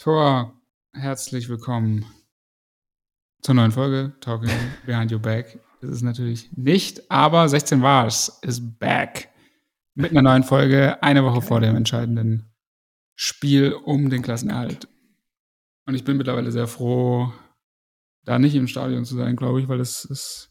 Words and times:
Tor! 0.00 0.58
Herzlich 0.94 1.50
willkommen 1.50 2.06
zur 3.42 3.54
neuen 3.54 3.70
Folge 3.70 4.14
Talking 4.22 4.48
Behind 4.86 5.12
Your 5.12 5.18
Back. 5.18 5.58
Das 5.82 5.90
ist 5.90 6.00
natürlich 6.00 6.48
nicht, 6.56 7.10
aber 7.10 7.46
16 7.46 7.82
war 7.82 8.06
es, 8.06 8.40
ist 8.40 8.78
back. 8.78 9.28
Mit 9.94 10.12
einer 10.12 10.22
neuen 10.22 10.42
Folge, 10.42 11.02
eine 11.02 11.22
Woche 11.22 11.42
vor 11.42 11.60
dem 11.60 11.76
entscheidenden 11.76 12.50
Spiel 13.14 13.74
um 13.74 14.08
den 14.08 14.22
Klassenerhalt. 14.22 14.88
Und 15.84 15.94
ich 15.94 16.04
bin 16.04 16.16
mittlerweile 16.16 16.50
sehr 16.50 16.66
froh, 16.66 17.30
da 18.24 18.38
nicht 18.38 18.54
im 18.54 18.68
Stadion 18.68 19.04
zu 19.04 19.16
sein, 19.16 19.36
glaube 19.36 19.60
ich, 19.60 19.68
weil 19.68 19.80
es 19.80 20.06
ist. 20.06 20.50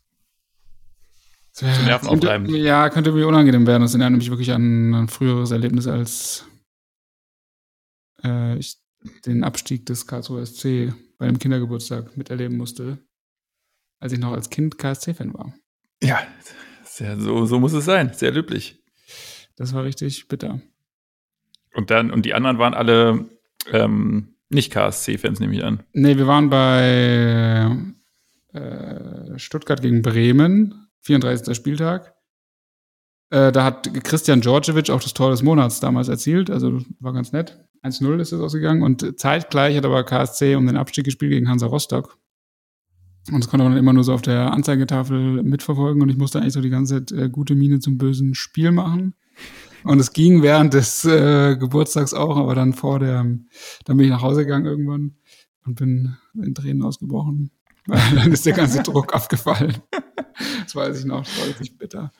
Zu 1.53 1.65
Nerven 1.65 2.19
könnte, 2.19 2.55
ja, 2.55 2.87
könnte 2.89 3.13
mir 3.13 3.27
unangenehm 3.27 3.65
werden. 3.65 3.81
Das 3.81 3.95
erinnert 3.95 4.11
mich 4.11 4.29
wirklich 4.29 4.51
an 4.51 4.93
ein 4.93 5.07
früheres 5.07 5.49
Erlebnis, 5.49 5.87
als 5.87 6.45
äh, 8.23 8.55
ich 8.55 8.77
den 9.25 9.43
Abstieg 9.43 9.85
des 9.85 10.07
Karlsruher 10.07 10.45
SC 10.45 10.93
bei 11.17 11.27
einem 11.27 11.39
Kindergeburtstag 11.39 12.17
miterleben 12.17 12.57
musste, 12.57 12.99
als 13.99 14.13
ich 14.13 14.19
noch 14.19 14.33
als 14.33 14.49
Kind 14.49 14.77
KSC-Fan 14.77 15.33
war. 15.33 15.53
Ja, 16.01 16.19
sehr, 16.83 17.19
so, 17.19 17.45
so 17.45 17.59
muss 17.59 17.73
es 17.73 17.85
sein. 17.85 18.13
Sehr 18.13 18.31
löblich. 18.31 18.83
Das 19.55 19.73
war 19.73 19.83
richtig 19.83 20.27
bitter. 20.27 20.61
Und 21.73 21.91
dann, 21.91 22.11
und 22.11 22.25
die 22.25 22.33
anderen 22.33 22.57
waren 22.57 22.73
alle 22.73 23.29
ähm, 23.71 24.35
nicht 24.49 24.71
KSC-Fans, 24.71 25.39
nehme 25.39 25.55
ich 25.55 25.63
an. 25.63 25.83
Nee, 25.93 26.17
wir 26.17 26.27
waren 26.27 26.49
bei 26.49 27.69
äh, 28.53 29.37
Stuttgart 29.37 29.81
gegen 29.81 30.01
Bremen, 30.01 30.87
34. 31.01 31.55
Spieltag. 31.55 32.15
Äh, 33.29 33.51
da 33.51 33.63
hat 33.63 33.93
Christian 34.03 34.41
Djordjevic 34.41 34.89
auch 34.89 35.01
das 35.01 35.13
Tor 35.13 35.29
des 35.29 35.43
Monats 35.43 35.79
damals 35.79 36.07
erzielt, 36.07 36.49
also 36.49 36.81
war 36.99 37.13
ganz 37.13 37.31
nett. 37.31 37.63
1-0 37.83 38.19
ist 38.19 38.31
es 38.31 38.41
ausgegangen 38.41 38.83
und 38.83 39.19
zeitgleich 39.19 39.77
hat 39.77 39.85
aber 39.85 40.03
KSC 40.03 40.55
um 40.55 40.67
den 40.67 40.77
Abstieg 40.77 41.05
gespielt 41.05 41.31
gegen 41.31 41.49
Hansa 41.49 41.67
Rostock. 41.67 42.17
Und 43.31 43.43
das 43.43 43.49
konnte 43.49 43.63
man 43.63 43.77
immer 43.77 43.93
nur 43.93 44.03
so 44.03 44.13
auf 44.13 44.21
der 44.21 44.53
Anzeigetafel 44.53 45.43
mitverfolgen 45.43 46.01
und 46.01 46.09
ich 46.09 46.17
musste 46.17 46.39
eigentlich 46.39 46.53
so 46.53 46.61
die 46.61 46.69
ganze 46.69 47.05
Zeit 47.05 47.17
äh, 47.17 47.29
gute 47.29 47.55
Miene 47.55 47.79
zum 47.79 47.97
bösen 47.97 48.33
Spiel 48.33 48.71
machen. 48.71 49.13
Und 49.83 49.99
es 49.99 50.13
ging 50.13 50.41
während 50.41 50.73
des 50.73 51.05
äh, 51.05 51.55
Geburtstags 51.55 52.13
auch, 52.13 52.37
aber 52.37 52.55
dann 52.55 52.73
vor 52.73 52.99
der, 52.99 53.23
dann 53.23 53.97
bin 53.97 54.01
ich 54.01 54.09
nach 54.09 54.21
Hause 54.21 54.45
gegangen 54.45 54.65
irgendwann 54.65 55.15
und 55.65 55.75
bin 55.75 56.17
in 56.33 56.55
Tränen 56.55 56.83
ausgebrochen. 56.83 57.51
dann 57.87 58.31
ist 58.31 58.45
der 58.45 58.53
ganze 58.53 58.83
Druck 58.83 59.15
abgefallen. 59.15 59.77
Das 60.63 60.75
weiß 60.75 60.99
ich 60.99 61.05
noch, 61.05 61.23
das 61.23 61.39
war 61.39 61.47
richtig 61.47 61.77
bitter. 61.77 62.11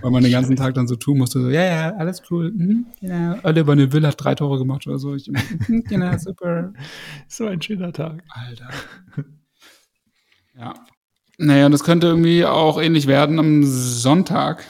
Weil 0.00 0.10
man 0.10 0.22
den 0.22 0.32
ganzen 0.32 0.56
Tag 0.56 0.74
dann 0.74 0.86
so 0.86 0.96
tun 0.96 1.18
musste, 1.18 1.42
so, 1.42 1.50
ja, 1.50 1.64
ja, 1.64 1.96
alles 1.96 2.22
cool, 2.30 2.52
mhm, 2.52 2.86
genau. 3.00 3.36
Oliver 3.42 3.74
Neville 3.76 4.08
hat 4.08 4.22
drei 4.22 4.34
Tore 4.34 4.58
gemacht 4.58 4.86
oder 4.86 4.98
so. 4.98 5.14
Ich, 5.14 5.28
mhm, 5.28 5.84
genau, 5.84 6.16
super. 6.18 6.72
So 7.28 7.46
ein 7.46 7.60
schöner 7.60 7.92
Tag. 7.92 8.22
Alter. 8.28 8.70
Ja. 10.58 10.74
Naja, 11.38 11.66
und 11.66 11.72
das 11.72 11.84
könnte 11.84 12.06
irgendwie 12.06 12.44
auch 12.46 12.80
ähnlich 12.80 13.06
werden 13.06 13.38
am 13.38 13.62
Sonntag. 13.64 14.64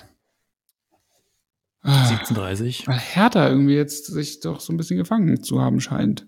17.30 1.85 2.89
Weil 2.89 2.99
Hertha 2.99 3.49
irgendwie 3.49 3.77
jetzt 3.77 4.07
sich 4.07 4.41
doch 4.41 4.59
so 4.59 4.73
ein 4.73 4.77
bisschen 4.77 4.97
gefangen 4.97 5.43
zu 5.45 5.61
haben 5.61 5.81
scheint. 5.81 6.27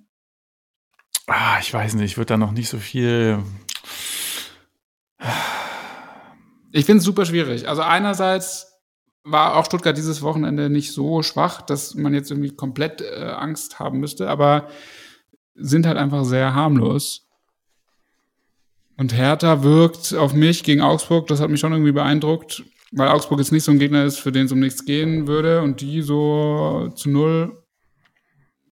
Ah, 1.27 1.59
ich 1.61 1.75
weiß 1.75 1.95
nicht, 1.95 2.13
ich 2.13 2.17
würde 2.17 2.27
da 2.27 2.37
noch 2.37 2.53
nicht 2.53 2.69
so 2.69 2.79
viel. 2.79 3.43
Ich 6.73 6.85
finde 6.85 6.99
es 6.99 7.05
super 7.05 7.25
schwierig. 7.25 7.69
Also 7.69 7.83
einerseits 7.83 8.69
war 9.25 9.57
auch 9.57 9.65
Stuttgart 9.65 9.97
dieses 9.97 10.23
Wochenende 10.23 10.71
nicht 10.71 10.93
so 10.93 11.23
schwach, 11.23 11.63
dass 11.63 11.95
man 11.95 12.15
jetzt 12.15 12.31
irgendwie 12.31 12.55
komplett 12.55 13.01
äh, 13.01 13.33
Angst 13.37 13.79
haben 13.79 13.99
müsste, 14.01 14.29
aber 14.29 14.69
sind 15.55 15.87
halt 15.87 15.97
einfach 15.97 16.25
sehr 16.25 16.55
harmlos. 16.55 17.27
Und 18.97 19.15
Hertha 19.15 19.63
wirkt 19.63 20.15
auf 20.15 20.35
mich 20.35 20.65
gegen 20.65 20.81
Augsburg, 20.81 21.27
das 21.29 21.41
hat 21.41 21.51
mich 21.51 21.61
schon 21.61 21.73
irgendwie 21.73 21.93
beeindruckt, 21.93 22.65
weil 22.91 23.09
Augsburg 23.09 23.39
jetzt 23.39 23.53
nicht 23.53 23.65
so 23.65 23.71
ein 23.71 23.79
Gegner 23.79 24.05
ist, 24.05 24.19
für 24.19 24.33
den 24.33 24.47
es 24.47 24.53
um 24.53 24.61
nichts 24.61 24.85
gehen 24.85 25.27
würde 25.27 25.63
und 25.63 25.81
die 25.81 26.03
so 26.03 26.91
zu 26.95 27.11
null 27.11 27.63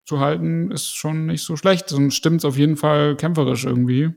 zu 0.05 0.19
halten, 0.19 0.71
ist 0.71 0.95
schon 0.95 1.27
nicht 1.27 1.43
so 1.43 1.55
schlecht 1.55 1.91
und 1.93 2.11
stimmt 2.11 2.43
auf 2.45 2.57
jeden 2.57 2.77
Fall 2.77 3.15
kämpferisch 3.15 3.65
irgendwie. 3.65 4.13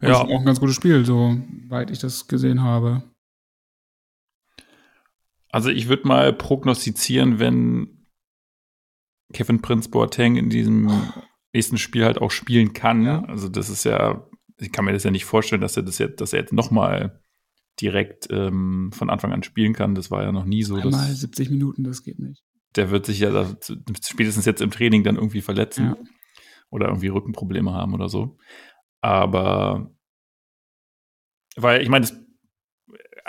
Und 0.00 0.08
ja. 0.08 0.14
Ist 0.14 0.20
auch 0.20 0.40
ein 0.40 0.46
ganz 0.46 0.60
gutes 0.60 0.76
Spiel, 0.76 1.04
soweit 1.04 1.90
ich 1.90 1.98
das 1.98 2.26
gesehen 2.26 2.62
habe. 2.62 3.02
Also 5.50 5.68
ich 5.68 5.88
würde 5.88 6.08
mal 6.08 6.32
prognostizieren, 6.32 7.38
wenn 7.38 8.06
Kevin 9.32 9.60
Prince 9.60 9.90
Boateng 9.90 10.36
in 10.36 10.48
diesem 10.48 10.90
nächsten 11.52 11.78
Spiel 11.78 12.04
halt 12.04 12.18
auch 12.18 12.30
spielen 12.30 12.72
kann. 12.72 13.02
Ja. 13.02 13.24
Also 13.24 13.48
das 13.48 13.68
ist 13.68 13.84
ja, 13.84 14.26
ich 14.58 14.72
kann 14.72 14.84
mir 14.84 14.92
das 14.92 15.04
ja 15.04 15.10
nicht 15.10 15.24
vorstellen, 15.24 15.60
dass 15.60 15.76
er 15.76 15.82
das 15.82 15.98
jetzt, 15.98 16.20
dass 16.20 16.32
er 16.32 16.40
jetzt 16.40 16.52
nochmal 16.52 17.20
direkt 17.80 18.28
ähm, 18.30 18.90
von 18.92 19.10
Anfang 19.10 19.32
an 19.32 19.42
spielen 19.42 19.72
kann. 19.72 19.94
Das 19.94 20.10
war 20.10 20.22
ja 20.22 20.32
noch 20.32 20.44
nie 20.44 20.62
so. 20.62 20.76
Einmal 20.76 21.10
70 21.10 21.50
Minuten, 21.50 21.84
das 21.84 22.02
geht 22.02 22.18
nicht. 22.18 22.42
Der 22.76 22.90
wird 22.90 23.06
sich 23.06 23.18
ja 23.18 23.30
da, 23.30 23.56
spätestens 24.02 24.44
jetzt 24.44 24.60
im 24.60 24.70
Training 24.70 25.02
dann 25.02 25.16
irgendwie 25.16 25.40
verletzen 25.40 25.86
ja. 25.86 25.96
oder 26.70 26.86
irgendwie 26.86 27.08
Rückenprobleme 27.08 27.72
haben 27.72 27.94
oder 27.94 28.08
so. 28.08 28.38
Aber 29.00 29.90
weil 31.56 31.82
ich 31.82 31.88
meine, 31.88 32.06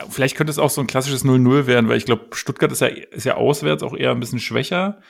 vielleicht 0.10 0.36
könnte 0.36 0.52
es 0.52 0.60
auch 0.60 0.70
so 0.70 0.82
ein 0.82 0.88
klassisches 0.88 1.26
0-0 1.26 1.68
werden, 1.68 1.90
weil 1.90 1.98
ich 1.98 2.06
glaube, 2.06 2.28
Stuttgart 2.34 2.72
ist 2.72 2.82
ja, 2.82 2.88
ist 2.88 3.26
ja 3.26 3.36
auswärts 3.36 3.84
auch 3.84 3.96
eher 3.96 4.12
ein 4.12 4.20
bisschen 4.20 4.40
schwächer. 4.40 5.02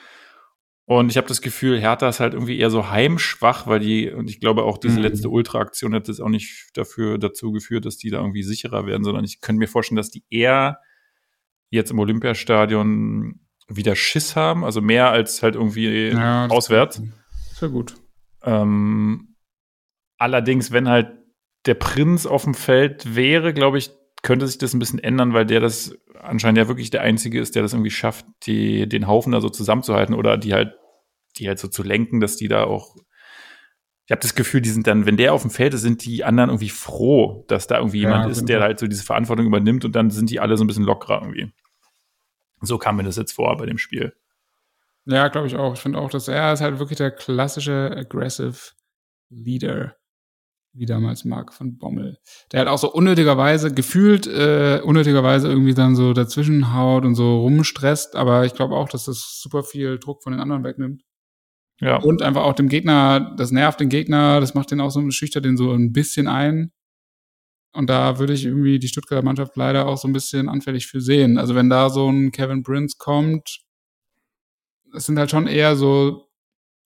Und 0.84 1.10
ich 1.10 1.16
habe 1.16 1.28
das 1.28 1.40
Gefühl, 1.40 1.80
Hertha 1.80 2.08
ist 2.08 2.20
halt 2.20 2.34
irgendwie 2.34 2.58
eher 2.58 2.70
so 2.70 2.90
heimschwach, 2.90 3.66
weil 3.66 3.78
die, 3.78 4.10
und 4.10 4.28
ich 4.28 4.40
glaube 4.40 4.64
auch 4.64 4.78
diese 4.78 4.96
mhm. 4.96 5.02
letzte 5.02 5.28
Ultra-Aktion 5.28 5.94
hat 5.94 6.08
das 6.08 6.20
auch 6.20 6.28
nicht 6.28 6.70
dafür 6.74 7.18
dazu 7.18 7.52
geführt, 7.52 7.86
dass 7.86 7.98
die 7.98 8.10
da 8.10 8.18
irgendwie 8.18 8.42
sicherer 8.42 8.84
werden, 8.84 9.04
sondern 9.04 9.24
ich 9.24 9.40
könnte 9.40 9.60
mir 9.60 9.68
vorstellen, 9.68 9.96
dass 9.96 10.10
die 10.10 10.24
eher 10.28 10.80
jetzt 11.70 11.92
im 11.92 11.98
Olympiastadion 12.00 13.40
wieder 13.68 13.94
Schiss 13.94 14.34
haben, 14.36 14.64
also 14.64 14.80
mehr 14.80 15.10
als 15.10 15.42
halt 15.42 15.54
irgendwie 15.54 16.08
ja, 16.08 16.46
auswärts. 16.48 17.00
Ist 17.52 17.62
ja 17.62 17.68
gut. 17.68 17.94
Ähm, 18.42 19.31
allerdings, 20.22 20.70
wenn 20.70 20.88
halt 20.88 21.10
der 21.66 21.74
Prinz 21.74 22.26
auf 22.26 22.44
dem 22.44 22.54
Feld 22.54 23.14
wäre, 23.14 23.52
glaube 23.52 23.78
ich, 23.78 23.90
könnte 24.22 24.46
sich 24.46 24.58
das 24.58 24.72
ein 24.72 24.78
bisschen 24.78 25.00
ändern, 25.00 25.34
weil 25.34 25.44
der 25.44 25.60
das 25.60 25.96
anscheinend 26.18 26.58
ja 26.58 26.68
wirklich 26.68 26.90
der 26.90 27.02
Einzige 27.02 27.40
ist, 27.40 27.56
der 27.56 27.62
das 27.62 27.72
irgendwie 27.72 27.90
schafft, 27.90 28.24
die, 28.44 28.88
den 28.88 29.08
Haufen 29.08 29.32
da 29.32 29.40
so 29.40 29.48
zusammenzuhalten 29.48 30.14
oder 30.14 30.38
die 30.38 30.54
halt, 30.54 30.76
die 31.36 31.48
halt 31.48 31.58
so 31.58 31.66
zu 31.66 31.82
lenken, 31.82 32.20
dass 32.20 32.36
die 32.36 32.48
da 32.48 32.64
auch. 32.64 32.94
Ich 34.06 34.12
habe 34.12 34.20
das 34.20 34.34
Gefühl, 34.34 34.60
die 34.60 34.70
sind 34.70 34.86
dann, 34.86 35.06
wenn 35.06 35.16
der 35.16 35.32
auf 35.32 35.42
dem 35.42 35.50
Feld 35.50 35.74
ist, 35.74 35.82
sind 35.82 36.04
die 36.04 36.24
anderen 36.24 36.50
irgendwie 36.50 36.68
froh, 36.68 37.44
dass 37.48 37.66
da 37.66 37.78
irgendwie 37.78 38.00
jemand 38.00 38.24
ja, 38.24 38.30
ist, 38.30 38.48
der 38.48 38.60
halt 38.60 38.78
so 38.78 38.86
diese 38.86 39.04
Verantwortung 39.04 39.46
übernimmt 39.46 39.84
und 39.84 39.94
dann 39.94 40.10
sind 40.10 40.30
die 40.30 40.40
alle 40.40 40.56
so 40.56 40.64
ein 40.64 40.66
bisschen 40.66 40.84
lockerer 40.84 41.22
irgendwie. 41.22 41.52
So 42.60 42.78
kam 42.78 42.96
mir 42.96 43.04
das 43.04 43.16
jetzt 43.16 43.32
vor 43.32 43.56
bei 43.56 43.66
dem 43.66 43.78
Spiel. 43.78 44.14
Ja, 45.04 45.28
glaube 45.28 45.48
ich 45.48 45.56
auch. 45.56 45.74
Ich 45.74 45.80
finde 45.80 45.98
auch, 45.98 46.10
dass 46.10 46.28
er 46.28 46.52
ist 46.52 46.60
halt 46.60 46.78
wirklich 46.78 46.98
der 46.98 47.10
klassische 47.10 47.90
aggressive 47.96 48.72
Leader 49.30 49.96
wie 50.74 50.86
damals 50.86 51.24
Marc 51.24 51.52
von 51.52 51.76
Bommel. 51.78 52.18
Der 52.50 52.60
halt 52.60 52.68
auch 52.68 52.78
so 52.78 52.92
unnötigerweise, 52.92 53.72
gefühlt 53.72 54.26
äh, 54.26 54.80
unnötigerweise 54.82 55.48
irgendwie 55.48 55.74
dann 55.74 55.94
so 55.94 56.12
dazwischen 56.12 56.74
haut 56.74 57.04
und 57.04 57.14
so 57.14 57.40
rumstresst, 57.40 58.16
aber 58.16 58.44
ich 58.46 58.54
glaube 58.54 58.74
auch, 58.74 58.88
dass 58.88 59.04
das 59.04 59.40
super 59.40 59.62
viel 59.62 59.98
Druck 59.98 60.22
von 60.22 60.32
den 60.32 60.40
anderen 60.40 60.64
wegnimmt. 60.64 61.02
Ja. 61.80 61.96
Und 61.96 62.22
einfach 62.22 62.44
auch 62.44 62.54
dem 62.54 62.68
Gegner, 62.68 63.34
das 63.36 63.50
nervt 63.50 63.80
den 63.80 63.88
Gegner, 63.88 64.40
das 64.40 64.54
macht 64.54 64.70
den 64.70 64.80
auch 64.80 64.90
so, 64.90 65.10
schüchtert 65.10 65.44
den 65.44 65.56
so 65.56 65.72
ein 65.72 65.92
bisschen 65.92 66.28
ein. 66.28 66.72
Und 67.74 67.88
da 67.88 68.18
würde 68.18 68.34
ich 68.34 68.44
irgendwie 68.44 68.78
die 68.78 68.88
Stuttgarter 68.88 69.24
Mannschaft 69.24 69.56
leider 69.56 69.86
auch 69.86 69.96
so 69.96 70.06
ein 70.06 70.12
bisschen 70.12 70.48
anfällig 70.48 70.86
für 70.86 71.00
sehen. 71.00 71.38
Also 71.38 71.54
wenn 71.54 71.70
da 71.70 71.90
so 71.90 72.08
ein 72.08 72.30
Kevin 72.30 72.62
Prince 72.62 72.96
kommt, 72.98 73.62
es 74.94 75.06
sind 75.06 75.18
halt 75.18 75.30
schon 75.30 75.46
eher 75.46 75.74
so 75.74 76.28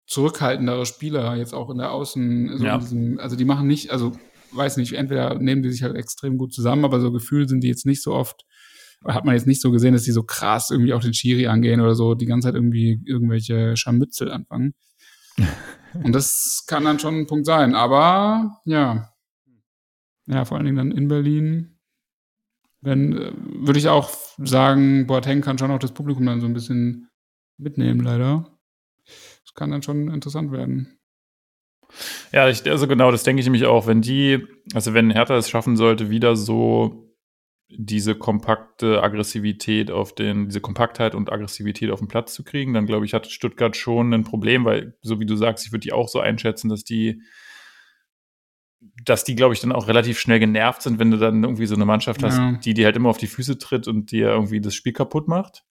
zurückhaltendere 0.07 0.85
Spieler 0.85 1.35
jetzt 1.35 1.53
auch 1.53 1.69
in 1.69 1.77
der 1.77 1.91
Außen. 1.91 2.57
So 2.57 2.65
ja. 2.65 2.77
diesem, 2.77 3.19
also 3.19 3.35
die 3.35 3.45
machen 3.45 3.67
nicht, 3.67 3.91
also 3.91 4.13
weiß 4.51 4.77
nicht, 4.77 4.93
entweder 4.93 5.37
nehmen 5.39 5.63
die 5.63 5.71
sich 5.71 5.83
halt 5.83 5.95
extrem 5.95 6.37
gut 6.37 6.53
zusammen, 6.53 6.85
aber 6.85 6.99
so 6.99 7.11
gefühlt 7.11 7.49
sind 7.49 7.61
die 7.61 7.67
jetzt 7.67 7.85
nicht 7.85 8.01
so 8.01 8.13
oft, 8.13 8.45
hat 9.03 9.25
man 9.25 9.35
jetzt 9.35 9.47
nicht 9.47 9.61
so 9.61 9.71
gesehen, 9.71 9.93
dass 9.93 10.03
die 10.03 10.11
so 10.11 10.23
krass 10.23 10.71
irgendwie 10.71 10.93
auch 10.93 11.01
den 11.01 11.13
Schiri 11.13 11.47
angehen 11.47 11.81
oder 11.81 11.95
so, 11.95 12.15
die 12.15 12.25
ganze 12.25 12.47
Zeit 12.47 12.55
irgendwie 12.55 13.01
irgendwelche 13.05 13.75
Scharmützel 13.75 14.31
anfangen. 14.31 14.73
Und 16.03 16.13
das 16.13 16.65
kann 16.67 16.83
dann 16.83 16.99
schon 16.99 17.19
ein 17.19 17.27
Punkt 17.27 17.45
sein. 17.45 17.75
Aber 17.75 18.61
ja, 18.65 19.09
ja, 20.27 20.45
vor 20.45 20.57
allen 20.57 20.65
Dingen 20.65 20.77
dann 20.77 20.91
in 20.91 21.07
Berlin. 21.07 21.77
Wenn, 22.81 23.13
äh, 23.13 23.31
würde 23.35 23.79
ich 23.79 23.87
auch 23.89 24.11
sagen, 24.37 25.07
Boateng 25.07 25.41
kann 25.41 25.57
schon 25.57 25.71
auch 25.71 25.79
das 25.79 25.93
Publikum 25.93 26.25
dann 26.25 26.41
so 26.41 26.47
ein 26.47 26.53
bisschen 26.53 27.09
mitnehmen, 27.57 28.01
leider 28.01 28.54
kann 29.53 29.71
dann 29.71 29.83
schon 29.83 30.09
interessant 30.09 30.51
werden. 30.51 30.97
Ja, 32.31 32.49
ich, 32.49 32.69
also 32.69 32.87
genau, 32.87 33.11
das 33.11 33.23
denke 33.23 33.39
ich 33.41 33.45
nämlich 33.45 33.65
auch. 33.65 33.87
Wenn 33.87 34.01
die, 34.01 34.45
also 34.73 34.93
wenn 34.93 35.11
Hertha 35.11 35.37
es 35.37 35.49
schaffen 35.49 35.77
sollte, 35.77 36.09
wieder 36.09 36.35
so 36.35 37.01
diese 37.69 38.15
kompakte 38.15 39.01
Aggressivität 39.01 39.91
auf 39.91 40.13
den, 40.13 40.45
diese 40.45 40.61
Kompaktheit 40.61 41.15
und 41.15 41.31
Aggressivität 41.31 41.89
auf 41.91 41.99
den 41.99 42.07
Platz 42.07 42.33
zu 42.33 42.43
kriegen, 42.43 42.73
dann 42.73 42.85
glaube 42.85 43.05
ich, 43.05 43.13
hat 43.13 43.27
Stuttgart 43.27 43.75
schon 43.75 44.13
ein 44.13 44.23
Problem, 44.23 44.65
weil, 44.65 44.97
so 45.01 45.19
wie 45.19 45.25
du 45.25 45.35
sagst, 45.35 45.65
ich 45.65 45.71
würde 45.71 45.81
die 45.81 45.93
auch 45.93 46.07
so 46.07 46.19
einschätzen, 46.19 46.69
dass 46.69 46.83
die, 46.83 47.21
dass 49.03 49.23
die, 49.23 49.35
glaube 49.35 49.53
ich, 49.53 49.61
dann 49.61 49.71
auch 49.71 49.87
relativ 49.87 50.19
schnell 50.19 50.39
genervt 50.39 50.81
sind, 50.83 50.99
wenn 50.99 51.11
du 51.11 51.17
dann 51.17 51.43
irgendwie 51.43 51.65
so 51.65 51.75
eine 51.75 51.85
Mannschaft 51.85 52.23
hast, 52.23 52.37
Ja. 52.37 52.51
die 52.63 52.73
dir 52.73 52.85
halt 52.85 52.95
immer 52.95 53.09
auf 53.09 53.17
die 53.17 53.27
Füße 53.27 53.57
tritt 53.57 53.87
und 53.87 54.11
dir 54.11 54.29
irgendwie 54.29 54.61
das 54.61 54.75
Spiel 54.75 54.93
kaputt 54.93 55.27
macht. 55.27 55.63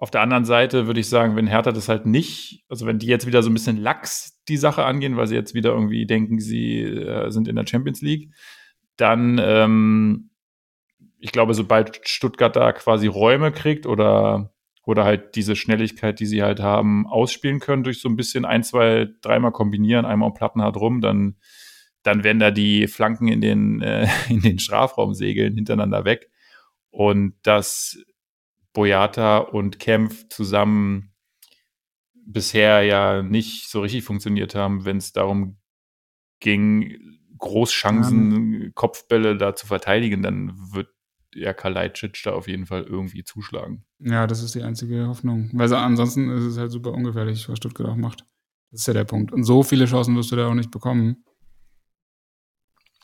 Auf 0.00 0.10
der 0.10 0.22
anderen 0.22 0.46
Seite 0.46 0.86
würde 0.86 1.00
ich 1.00 1.10
sagen, 1.10 1.36
wenn 1.36 1.46
Hertha 1.46 1.72
das 1.72 1.90
halt 1.90 2.06
nicht, 2.06 2.64
also 2.70 2.86
wenn 2.86 2.98
die 2.98 3.06
jetzt 3.06 3.26
wieder 3.26 3.42
so 3.42 3.50
ein 3.50 3.52
bisschen 3.52 3.76
lax 3.76 4.42
die 4.48 4.56
Sache 4.56 4.82
angehen, 4.86 5.18
weil 5.18 5.26
sie 5.26 5.34
jetzt 5.34 5.52
wieder 5.52 5.72
irgendwie 5.72 6.06
denken, 6.06 6.40
sie 6.40 6.80
äh, 6.80 7.30
sind 7.30 7.46
in 7.48 7.56
der 7.56 7.66
Champions 7.66 8.00
League, 8.00 8.30
dann, 8.96 9.38
ähm, 9.38 10.30
ich 11.18 11.32
glaube, 11.32 11.52
sobald 11.52 12.00
Stuttgart 12.08 12.56
da 12.56 12.72
quasi 12.72 13.08
Räume 13.08 13.52
kriegt 13.52 13.84
oder, 13.84 14.54
oder 14.86 15.04
halt 15.04 15.36
diese 15.36 15.54
Schnelligkeit, 15.54 16.18
die 16.18 16.26
sie 16.26 16.42
halt 16.42 16.60
haben, 16.60 17.06
ausspielen 17.06 17.60
können 17.60 17.84
durch 17.84 18.00
so 18.00 18.08
ein 18.08 18.16
bisschen 18.16 18.46
ein, 18.46 18.62
zwei, 18.62 19.06
dreimal 19.20 19.52
kombinieren, 19.52 20.06
einmal 20.06 20.32
Plattenhart 20.32 20.78
rum, 20.78 21.02
dann, 21.02 21.36
dann 22.04 22.24
werden 22.24 22.38
da 22.38 22.50
die 22.50 22.86
Flanken 22.86 23.28
in 23.28 23.42
den, 23.42 23.82
äh, 23.82 24.08
in 24.30 24.40
den 24.40 24.60
Strafraum 24.60 25.12
segeln 25.12 25.56
hintereinander 25.56 26.06
weg. 26.06 26.30
Und 26.88 27.34
dass 27.42 28.02
Boyata 28.72 29.38
und 29.38 29.78
Kempf 29.78 30.28
zusammen 30.28 31.12
bisher 32.14 32.82
ja 32.82 33.22
nicht 33.22 33.68
so 33.68 33.80
richtig 33.80 34.04
funktioniert 34.04 34.54
haben, 34.54 34.84
wenn 34.84 34.98
es 34.98 35.12
darum 35.12 35.58
ging, 36.40 37.18
Großchancen, 37.38 38.72
Kopfbälle 38.74 39.36
da 39.36 39.54
zu 39.54 39.66
verteidigen, 39.66 40.22
dann 40.22 40.52
wird 40.72 40.88
ja 41.34 41.52
Kalajdzic 41.52 42.20
da 42.24 42.32
auf 42.32 42.48
jeden 42.48 42.66
Fall 42.66 42.82
irgendwie 42.82 43.24
zuschlagen. 43.24 43.84
Ja, 43.98 44.26
das 44.26 44.42
ist 44.42 44.54
die 44.54 44.62
einzige 44.62 45.06
Hoffnung. 45.06 45.48
Weil 45.52 45.68
so, 45.68 45.76
ansonsten 45.76 46.28
ist 46.30 46.44
es 46.44 46.58
halt 46.58 46.70
super 46.70 46.92
ungefährlich, 46.92 47.48
was 47.48 47.58
Stuttgart 47.58 47.88
auch 47.88 47.96
macht. 47.96 48.24
Das 48.70 48.80
ist 48.80 48.86
ja 48.86 48.94
der 48.94 49.04
Punkt. 49.04 49.32
Und 49.32 49.44
so 49.44 49.62
viele 49.62 49.86
Chancen 49.86 50.16
wirst 50.16 50.32
du 50.32 50.36
da 50.36 50.48
auch 50.48 50.54
nicht 50.54 50.70
bekommen. 50.70 51.24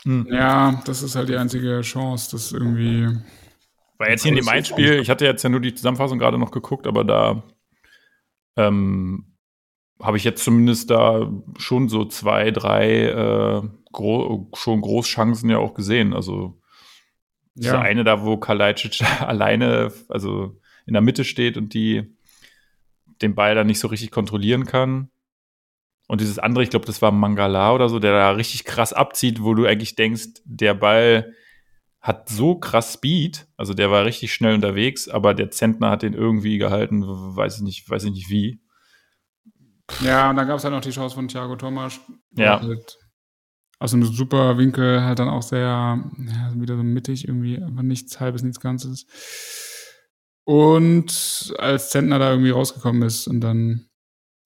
Ja, 0.05 0.83
das 0.85 1.03
ist 1.03 1.17
halt 1.17 1.29
die 1.29 1.37
einzige 1.37 1.81
Chance, 1.81 2.31
das 2.31 2.53
irgendwie. 2.53 3.09
Weil 3.99 4.11
jetzt 4.11 4.23
hier 4.23 4.31
in 4.31 4.37
dem 4.37 4.45
Mainz-Spiel, 4.45 5.01
ich 5.01 5.11
hatte 5.11 5.25
jetzt 5.25 5.43
ja 5.43 5.49
nur 5.49 5.61
die 5.61 5.75
Zusammenfassung 5.75 6.19
gerade 6.19 6.39
noch 6.39 6.51
geguckt, 6.51 6.87
aber 6.87 7.05
da 7.05 7.43
ähm, 8.57 9.37
habe 10.03 10.17
ich 10.17 10.25
jetzt 10.25 10.45
zumindest 10.45 10.91
da 10.91 11.33
schon 11.59 11.89
so 11.89 12.05
zwei, 12.05 12.51
drei 12.51 13.05
äh, 13.05 13.63
gro 13.93 14.51
schon 14.55 14.81
Großchancen 14.81 15.49
ja 15.49 15.59
auch 15.59 15.75
gesehen. 15.75 16.13
Also 16.13 16.61
ja. 17.55 17.73
so 17.73 17.77
eine 17.79 18.05
da, 18.05 18.25
wo 18.25 18.37
Kalajdzic 18.37 19.03
alleine, 19.21 19.93
also 20.09 20.61
in 20.87 20.93
der 20.93 21.03
Mitte 21.03 21.25
steht 21.25 21.57
und 21.57 21.75
die 21.75 22.15
den 23.23 23.35
Ball 23.35 23.55
dann 23.55 23.67
nicht 23.67 23.79
so 23.79 23.89
richtig 23.89 24.11
kontrollieren 24.11 24.67
kann. 24.67 25.11
Und 26.07 26.21
dieses 26.21 26.39
andere, 26.39 26.63
ich 26.63 26.71
glaube, 26.71 26.87
das 26.87 27.03
war 27.03 27.11
Mangala 27.11 27.73
oder 27.73 27.89
so, 27.89 27.99
der 27.99 28.13
da 28.13 28.31
richtig 28.33 28.65
krass 28.65 28.93
abzieht, 28.93 29.43
wo 29.43 29.55
du 29.55 29.67
eigentlich 29.67 29.97
denkst, 29.97 30.43
der 30.45 30.75
Ball 30.75 31.33
hat 32.07 32.29
so 32.29 32.55
krass 32.55 32.93
Speed, 32.93 33.49
also 33.57 33.75
der 33.75 33.91
war 33.91 34.05
richtig 34.05 34.33
schnell 34.33 34.55
unterwegs, 34.55 35.09
aber 35.09 35.35
der 35.35 35.51
Zentner 35.51 35.91
hat 35.91 36.03
den 36.03 36.15
irgendwie 36.15 36.57
gehalten, 36.57 37.03
weiß 37.05 37.57
ich 37.57 37.63
nicht, 37.63 37.91
weiß 37.91 38.05
ich 38.05 38.13
nicht 38.13 38.31
wie. 38.31 38.61
Ja, 40.03 40.31
und 40.31 40.37
dann 40.37 40.47
gab 40.47 40.59
es 40.59 40.65
halt 40.65 40.73
noch 40.73 40.81
die 40.81 40.91
Chance 40.91 41.17
von 41.17 41.27
Thiago 41.27 41.57
Thomas. 41.57 42.01
Ja. 42.37 42.61
Halt 42.61 42.97
aus 43.81 43.93
einem 43.93 44.05
super 44.05 44.57
Winkel 44.57 45.03
halt 45.03 45.19
dann 45.19 45.29
auch 45.29 45.43
sehr, 45.43 45.59
ja, 45.59 46.53
wieder 46.55 46.77
so 46.77 46.85
mittig, 46.85 47.27
irgendwie 47.27 47.61
einfach 47.61 47.83
nichts 47.83 48.21
halbes, 48.21 48.43
nichts 48.43 48.61
Ganzes. 48.61 49.07
Und 50.45 51.53
als 51.59 51.91
Zentner 51.91 52.21
da 52.21 52.31
irgendwie 52.31 52.51
rausgekommen 52.51 53.03
ist 53.03 53.27
und 53.27 53.41
dann 53.41 53.89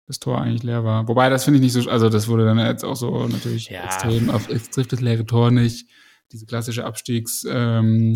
das 0.07 0.19
Tor 0.19 0.41
eigentlich 0.41 0.65
leer 0.65 0.85
war. 0.85 1.09
Wobei, 1.09 1.31
das 1.31 1.45
finde 1.45 1.59
ich 1.59 1.63
nicht 1.63 1.73
so, 1.73 1.91
also 1.91 2.11
das 2.11 2.29
wurde 2.29 2.45
dann 2.45 2.59
jetzt 2.59 2.85
auch 2.85 2.97
so 2.97 3.27
natürlich 3.27 3.71
Ja. 3.71 3.85
extrem, 3.85 4.29
auf, 4.29 4.49
es 4.51 4.69
trifft 4.69 4.93
das 4.93 5.01
leere 5.01 5.25
Tor 5.25 5.51
nicht. 5.51 5.89
Diese 6.33 6.47
klassische 6.47 6.85
Abstiegspresse. 6.85 8.15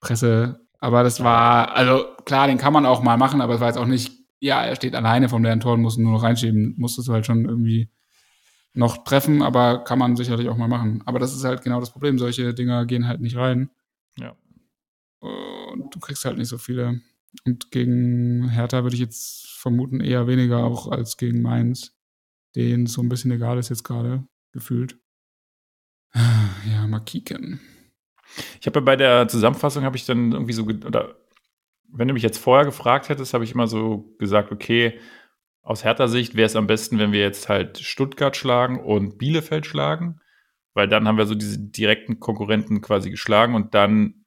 Ähm, 0.00 0.56
aber 0.78 1.02
das 1.02 1.22
war, 1.22 1.74
also 1.74 2.04
klar, 2.24 2.46
den 2.46 2.58
kann 2.58 2.72
man 2.72 2.86
auch 2.86 3.02
mal 3.02 3.16
machen, 3.16 3.40
aber 3.40 3.54
es 3.54 3.60
war 3.60 3.68
jetzt 3.68 3.76
auch 3.76 3.86
nicht, 3.86 4.12
ja, 4.38 4.62
er 4.62 4.76
steht 4.76 4.94
alleine 4.94 5.28
vom 5.28 5.44
leeren 5.44 5.60
Tor 5.60 5.74
und 5.74 5.82
muss 5.82 5.98
nur 5.98 6.12
noch 6.12 6.22
reinschieben. 6.22 6.74
Musstest 6.78 7.08
du 7.08 7.12
halt 7.12 7.26
schon 7.26 7.44
irgendwie 7.44 7.90
noch 8.72 9.04
treffen, 9.04 9.42
aber 9.42 9.84
kann 9.84 9.98
man 9.98 10.16
sicherlich 10.16 10.48
auch 10.48 10.56
mal 10.56 10.68
machen. 10.68 11.02
Aber 11.04 11.18
das 11.18 11.34
ist 11.34 11.44
halt 11.44 11.62
genau 11.62 11.80
das 11.80 11.92
Problem. 11.92 12.18
Solche 12.18 12.54
Dinger 12.54 12.86
gehen 12.86 13.06
halt 13.06 13.20
nicht 13.20 13.36
rein. 13.36 13.70
Ja. 14.16 14.36
Und 15.20 15.94
du 15.94 16.00
kriegst 16.00 16.24
halt 16.24 16.38
nicht 16.38 16.48
so 16.48 16.56
viele. 16.56 17.00
Und 17.44 17.70
gegen 17.70 18.48
Hertha 18.48 18.82
würde 18.82 18.94
ich 18.94 19.00
jetzt 19.00 19.48
vermuten 19.58 20.00
eher 20.00 20.26
weniger 20.26 20.64
auch 20.64 20.90
als 20.90 21.16
gegen 21.16 21.42
Mainz, 21.42 21.92
denen 22.56 22.86
so 22.86 23.02
ein 23.02 23.08
bisschen 23.08 23.30
egal 23.30 23.58
ist 23.58 23.68
jetzt 23.68 23.84
gerade 23.84 24.24
gefühlt. 24.52 24.98
Ja, 26.14 26.86
mal 26.86 27.00
kicken. 27.00 27.60
Ich 28.60 28.66
habe 28.66 28.80
ja 28.80 28.84
bei 28.84 28.96
der 28.96 29.28
Zusammenfassung 29.28 29.84
habe 29.84 29.96
ich 29.96 30.06
dann 30.06 30.32
irgendwie 30.32 30.52
so, 30.52 30.64
oder 30.64 31.16
wenn 31.88 32.08
du 32.08 32.14
mich 32.14 32.22
jetzt 32.22 32.38
vorher 32.38 32.64
gefragt 32.64 33.08
hättest, 33.08 33.34
habe 33.34 33.44
ich 33.44 33.52
immer 33.52 33.66
so 33.66 34.14
gesagt, 34.18 34.52
okay, 34.52 35.00
aus 35.62 35.84
härter 35.84 36.08
Sicht 36.08 36.36
wäre 36.36 36.46
es 36.46 36.56
am 36.56 36.66
besten, 36.66 36.98
wenn 36.98 37.12
wir 37.12 37.20
jetzt 37.20 37.48
halt 37.48 37.78
Stuttgart 37.78 38.36
schlagen 38.36 38.80
und 38.80 39.18
Bielefeld 39.18 39.66
schlagen, 39.66 40.20
weil 40.74 40.88
dann 40.88 41.06
haben 41.06 41.18
wir 41.18 41.26
so 41.26 41.34
diese 41.34 41.58
direkten 41.58 42.20
Konkurrenten 42.20 42.80
quasi 42.80 43.10
geschlagen 43.10 43.54
und 43.54 43.74
dann 43.74 44.24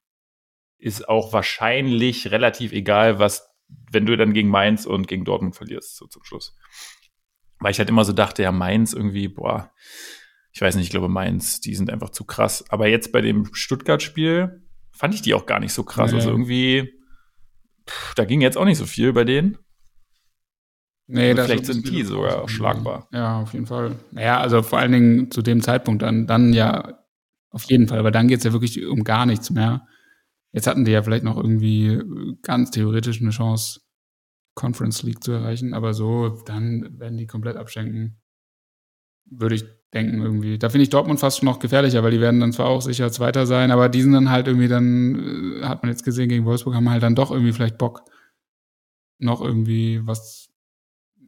ist 0.77 1.07
auch 1.07 1.31
wahrscheinlich 1.31 2.31
relativ 2.31 2.73
egal, 2.73 3.17
was, 3.17 3.49
wenn 3.91 4.05
du 4.05 4.15
dann 4.17 4.33
gegen 4.33 4.49
Mainz 4.49 4.85
und 4.85 5.07
gegen 5.07 5.25
Dortmund 5.25 5.55
verlierst, 5.55 5.95
so 5.95 6.07
zum 6.07 6.23
Schluss. 6.23 6.55
Weil 7.59 7.71
ich 7.71 7.79
halt 7.79 7.89
immer 7.89 8.03
so 8.03 8.11
dachte, 8.11 8.43
ja, 8.43 8.51
Mainz 8.51 8.93
irgendwie, 8.93 9.29
boah, 9.29 9.71
ich 10.53 10.61
weiß 10.61 10.75
nicht, 10.75 10.85
ich 10.85 10.91
glaube 10.91 11.09
Mainz, 11.09 11.59
die 11.61 11.73
sind 11.73 11.89
einfach 11.89 12.11
zu 12.11 12.25
krass. 12.25 12.63
Aber 12.69 12.87
jetzt 12.87 13.11
bei 13.11 13.21
dem 13.21 13.53
Stuttgart-Spiel 13.53 14.61
fand 14.91 15.15
ich 15.15 15.23
die 15.23 15.33
auch 15.33 15.47
gar 15.47 15.59
nicht 15.59 15.73
so 15.73 15.83
krass. 15.83 16.11
Nee. 16.11 16.17
Also 16.17 16.29
irgendwie, 16.29 16.93
pff, 17.89 18.13
da 18.13 18.23
ging 18.25 18.41
jetzt 18.41 18.57
auch 18.57 18.65
nicht 18.65 18.77
so 18.77 18.85
viel 18.85 19.13
bei 19.13 19.23
denen. 19.23 19.57
Nee, 21.07 21.31
Also 21.31 21.37
das 21.37 21.45
vielleicht 21.47 21.65
sind 21.65 21.89
die 21.89 22.03
sogar 22.03 22.43
auch 22.43 22.49
schlagbar. 22.49 23.09
Ja, 23.11 23.41
auf 23.41 23.53
jeden 23.53 23.65
Fall. 23.65 23.97
Naja, 24.11 24.39
also 24.39 24.61
vor 24.61 24.77
allen 24.79 24.91
Dingen 24.91 25.31
zu 25.31 25.41
dem 25.41 25.61
Zeitpunkt 25.61 26.03
dann, 26.03 26.27
dann 26.27 26.53
ja 26.53 27.03
auf 27.49 27.63
jeden 27.63 27.87
Fall, 27.87 28.03
weil 28.03 28.11
dann 28.11 28.27
geht's 28.27 28.43
ja 28.43 28.53
wirklich 28.53 28.85
um 28.85 29.03
gar 29.03 29.25
nichts 29.25 29.49
mehr. 29.49 29.87
Jetzt 30.51 30.67
hatten 30.67 30.85
die 30.85 30.91
ja 30.91 31.01
vielleicht 31.01 31.23
noch 31.23 31.35
irgendwie 31.35 31.99
ganz 32.43 32.69
theoretisch 32.69 33.21
eine 33.21 33.31
Chance, 33.31 33.81
Conference 34.53 35.01
League 35.01 35.23
zu 35.23 35.31
erreichen, 35.31 35.73
aber 35.73 35.95
so, 35.95 36.29
dann 36.45 36.99
werden 36.99 37.17
die 37.17 37.25
komplett 37.25 37.57
abschenken. 37.57 38.21
Würde 39.25 39.55
ich 39.55 39.65
denken 39.93 40.21
irgendwie. 40.21 40.57
Da 40.57 40.69
finde 40.69 40.83
ich 40.83 40.89
Dortmund 40.89 41.19
fast 41.19 41.39
schon 41.39 41.45
noch 41.45 41.59
gefährlicher, 41.59 42.03
weil 42.03 42.11
die 42.11 42.19
werden 42.19 42.39
dann 42.39 42.51
zwar 42.51 42.67
auch 42.67 42.81
sicher 42.81 43.11
Zweiter 43.11 43.45
sein, 43.45 43.71
aber 43.71 43.89
die 43.89 44.01
sind 44.01 44.13
dann 44.13 44.29
halt 44.29 44.47
irgendwie 44.47 44.67
dann, 44.67 45.61
äh, 45.61 45.65
hat 45.65 45.83
man 45.83 45.91
jetzt 45.91 46.03
gesehen 46.03 46.29
gegen 46.29 46.45
Wolfsburg, 46.45 46.75
haben 46.75 46.89
halt 46.89 47.03
dann 47.03 47.15
doch 47.15 47.31
irgendwie 47.31 47.53
vielleicht 47.53 47.77
Bock, 47.77 48.03
noch 49.19 49.41
irgendwie 49.41 50.01
was 50.05 50.49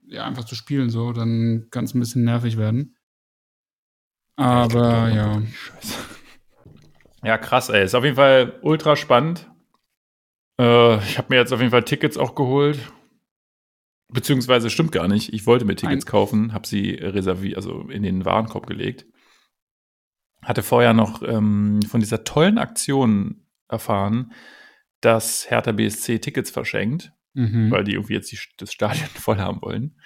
ja, 0.08 0.26
einfach 0.26 0.44
zu 0.44 0.56
spielen, 0.56 0.90
so, 0.90 1.14
dann 1.14 1.68
kann 1.72 1.86
es 1.86 1.94
ein 1.94 2.00
bisschen 2.00 2.24
nervig 2.24 2.58
werden. 2.58 2.96
Aber 4.36 5.10
ja. 5.10 5.42
Scheiße. 5.42 6.00
Ja, 7.24 7.38
krass, 7.38 7.70
ey. 7.70 7.84
Ist 7.84 7.96
auf 7.96 8.04
jeden 8.04 8.18
Fall 8.18 8.60
ultra 8.62 8.96
spannend. 8.96 9.50
Äh, 10.60 10.98
ich 10.98 11.18
habe 11.18 11.28
mir 11.30 11.38
jetzt 11.38 11.52
auf 11.54 11.60
jeden 11.60 11.72
Fall 11.72 11.84
Tickets 11.84 12.18
auch 12.18 12.36
geholt. 12.36 12.78
Beziehungsweise 14.10 14.70
stimmt 14.70 14.92
gar 14.92 15.08
nicht. 15.08 15.34
Ich 15.34 15.46
wollte 15.48 15.66
mir 15.66 15.76
Tickets 15.76 16.06
Nein. 16.06 16.12
kaufen, 16.12 16.54
habe 16.54 16.68
sie 16.68 16.92
reserviert, 16.92 17.58
also 17.58 17.82
in 17.90 18.04
den 18.04 18.24
Warenkorb 18.26 18.68
gelegt. 18.68 19.06
Hatte 20.44 20.62
vorher 20.64 20.94
noch 20.94 21.24
ähm, 21.24 21.82
von 21.88 22.00
dieser 22.02 22.24
tollen 22.24 22.58
Aktion 22.60 23.48
erfahren, 23.68 24.32
dass 25.02 25.50
Hertha 25.50 25.72
BSC 25.72 26.20
Tickets 26.20 26.52
verschenkt, 26.52 27.12
Mhm. 27.38 27.70
weil 27.70 27.84
die 27.84 27.94
irgendwie 27.96 28.14
jetzt 28.14 28.32
die, 28.32 28.40
das 28.58 28.72
Stadion 28.72 29.08
voll 29.14 29.38
haben 29.40 29.62
wollen. 29.62 30.00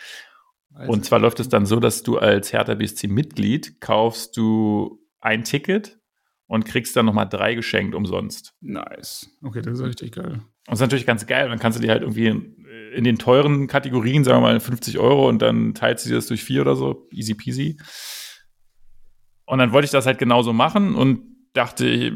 Also, 0.73 0.91
Und 0.91 1.05
zwar 1.05 1.19
läuft 1.19 1.39
es 1.39 1.49
dann 1.49 1.65
so, 1.67 1.79
dass 1.79 2.01
du 2.03 2.17
als 2.17 2.53
Hertha 2.53 2.73
BSC 2.75 3.07
Mitglied 3.07 3.79
kaufst 3.81 4.35
du 4.37 4.99
ein 5.19 5.43
Ticket 5.43 5.99
und 6.47 6.65
kriegst 6.65 6.95
dann 6.95 7.05
nochmal 7.05 7.27
drei 7.29 7.53
geschenkt 7.53 7.93
umsonst. 7.93 8.55
nice. 8.61 9.29
Okay, 9.43 9.61
das 9.61 9.79
ist 9.79 9.85
richtig 9.85 10.13
geil. 10.13 10.31
Und 10.31 10.41
das 10.67 10.75
ist 10.79 10.81
natürlich 10.81 11.05
ganz 11.05 11.27
geil. 11.27 11.49
Dann 11.49 11.59
kannst 11.59 11.77
du 11.77 11.81
dir 11.83 11.91
halt 11.91 12.01
irgendwie 12.01 12.55
in, 12.95 13.03
den 13.03 13.17
teuren 13.17 13.67
Kategorien, 13.67 14.23
sagen 14.23 14.37
wir 14.37 14.47
mal 14.53 14.59
50 14.59 14.99
Euro 14.99 15.27
und 15.27 15.41
dann 15.41 15.73
teilst 15.73 16.05
du 16.05 16.09
dir 16.09 16.15
das 16.15 16.27
durch 16.27 16.43
vier 16.43 16.61
oder 16.61 16.75
so. 16.75 17.07
Easy 17.11 17.33
peasy. 17.35 17.77
Und 19.45 19.59
dann 19.59 19.71
wollte 19.71 19.85
ich 19.85 19.91
das 19.91 20.05
halt 20.05 20.19
genauso 20.19 20.53
machen 20.53 20.95
und 20.95 21.21
dachte, 21.53 22.13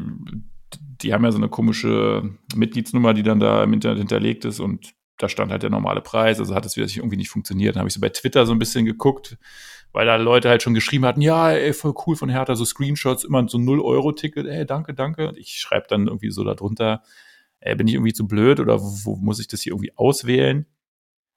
die 1.02 1.12
haben 1.12 1.24
ja 1.24 1.32
so 1.32 1.38
eine 1.38 1.48
komische 1.48 2.22
Mitgliedsnummer, 2.54 3.14
die 3.14 3.22
dann 3.22 3.40
da 3.40 3.62
im 3.64 3.72
Internet 3.72 3.98
hinterlegt 3.98 4.44
ist 4.44 4.60
und 4.60 4.94
da 5.18 5.28
stand 5.28 5.50
halt 5.50 5.62
der 5.62 5.70
normale 5.70 6.00
Preis, 6.00 6.40
also 6.40 6.54
hat 6.54 6.66
es 6.66 6.76
wieder 6.76 6.88
sich 6.88 6.98
irgendwie 6.98 7.16
nicht 7.16 7.30
funktioniert. 7.30 7.74
Dann 7.74 7.80
habe 7.80 7.88
ich 7.88 7.94
so 7.94 8.00
bei 8.00 8.08
Twitter 8.08 8.46
so 8.46 8.52
ein 8.52 8.58
bisschen 8.58 8.84
geguckt, 8.84 9.36
weil 9.92 10.06
da 10.06 10.16
Leute 10.16 10.48
halt 10.48 10.62
schon 10.62 10.74
geschrieben 10.74 11.04
hatten, 11.04 11.20
ja, 11.20 11.52
ey, 11.52 11.72
voll 11.72 11.94
cool 12.06 12.16
von 12.16 12.28
Hertha, 12.28 12.56
so 12.56 12.64
Screenshots, 12.64 13.24
immer 13.24 13.48
so 13.48 13.58
ein 13.58 13.64
0-Euro-Ticket, 13.64 14.46
ey, 14.46 14.66
danke, 14.66 14.92
danke. 14.92 15.28
Und 15.28 15.38
ich 15.38 15.58
schreibe 15.58 15.86
dann 15.88 16.08
irgendwie 16.08 16.30
so 16.30 16.42
darunter, 16.42 17.02
ey, 17.64 17.74
bin 17.74 17.88
ich 17.88 17.94
irgendwie 17.94 18.12
zu 18.12 18.26
blöd 18.26 18.60
oder 18.60 18.80
wo, 18.80 18.92
wo 19.04 19.16
muss 19.16 19.40
ich 19.40 19.48
das 19.48 19.62
hier 19.62 19.72
irgendwie 19.72 19.96
auswählen? 19.96 20.66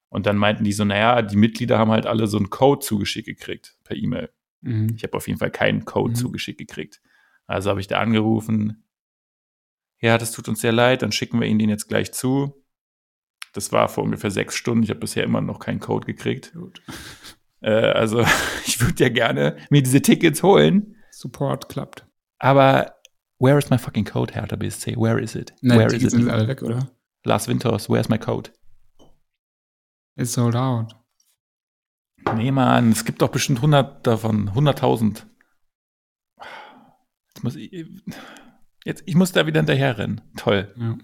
Und 0.10 0.26
dann 0.26 0.38
meinten 0.38 0.64
die 0.64 0.74
so, 0.74 0.86
naja, 0.86 1.22
die 1.22 1.38
Mitglieder 1.38 1.78
haben 1.80 1.92
halt 1.92 2.06
alle 2.06 2.28
so 2.28 2.38
einen 2.38 2.50
Code 2.50 2.86
zugeschickt 2.86 3.28
gekriegt 3.28 3.78
per 3.84 3.96
E-Mail. 3.96 4.30
Mhm. 4.62 4.94
Ich 4.96 5.04
habe 5.04 5.16
auf 5.16 5.28
jeden 5.28 5.40
Fall 5.40 5.52
keinen 5.52 5.86
Code 5.86 6.12
mhm. 6.12 6.16
zugeschickt 6.16 6.60
gekriegt. 6.60 7.02
Also 7.46 7.70
habe 7.70 7.80
ich 7.80 7.88
da 7.88 8.00
angerufen, 8.00 8.84
ja, 10.00 10.18
das 10.18 10.32
tut 10.32 10.48
uns 10.50 10.62
sehr 10.62 10.74
leid, 10.74 11.02
dann 11.02 11.12
schicken 11.12 11.40
wir 11.40 11.48
Ihnen 11.48 11.60
den 11.60 11.70
jetzt 11.70 11.88
gleich 11.88 12.12
zu. 12.12 12.64
Das 13.54 13.72
war 13.72 13.88
vor 13.88 14.04
ungefähr 14.04 14.30
sechs 14.30 14.56
Stunden. 14.56 14.84
Ich 14.84 14.90
habe 14.90 15.00
bisher 15.00 15.24
immer 15.24 15.42
noch 15.42 15.60
keinen 15.60 15.80
Code 15.80 16.06
gekriegt. 16.06 16.54
Äh, 17.62 17.72
also 17.72 18.22
ich 18.66 18.82
würde 18.82 19.02
ja 19.02 19.10
gerne 19.10 19.58
mir 19.70 19.82
diese 19.82 20.02
Tickets 20.02 20.44
holen. 20.44 20.98
Support 21.12 21.70
klappt. 21.70 22.06
Aber 22.38 22.97
where 23.40 23.58
is 23.58 23.70
my 23.70 23.78
fucking 23.78 24.06
code, 24.06 24.32
Hertha 24.32 24.56
BSC? 24.56 24.96
Where 24.98 25.20
is 25.20 25.36
it? 25.36 25.54
Nein, 25.62 25.78
where 25.78 25.88
die 25.90 25.98
is 25.98 26.04
it? 26.04 26.12
sind 26.12 26.30
alle 26.30 26.48
weg, 26.48 26.62
oder? 26.62 26.90
Last 27.26 27.48
Winters, 27.48 27.90
where's 27.90 28.10
my 28.10 28.18
code? 28.18 28.52
It's 30.16 30.34
sold 30.34 30.56
out. 30.56 30.96
Nee, 32.36 32.52
Mann, 32.52 32.92
es 32.92 33.06
gibt 33.06 33.22
doch 33.22 33.30
bestimmt 33.30 33.60
100 33.60 34.06
davon, 34.06 34.50
100.000. 34.50 35.26
Jetzt 37.28 37.44
muss 37.44 37.56
ich, 37.56 37.72
jetzt, 38.84 39.04
ich 39.06 39.16
muss 39.16 39.32
da 39.32 39.46
wieder 39.46 39.60
hinterher 39.60 39.98
rennen. 39.98 40.22
Toll. 40.36 40.74
Ja. 40.78 40.98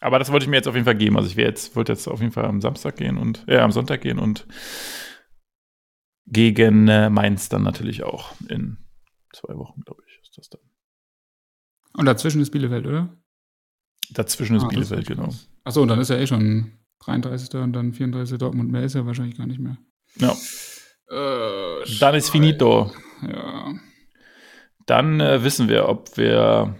Aber 0.00 0.18
das 0.18 0.30
wollte 0.30 0.44
ich 0.44 0.50
mir 0.50 0.56
jetzt 0.56 0.68
auf 0.68 0.74
jeden 0.74 0.84
Fall 0.84 0.96
geben. 0.96 1.16
Also 1.16 1.30
ich 1.30 1.36
jetzt, 1.36 1.74
wollte 1.74 1.92
jetzt 1.92 2.06
auf 2.06 2.20
jeden 2.20 2.32
Fall 2.32 2.44
am 2.44 2.60
Samstag 2.60 2.96
gehen 2.96 3.16
und, 3.16 3.44
ja, 3.48 3.64
am 3.64 3.72
Sonntag 3.72 4.02
gehen 4.02 4.18
und 4.18 4.46
gegen 6.26 6.88
äh, 6.88 7.08
Mainz 7.08 7.48
dann 7.48 7.62
natürlich 7.62 8.02
auch 8.02 8.34
in 8.48 8.78
zwei 9.32 9.56
Wochen, 9.56 9.80
glaube 9.82 10.02
ich, 10.06 10.20
ist 10.22 10.36
das 10.36 10.50
dann. 10.50 10.60
Und 11.96 12.06
dazwischen 12.06 12.40
ist 12.40 12.50
Bielefeld, 12.50 12.86
oder? 12.86 13.08
Dazwischen 14.10 14.56
ist 14.56 14.64
ah, 14.64 14.68
Bielefeld, 14.68 15.06
genau. 15.06 15.30
Achso, 15.64 15.82
und 15.82 15.88
dann 15.88 15.98
ist 15.98 16.10
ja 16.10 16.16
eh 16.16 16.26
schon 16.26 16.72
33. 17.00 17.54
und 17.60 17.72
dann 17.72 17.92
34. 17.92 18.38
Dortmund. 18.38 18.70
Mehr 18.70 18.84
ist 18.84 18.94
ja 18.94 19.06
wahrscheinlich 19.06 19.36
gar 19.36 19.46
nicht 19.46 19.60
mehr. 19.60 19.78
Ja. 20.16 20.32
Äh, 21.10 21.98
dann 22.00 22.14
ist 22.14 22.30
finito. 22.30 22.92
Ja. 23.22 23.74
Dann 24.86 25.20
äh, 25.20 25.42
wissen 25.42 25.68
wir, 25.68 25.88
ob 25.88 26.16
wir 26.16 26.76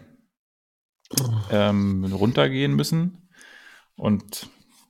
ähm, 1.50 2.04
runtergehen 2.04 2.75
müssen 2.75 3.28
und 3.96 4.49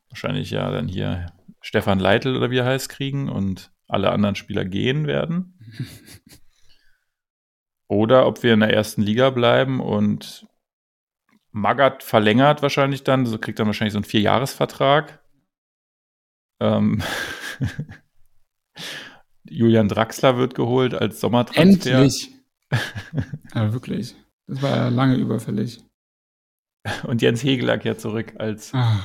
wahrscheinlich 0.08 0.50
ja 0.50 0.70
dann 0.70 0.88
hier 0.88 1.26
Stefan 1.60 1.98
Leitl 1.98 2.36
oder 2.36 2.50
wie 2.50 2.58
er 2.58 2.64
heißt 2.64 2.88
kriegen 2.88 3.28
und 3.28 3.72
alle 3.88 4.10
anderen 4.10 4.34
Spieler 4.34 4.64
gehen 4.64 5.06
werden. 5.06 5.58
Oder 7.88 8.26
ob 8.26 8.42
wir 8.42 8.54
in 8.54 8.60
der 8.60 8.72
ersten 8.72 9.02
Liga 9.02 9.30
bleiben 9.30 9.80
und 9.80 10.46
Magath 11.52 12.02
verlängert 12.02 12.62
wahrscheinlich 12.62 13.04
dann, 13.04 13.24
so 13.24 13.32
also 13.32 13.40
kriegt 13.40 13.58
dann 13.58 13.66
wahrscheinlich 13.66 13.92
so 13.92 13.98
einen 13.98 14.04
Vierjahresvertrag. 14.04 15.22
Ähm 16.60 17.02
Julian 19.48 19.88
Draxler 19.88 20.36
wird 20.36 20.54
geholt 20.54 20.94
als 20.94 21.20
Sommertransfer. 21.20 21.92
Endlich! 21.92 22.32
ja, 23.54 23.72
wirklich. 23.72 24.16
Das 24.46 24.62
war 24.62 24.76
ja 24.76 24.88
lange 24.88 25.16
überfällig. 25.16 25.82
Und 27.04 27.22
Jens 27.22 27.42
Hegeler 27.42 27.78
kehrt 27.78 28.00
zurück 28.00 28.34
als, 28.38 28.72
ah. 28.74 29.04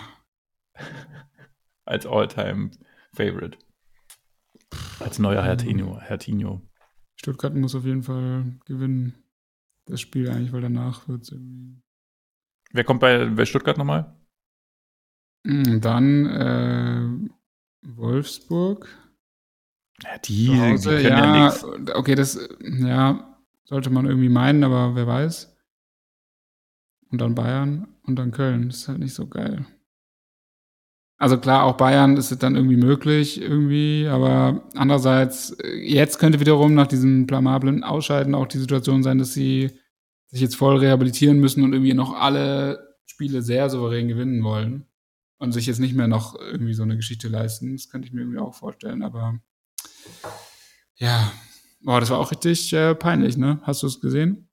als 1.85 2.05
All-Time-Favorite. 2.05 3.57
Als 5.00 5.19
neuer 5.19 5.43
Hertinho. 5.43 6.00
Hertinho. 6.00 6.61
Stuttgart 7.21 7.53
muss 7.55 7.75
auf 7.75 7.85
jeden 7.85 8.01
Fall 8.01 8.59
gewinnen. 8.65 9.13
Das 9.85 10.01
Spiel 10.01 10.29
eigentlich, 10.29 10.51
weil 10.51 10.61
danach 10.61 11.07
wird 11.07 11.23
es 11.23 11.31
irgendwie. 11.31 11.81
Wer 12.71 12.83
kommt 12.83 12.99
bei, 12.99 13.25
bei 13.25 13.45
Stuttgart 13.45 13.77
nochmal? 13.77 14.15
Hm, 15.45 15.81
dann 15.81 16.25
äh, 16.25 17.29
Wolfsburg. 17.87 18.87
Ja, 20.03 20.17
die, 20.17 20.47
die 20.47 20.57
können 20.57 20.81
ja, 20.83 20.99
ja 20.99 21.43
nichts. 21.43 21.63
Okay, 21.93 22.15
das 22.15 22.49
ja, 22.59 23.37
sollte 23.65 23.91
man 23.91 24.05
irgendwie 24.07 24.29
meinen, 24.29 24.63
aber 24.63 24.95
wer 24.95 25.05
weiß 25.05 25.51
und 27.11 27.19
dann 27.19 27.35
Bayern 27.35 27.87
und 28.03 28.15
dann 28.15 28.31
Köln. 28.31 28.69
Das 28.69 28.77
ist 28.77 28.87
halt 28.87 28.99
nicht 28.99 29.13
so 29.13 29.27
geil. 29.27 29.65
Also 31.21 31.37
klar, 31.37 31.65
auch 31.65 31.77
Bayern 31.77 32.17
ist 32.17 32.31
es 32.31 32.39
dann 32.39 32.55
irgendwie 32.55 32.77
möglich, 32.77 33.39
irgendwie, 33.39 34.07
aber 34.07 34.67
andererseits, 34.73 35.55
jetzt 35.79 36.17
könnte 36.17 36.39
wiederum 36.39 36.73
nach 36.73 36.87
diesem 36.87 37.27
blamablen 37.27 37.83
Ausscheiden 37.83 38.33
auch 38.33 38.47
die 38.47 38.57
Situation 38.57 39.03
sein, 39.03 39.19
dass 39.19 39.31
sie 39.31 39.69
sich 40.29 40.41
jetzt 40.41 40.55
voll 40.55 40.77
rehabilitieren 40.77 41.39
müssen 41.39 41.63
und 41.63 41.73
irgendwie 41.73 41.93
noch 41.93 42.15
alle 42.15 42.97
Spiele 43.05 43.43
sehr 43.43 43.69
souverän 43.69 44.07
gewinnen 44.07 44.43
wollen 44.43 44.87
und 45.37 45.51
sich 45.51 45.67
jetzt 45.67 45.77
nicht 45.77 45.93
mehr 45.93 46.07
noch 46.07 46.39
irgendwie 46.39 46.73
so 46.73 46.81
eine 46.81 46.95
Geschichte 46.95 47.27
leisten. 47.27 47.73
Das 47.73 47.87
könnte 47.87 48.07
ich 48.07 48.13
mir 48.15 48.21
irgendwie 48.21 48.39
auch 48.39 48.55
vorstellen, 48.55 49.03
aber 49.03 49.39
ja, 50.95 51.31
boah, 51.81 51.99
das 51.99 52.09
war 52.09 52.17
auch 52.17 52.31
richtig 52.31 52.73
äh, 52.73 52.95
peinlich, 52.95 53.37
ne? 53.37 53.59
Hast 53.61 53.83
du 53.83 53.87
es 53.87 54.01
gesehen? 54.01 54.49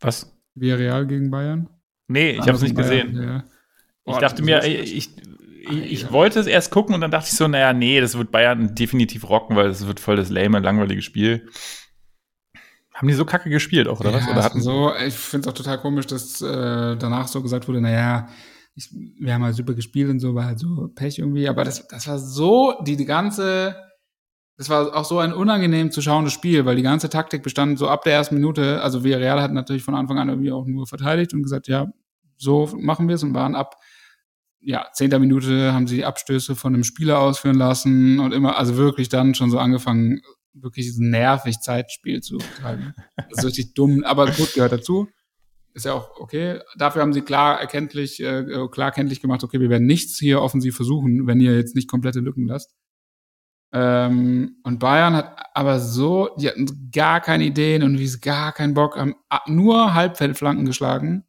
Was? 0.00 0.34
Villarreal 0.54 1.06
gegen 1.06 1.30
Bayern? 1.30 1.68
Nee, 2.08 2.30
ich 2.30 2.40
habe 2.40 2.52
es 2.52 2.62
nicht 2.62 2.74
Bayern, 2.74 3.12
gesehen. 3.12 3.22
Ja. 3.22 3.44
Ich 4.04 4.16
dachte 4.16 4.42
mir, 4.42 4.64
ich, 4.64 4.96
ich, 4.96 5.10
ich, 5.68 6.12
wollte 6.12 6.40
es 6.40 6.46
erst 6.46 6.70
gucken 6.70 6.94
und 6.94 7.00
dann 7.00 7.10
dachte 7.10 7.28
ich 7.30 7.36
so, 7.36 7.46
naja, 7.46 7.72
nee, 7.72 8.00
das 8.00 8.18
wird 8.18 8.32
Bayern 8.32 8.74
definitiv 8.74 9.28
rocken, 9.28 9.54
weil 9.54 9.68
es 9.68 9.86
wird 9.86 10.00
voll 10.00 10.16
das 10.16 10.28
lame, 10.28 10.58
langweilige 10.58 11.02
Spiel. 11.02 11.48
Haben 12.94 13.08
die 13.08 13.14
so 13.14 13.24
kacke 13.24 13.48
gespielt 13.48 13.88
auch, 13.88 14.00
oder 14.00 14.10
ja, 14.10 14.16
was? 14.16 14.28
Oder 14.28 14.42
hatten 14.42 14.60
so, 14.60 14.92
ich 14.94 15.14
finde 15.14 15.48
es 15.48 15.52
auch 15.52 15.56
total 15.56 15.78
komisch, 15.78 16.06
dass 16.06 16.40
äh, 16.40 16.96
danach 16.96 17.28
so 17.28 17.42
gesagt 17.42 17.68
wurde, 17.68 17.80
naja, 17.80 18.28
ich, 18.74 18.90
wir 18.92 19.34
haben 19.34 19.44
halt 19.44 19.54
super 19.54 19.74
gespielt 19.74 20.10
und 20.10 20.18
so, 20.18 20.34
war 20.34 20.46
halt 20.46 20.58
so 20.58 20.90
Pech 20.94 21.18
irgendwie, 21.18 21.48
aber 21.48 21.64
das, 21.64 21.86
das 21.86 22.08
war 22.08 22.18
so, 22.18 22.74
die, 22.84 22.96
die 22.96 23.04
ganze 23.04 23.76
das 24.62 24.68
war 24.68 24.94
auch 24.94 25.04
so 25.04 25.18
ein 25.18 25.32
unangenehm 25.32 25.90
zu 25.90 26.02
schauendes 26.02 26.32
Spiel, 26.34 26.64
weil 26.64 26.76
die 26.76 26.82
ganze 26.82 27.08
Taktik 27.08 27.42
bestand 27.42 27.78
so 27.78 27.88
ab 27.88 28.04
der 28.04 28.12
ersten 28.12 28.36
Minute, 28.36 28.80
also 28.82 29.02
Villarreal 29.02 29.40
hat 29.40 29.52
natürlich 29.52 29.82
von 29.82 29.94
Anfang 29.94 30.18
an 30.18 30.28
irgendwie 30.28 30.52
auch 30.52 30.66
nur 30.66 30.86
verteidigt 30.86 31.34
und 31.34 31.42
gesagt, 31.42 31.68
ja, 31.68 31.88
so 32.36 32.68
machen 32.76 33.08
wir 33.08 33.16
es 33.16 33.22
und 33.22 33.34
waren 33.34 33.54
ab 33.54 33.76
ja, 34.62 34.86
zehnter 34.92 35.18
Minute 35.18 35.72
haben 35.72 35.86
sie 35.86 36.04
Abstöße 36.04 36.54
von 36.56 36.74
einem 36.74 36.84
Spieler 36.84 37.18
ausführen 37.18 37.56
lassen 37.56 38.20
und 38.20 38.32
immer, 38.32 38.56
also 38.56 38.76
wirklich 38.76 39.08
dann 39.08 39.34
schon 39.34 39.50
so 39.50 39.58
angefangen, 39.58 40.22
wirklich 40.54 40.92
nervig 40.98 41.60
Zeitspiel 41.60 42.20
zu 42.20 42.38
betreiben. 42.38 42.94
Das 43.30 43.38
ist 43.38 43.44
richtig 43.44 43.74
dumm, 43.74 44.04
aber 44.04 44.26
gut, 44.26 44.52
gehört 44.54 44.72
dazu. 44.72 45.08
Ist 45.74 45.86
ja 45.86 45.94
auch 45.94 46.20
okay. 46.20 46.60
Dafür 46.76 47.00
haben 47.00 47.14
sie 47.14 47.22
klar 47.22 47.58
erkenntlich, 47.58 48.22
äh, 48.22 48.44
klar 48.70 48.92
kenntlich 48.92 49.22
gemacht, 49.22 49.42
okay, 49.42 49.58
wir 49.58 49.70
werden 49.70 49.86
nichts 49.86 50.18
hier 50.18 50.42
offensiv 50.42 50.76
versuchen, 50.76 51.26
wenn 51.26 51.40
ihr 51.40 51.56
jetzt 51.56 51.74
nicht 51.74 51.88
komplette 51.88 52.20
Lücken 52.20 52.46
lasst. 52.46 52.74
Ähm, 53.72 54.56
und 54.64 54.78
Bayern 54.80 55.14
hat 55.14 55.34
aber 55.54 55.80
so, 55.80 56.28
die 56.38 56.48
hatten 56.48 56.90
gar 56.92 57.22
keine 57.22 57.44
Ideen 57.44 57.82
und 57.82 57.98
wie 57.98 58.04
es 58.04 58.20
gar 58.20 58.52
keinen 58.52 58.74
Bock, 58.74 58.96
haben 58.96 59.14
nur 59.46 59.94
Halbfeldflanken 59.94 60.66
geschlagen. 60.66 61.24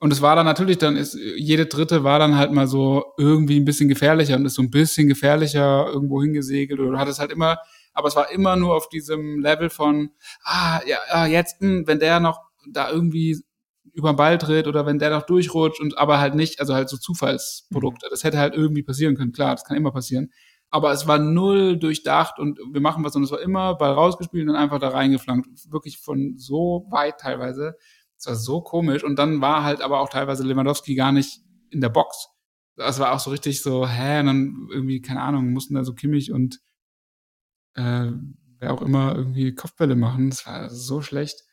Und 0.00 0.12
es 0.12 0.22
war 0.22 0.36
dann 0.36 0.46
natürlich, 0.46 0.78
dann 0.78 0.96
ist, 0.96 1.18
jede 1.36 1.66
dritte 1.66 2.04
war 2.04 2.20
dann 2.20 2.36
halt 2.36 2.52
mal 2.52 2.68
so 2.68 3.04
irgendwie 3.18 3.58
ein 3.58 3.64
bisschen 3.64 3.88
gefährlicher 3.88 4.36
und 4.36 4.46
ist 4.46 4.54
so 4.54 4.62
ein 4.62 4.70
bisschen 4.70 5.08
gefährlicher 5.08 5.86
irgendwo 5.88 6.22
hingesegelt 6.22 6.78
oder 6.78 6.98
hat 6.98 7.08
es 7.08 7.18
halt 7.18 7.32
immer, 7.32 7.58
aber 7.94 8.06
es 8.06 8.14
war 8.14 8.30
immer 8.30 8.54
nur 8.54 8.76
auf 8.76 8.88
diesem 8.88 9.40
Level 9.40 9.70
von, 9.70 10.10
ah, 10.44 10.80
ja, 10.86 10.98
ah, 11.10 11.26
jetzt, 11.26 11.60
mh, 11.60 11.68
hm, 11.68 11.86
wenn 11.88 11.98
der 11.98 12.20
noch 12.20 12.40
da 12.70 12.90
irgendwie 12.90 13.42
über 13.92 14.12
den 14.12 14.16
Ball 14.16 14.38
tritt 14.38 14.68
oder 14.68 14.86
wenn 14.86 15.00
der 15.00 15.10
noch 15.10 15.22
durchrutscht 15.22 15.80
und 15.80 15.98
aber 15.98 16.20
halt 16.20 16.36
nicht, 16.36 16.60
also 16.60 16.74
halt 16.74 16.88
so 16.88 16.96
Zufallsprodukte. 16.96 18.06
Das 18.08 18.22
hätte 18.22 18.38
halt 18.38 18.54
irgendwie 18.54 18.84
passieren 18.84 19.16
können, 19.16 19.32
klar, 19.32 19.56
das 19.56 19.64
kann 19.64 19.76
immer 19.76 19.90
passieren 19.90 20.30
aber 20.70 20.92
es 20.92 21.06
war 21.06 21.18
null 21.18 21.78
durchdacht 21.78 22.38
und 22.38 22.58
wir 22.72 22.80
machen 22.80 23.04
was 23.04 23.16
und 23.16 23.22
es 23.22 23.30
war 23.30 23.40
immer 23.40 23.74
Ball 23.76 23.92
rausgespielt 23.92 24.48
und 24.48 24.54
einfach 24.54 24.78
da 24.78 24.88
reingeflankt. 24.88 25.48
Wirklich 25.70 25.98
von 25.98 26.34
so 26.36 26.86
weit 26.90 27.18
teilweise. 27.20 27.76
Es 28.18 28.26
war 28.26 28.34
so 28.34 28.60
komisch 28.60 29.04
und 29.04 29.16
dann 29.16 29.40
war 29.40 29.62
halt 29.62 29.80
aber 29.80 30.00
auch 30.00 30.08
teilweise 30.08 30.44
Lewandowski 30.44 30.94
gar 30.94 31.12
nicht 31.12 31.40
in 31.70 31.80
der 31.80 31.88
Box. 31.88 32.28
Das 32.76 32.98
war 32.98 33.12
auch 33.12 33.20
so 33.20 33.30
richtig 33.30 33.62
so, 33.62 33.86
hä, 33.86 34.20
und 34.20 34.26
dann 34.26 34.68
irgendwie, 34.70 35.00
keine 35.00 35.22
Ahnung, 35.22 35.50
mussten 35.50 35.74
da 35.74 35.84
so 35.84 35.94
Kimmich 35.94 36.32
und 36.32 36.60
äh, 37.74 38.10
wer 38.58 38.72
auch 38.72 38.82
immer 38.82 39.14
irgendwie 39.16 39.54
Kopfbälle 39.54 39.96
machen. 39.96 40.30
Das 40.30 40.46
war 40.46 40.68
so 40.70 41.00
schlecht. 41.00 41.44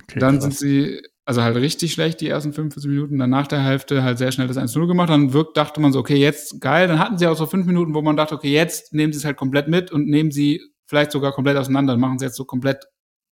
Okay, 0.00 0.20
dann 0.20 0.34
krass. 0.34 0.44
sind 0.44 0.56
sie 0.56 1.02
also 1.24 1.42
halt 1.42 1.56
richtig 1.56 1.92
schlecht 1.92 2.20
die 2.20 2.28
ersten 2.28 2.52
45 2.52 2.90
Minuten, 2.90 3.18
dann 3.18 3.30
nach 3.30 3.46
der 3.46 3.62
Hälfte 3.62 4.02
halt 4.02 4.18
sehr 4.18 4.32
schnell 4.32 4.48
das 4.48 4.56
1-0 4.56 4.86
gemacht, 4.86 5.10
dann 5.10 5.32
wirkt, 5.32 5.56
dachte 5.56 5.80
man 5.80 5.92
so, 5.92 6.00
okay, 6.00 6.16
jetzt 6.16 6.60
geil, 6.60 6.88
dann 6.88 6.98
hatten 6.98 7.18
sie 7.18 7.26
auch 7.26 7.36
so 7.36 7.46
fünf 7.46 7.66
Minuten, 7.66 7.94
wo 7.94 8.02
man 8.02 8.16
dachte, 8.16 8.34
okay, 8.34 8.52
jetzt 8.52 8.92
nehmen 8.92 9.12
sie 9.12 9.18
es 9.18 9.24
halt 9.24 9.36
komplett 9.36 9.68
mit 9.68 9.92
und 9.92 10.08
nehmen 10.08 10.32
sie 10.32 10.60
vielleicht 10.86 11.12
sogar 11.12 11.32
komplett 11.32 11.56
auseinander, 11.56 11.96
machen 11.96 12.18
sie 12.18 12.24
jetzt 12.24 12.36
so 12.36 12.44
komplett 12.44 12.86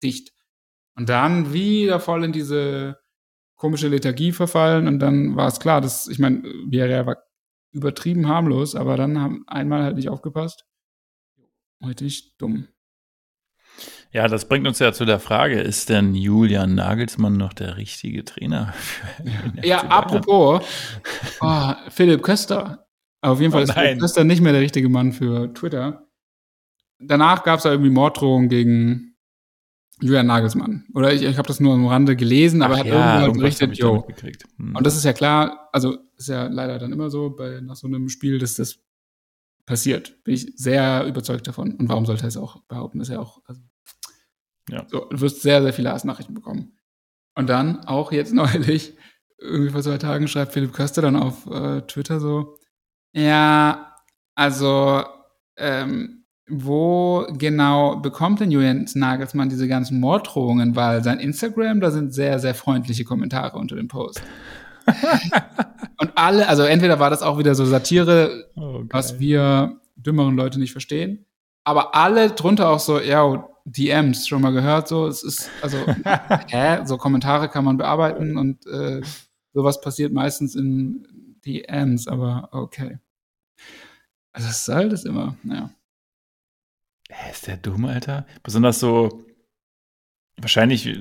dicht. 0.03 0.33
Und 0.97 1.09
dann 1.09 1.53
wieder 1.53 2.01
voll 2.01 2.25
in 2.25 2.33
diese 2.33 2.99
komische 3.57 3.89
Lethargie 3.89 4.33
verfallen 4.33 4.87
und 4.89 4.99
dann 4.99 5.37
war 5.37 5.49
es 5.49 5.61
klar, 5.61 5.81
dass, 5.81 6.09
ich 6.09 6.19
meine, 6.19 6.43
Villarreal 6.43 7.07
war 7.07 7.17
übertrieben 7.73 8.29
harmlos, 8.29 8.75
aber 8.75 8.97
dann 8.97 9.21
haben 9.21 9.45
einmal 9.47 9.83
halt 9.83 9.97
nicht 9.97 10.09
aufgepasst. 10.09 10.65
richtig 11.85 12.37
dumm. 12.39 12.69
Ja, 14.11 14.29
das 14.29 14.49
bringt 14.49 14.67
uns 14.67 14.79
ja 14.79 14.93
zu 14.93 15.05
der 15.05 15.21
Frage, 15.21 15.61
ist 15.61 15.91
denn 15.91 16.15
Julian 16.15 16.75
Nagelsmann 16.75 17.37
noch 17.37 17.53
der 17.53 17.77
richtige 17.77 18.25
Trainer? 18.25 18.73
ja, 19.63 19.81
apropos, 19.89 20.63
oh, 21.41 21.73
Philipp 21.91 22.23
Köster. 22.23 22.87
Auf 23.21 23.41
jeden 23.41 23.53
Fall 23.53 23.65
ist 23.65 23.71
oh 23.71 23.81
Philipp 23.81 24.01
Köster 24.01 24.25
nicht 24.25 24.41
mehr 24.41 24.53
der 24.53 24.63
richtige 24.63 24.89
Mann 24.89 25.13
für 25.13 25.53
Twitter. 25.53 26.07
Danach 26.99 27.43
gab 27.43 27.59
es 27.59 27.65
da 27.65 27.71
irgendwie 27.71 27.91
Morddrohungen 27.91 28.49
gegen 28.49 29.16
Julian 30.01 30.27
Nagelsmann. 30.27 30.85
Oder 30.95 31.13
ich, 31.13 31.23
ich 31.23 31.39
habe 31.39 31.49
das 31.49 31.59
nur 31.59 31.75
am 31.75 31.87
Rande 31.87 32.17
gelesen, 32.17 32.63
aber 32.63 32.75
er 32.75 32.81
hat 32.81 32.87
ja, 32.87 33.21
irgendwann 33.21 33.41
berichtet, 33.41 33.79
yo. 33.79 34.07
Hm. 34.59 34.77
Und 34.77 34.87
das 34.87 34.97
ist 34.97 35.05
ja 35.05 35.13
klar, 35.13 35.69
also 35.73 35.97
ist 36.17 36.29
ja 36.29 36.47
leider 36.49 36.79
dann 36.79 36.93
immer 36.93 37.09
so 37.11 37.31
bei 37.31 37.61
nach 37.61 37.77
so 37.77 37.87
einem 37.87 38.09
Spiel, 38.09 38.39
dass 38.39 38.55
das 38.55 38.79
passiert. 39.65 40.23
Bin 40.25 40.35
ich 40.35 40.53
sehr 40.57 41.07
überzeugt 41.07 41.47
davon. 41.47 41.75
Und 41.75 41.89
warum 41.89 42.07
sollte 42.07 42.25
er 42.25 42.29
es 42.29 42.37
auch 42.37 42.63
behaupten? 42.65 43.01
Ist 43.01 43.09
ja 43.09 43.19
auch, 43.19 43.41
also, 43.47 43.61
ja. 44.69 44.87
So, 44.89 45.07
du 45.07 45.21
wirst 45.21 45.43
sehr, 45.43 45.63
sehr 45.63 45.73
viele 45.73 45.93
Hassnachrichten 45.93 46.35
bekommen. 46.35 46.79
Und 47.35 47.49
dann 47.49 47.85
auch 47.87 48.13
jetzt 48.13 48.33
neulich, 48.35 48.97
irgendwie 49.39 49.71
vor 49.71 49.83
zwei 49.83 49.99
Tagen, 49.99 50.29
schreibt 50.29 50.53
Philipp 50.53 50.73
Köster 50.73 51.03
dann 51.03 51.17
auf 51.17 51.47
äh, 51.47 51.83
Twitter 51.83 52.21
so, 52.21 52.59
ja, 53.13 53.95
also, 54.35 55.05
ähm, 55.57 56.26
wo 56.49 57.27
genau 57.33 57.97
bekommt 57.97 58.41
denn 58.41 58.51
Julian 58.51 58.87
Nagelsmann 58.95 59.49
diese 59.49 59.67
ganzen 59.67 59.99
Morddrohungen? 60.01 60.77
Weil 60.77 61.03
sein 61.03 61.19
Instagram, 61.19 61.81
da 61.81 61.91
sind 61.91 62.15
sehr, 62.15 62.39
sehr 62.39 62.55
freundliche 62.55 63.05
Kommentare 63.05 63.59
unter 63.59 63.77
dem 63.77 63.89
Post. 63.89 64.23
und 65.99 66.13
alle, 66.15 66.49
also 66.49 66.63
entweder 66.63 67.01
war 67.01 67.11
das 67.11 67.23
auch 67.23 67.39
wieder 67.39 67.55
so 67.55 67.65
Satire, 67.65 68.49
oh, 68.55 68.85
was 68.91 69.19
wir 69.19 69.81
dümmeren 69.97 70.37
Leute 70.37 70.61
nicht 70.61 70.73
verstehen, 70.73 71.27
aber 71.65 71.97
alle 71.97 72.31
drunter 72.31 72.69
auch 72.69 72.79
so, 72.79 73.01
ja, 73.01 73.49
DMs 73.65 74.29
schon 74.29 74.43
mal 74.43 74.53
gehört, 74.53 74.87
so, 74.87 75.09
es 75.09 75.25
ist, 75.25 75.51
also, 75.61 75.79
hä, 76.47 76.85
so 76.85 76.97
Kommentare 76.99 77.49
kann 77.49 77.65
man 77.65 77.77
bearbeiten 77.77 78.37
und 78.37 78.65
äh, 78.67 79.01
sowas 79.53 79.81
passiert 79.81 80.13
meistens 80.13 80.55
in 80.55 81.05
DMs, 81.45 82.07
aber 82.07 82.49
okay. 82.53 83.01
Also, 84.33 84.47
das 84.47 84.61
ist 84.61 84.69
halt 84.73 84.93
das 84.93 85.05
immer, 85.05 85.37
naja. 87.09 87.31
Ist 87.31 87.47
der 87.47 87.57
dumm, 87.57 87.85
Alter? 87.85 88.27
Besonders 88.43 88.81
so, 88.81 89.25
wahrscheinlich 90.37 90.99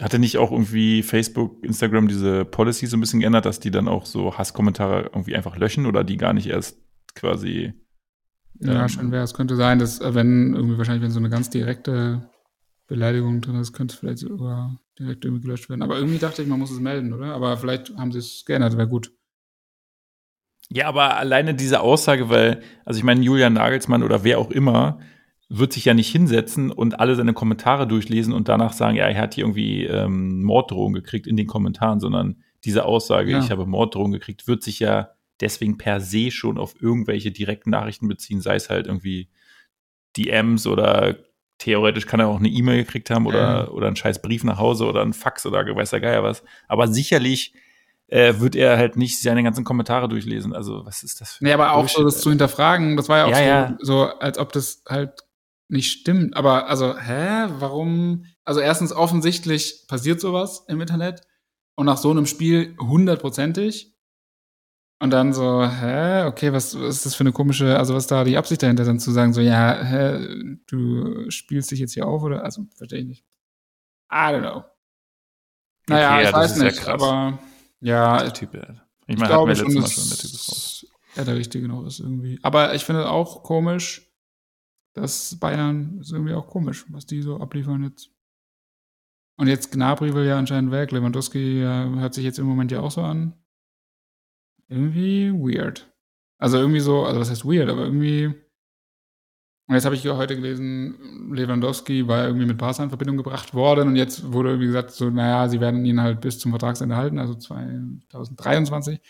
hat 0.00 0.12
er 0.12 0.18
nicht 0.18 0.38
auch 0.38 0.52
irgendwie 0.52 1.02
Facebook, 1.02 1.64
Instagram 1.64 2.08
diese 2.08 2.44
Policy 2.44 2.86
so 2.86 2.96
ein 2.96 3.00
bisschen 3.00 3.20
geändert, 3.20 3.46
dass 3.46 3.60
die 3.60 3.70
dann 3.70 3.88
auch 3.88 4.06
so 4.06 4.36
Hasskommentare 4.36 5.04
irgendwie 5.04 5.36
einfach 5.36 5.56
löschen 5.56 5.86
oder 5.86 6.04
die 6.04 6.16
gar 6.16 6.32
nicht 6.32 6.46
erst 6.46 6.78
quasi. 7.14 7.72
Ja, 8.60 8.82
ähm, 8.82 8.88
schon 8.88 9.12
wäre. 9.12 9.24
Es 9.24 9.34
könnte 9.34 9.56
sein, 9.56 9.78
dass, 9.78 10.00
äh, 10.00 10.14
wenn 10.14 10.54
irgendwie 10.54 10.78
wahrscheinlich, 10.78 11.02
wenn 11.02 11.10
so 11.10 11.18
eine 11.18 11.30
ganz 11.30 11.50
direkte 11.50 12.28
Beleidigung 12.86 13.40
drin 13.40 13.56
ist, 13.56 13.72
könnte 13.72 13.94
es 13.94 13.98
vielleicht 13.98 14.18
sogar 14.18 14.78
direkt 14.98 15.24
irgendwie 15.24 15.42
gelöscht 15.42 15.68
werden. 15.68 15.82
Aber 15.82 15.96
irgendwie 15.96 16.18
dachte 16.18 16.42
ich, 16.42 16.48
man 16.48 16.58
muss 16.58 16.70
es 16.70 16.80
melden, 16.80 17.12
oder? 17.12 17.34
Aber 17.34 17.56
vielleicht 17.56 17.94
haben 17.96 18.12
sie 18.12 18.18
es 18.18 18.44
geändert, 18.46 18.76
wäre 18.76 18.88
gut. 18.88 19.12
Ja, 20.68 20.88
aber 20.88 21.16
alleine 21.16 21.54
diese 21.54 21.80
Aussage, 21.80 22.28
weil, 22.28 22.62
also 22.84 22.98
ich 22.98 23.04
meine, 23.04 23.22
Julian 23.22 23.54
Nagelsmann 23.54 24.02
oder 24.02 24.24
wer 24.24 24.38
auch 24.38 24.50
immer, 24.50 24.98
wird 25.48 25.72
sich 25.72 25.84
ja 25.84 25.94
nicht 25.94 26.10
hinsetzen 26.10 26.72
und 26.72 26.98
alle 26.98 27.14
seine 27.14 27.32
Kommentare 27.32 27.86
durchlesen 27.86 28.32
und 28.32 28.48
danach 28.48 28.72
sagen, 28.72 28.96
ja, 28.96 29.06
er 29.06 29.20
hat 29.20 29.34
hier 29.34 29.44
irgendwie 29.44 29.84
ähm, 29.84 30.42
Morddrohungen 30.42 30.94
gekriegt 30.94 31.26
in 31.26 31.36
den 31.36 31.46
Kommentaren, 31.46 32.00
sondern 32.00 32.42
diese 32.64 32.84
Aussage, 32.84 33.30
ja. 33.30 33.38
ich 33.38 33.50
habe 33.50 33.64
Morddrohungen 33.64 34.12
gekriegt, 34.12 34.48
wird 34.48 34.62
sich 34.62 34.80
ja 34.80 35.10
deswegen 35.40 35.78
per 35.78 36.00
se 36.00 36.30
schon 36.30 36.58
auf 36.58 36.74
irgendwelche 36.80 37.30
direkten 37.30 37.70
Nachrichten 37.70 38.08
beziehen, 38.08 38.40
sei 38.40 38.56
es 38.56 38.70
halt 38.70 38.86
irgendwie 38.86 39.28
DMs 40.16 40.66
oder 40.66 41.16
theoretisch 41.58 42.06
kann 42.06 42.20
er 42.20 42.28
auch 42.28 42.38
eine 42.38 42.48
E-Mail 42.48 42.84
gekriegt 42.84 43.10
haben 43.10 43.26
oder, 43.26 43.38
ja. 43.38 43.68
oder 43.68 43.86
einen 43.86 43.96
scheiß 43.96 44.22
Brief 44.22 44.44
nach 44.44 44.58
Hause 44.58 44.86
oder 44.86 45.02
ein 45.02 45.12
Fax 45.12 45.46
oder 45.46 45.64
weiß 45.64 45.90
der 45.90 46.00
Geier 46.00 46.22
was. 46.22 46.42
Aber 46.68 46.88
sicherlich 46.88 47.54
äh, 48.08 48.34
wird 48.38 48.56
er 48.56 48.76
halt 48.76 48.96
nicht 48.96 49.20
seine 49.20 49.42
ganzen 49.42 49.64
Kommentare 49.64 50.08
durchlesen. 50.08 50.52
Also, 50.52 50.84
was 50.84 51.02
ist 51.02 51.20
das 51.20 51.34
für 51.34 51.44
Nee, 51.44 51.52
aber 51.52 51.72
auch 51.72 51.88
so 51.88 52.04
das 52.04 52.20
zu 52.20 52.30
hinterfragen, 52.30 52.96
das 52.96 53.08
war 53.08 53.18
ja 53.18 53.24
auch 53.24 53.30
ja, 53.30 53.36
so, 53.36 53.42
ja. 53.42 53.76
so, 53.80 54.18
als 54.18 54.38
ob 54.38 54.52
das 54.52 54.82
halt 54.88 55.12
nicht 55.68 55.90
stimmt. 55.90 56.36
Aber 56.36 56.68
also, 56.68 56.98
hä, 56.98 57.46
warum? 57.58 58.24
Also 58.44 58.60
erstens 58.60 58.92
offensichtlich 58.92 59.86
passiert 59.88 60.20
sowas 60.20 60.64
im 60.68 60.80
Internet 60.80 61.22
und 61.74 61.86
nach 61.86 61.98
so 61.98 62.10
einem 62.10 62.26
Spiel 62.26 62.76
hundertprozentig. 62.80 63.94
Und 64.98 65.10
dann 65.10 65.34
so, 65.34 65.62
hä, 65.68 66.24
okay, 66.24 66.54
was, 66.54 66.74
was 66.80 66.96
ist 66.96 67.06
das 67.06 67.14
für 67.14 67.20
eine 67.20 67.32
komische, 67.32 67.78
also 67.78 67.94
was 67.94 68.04
ist 68.04 68.10
da 68.10 68.24
die 68.24 68.38
Absicht 68.38 68.62
dahinter, 68.62 68.84
dann 68.84 68.98
zu 68.98 69.10
sagen, 69.10 69.34
so, 69.34 69.42
ja, 69.42 69.82
hä, 69.84 70.56
du 70.66 71.30
spielst 71.30 71.70
dich 71.70 71.80
jetzt 71.80 71.92
hier 71.92 72.06
auf 72.06 72.22
oder, 72.22 72.42
also, 72.42 72.64
verstehe 72.74 73.00
ich 73.00 73.06
nicht. 73.06 73.24
I 74.10 74.32
don't 74.32 74.40
know. 74.40 74.64
Naja, 75.88 76.12
okay, 76.14 76.22
ich 76.22 76.30
ja, 76.30 76.32
weiß 76.32 76.56
nicht, 76.56 76.86
ja 76.86 76.94
aber 76.94 77.38
ja. 77.80 78.22
Der 78.22 78.32
Typ, 78.32 78.54
ja. 78.54 78.62
Ich, 79.06 79.14
ich 79.14 79.18
meine, 79.18 79.28
glaube 79.28 79.48
Mal 79.48 79.56
schon, 79.56 79.74
der 79.74 79.84
Typ 79.84 80.32
ist 80.32 80.48
raus. 80.48 80.86
Ja, 81.14 81.24
der 81.24 81.36
Richtige 81.36 81.68
noch 81.68 81.86
ist 81.86 82.00
irgendwie. 82.00 82.38
Aber 82.42 82.74
ich 82.74 82.84
finde 82.84 83.08
auch 83.08 83.42
komisch, 83.42 84.05
dass 84.96 85.38
Bayern 85.38 85.98
ist 86.00 86.12
irgendwie 86.12 86.32
auch 86.32 86.46
komisch, 86.46 86.86
was 86.88 87.04
die 87.04 87.20
so 87.20 87.38
abliefern 87.38 87.82
jetzt. 87.82 88.10
Und 89.38 89.48
jetzt 89.48 89.70
Gnabry 89.70 90.14
will 90.14 90.24
ja 90.24 90.38
anscheinend 90.38 90.72
weg. 90.72 90.90
Lewandowski 90.90 91.60
ja, 91.60 91.84
hört 91.90 92.14
sich 92.14 92.24
jetzt 92.24 92.38
im 92.38 92.46
Moment 92.46 92.72
ja 92.72 92.80
auch 92.80 92.90
so 92.90 93.02
an. 93.02 93.34
Irgendwie 94.68 95.30
weird. 95.32 95.92
Also 96.38 96.58
irgendwie 96.58 96.80
so, 96.80 97.04
also 97.04 97.20
was 97.20 97.30
heißt 97.30 97.44
weird, 97.44 97.68
aber 97.68 97.84
irgendwie. 97.84 98.26
Und 99.68 99.74
jetzt 99.74 99.84
habe 99.84 99.96
ich 99.96 100.08
heute 100.08 100.36
gelesen, 100.36 101.32
Lewandowski 101.34 102.06
war 102.08 102.26
irgendwie 102.26 102.46
mit 102.46 102.56
Barca 102.56 102.82
in 102.82 102.88
Verbindung 102.88 103.16
gebracht 103.16 103.52
worden 103.52 103.88
und 103.88 103.96
jetzt 103.96 104.32
wurde 104.32 104.50
irgendwie 104.50 104.68
gesagt, 104.68 104.92
so, 104.92 105.10
naja, 105.10 105.48
sie 105.48 105.60
werden 105.60 105.84
ihn 105.84 106.00
halt 106.00 106.20
bis 106.20 106.38
zum 106.38 106.52
Vertragsende 106.52 106.96
halten, 106.96 107.18
also 107.18 107.34
2023. 107.34 109.00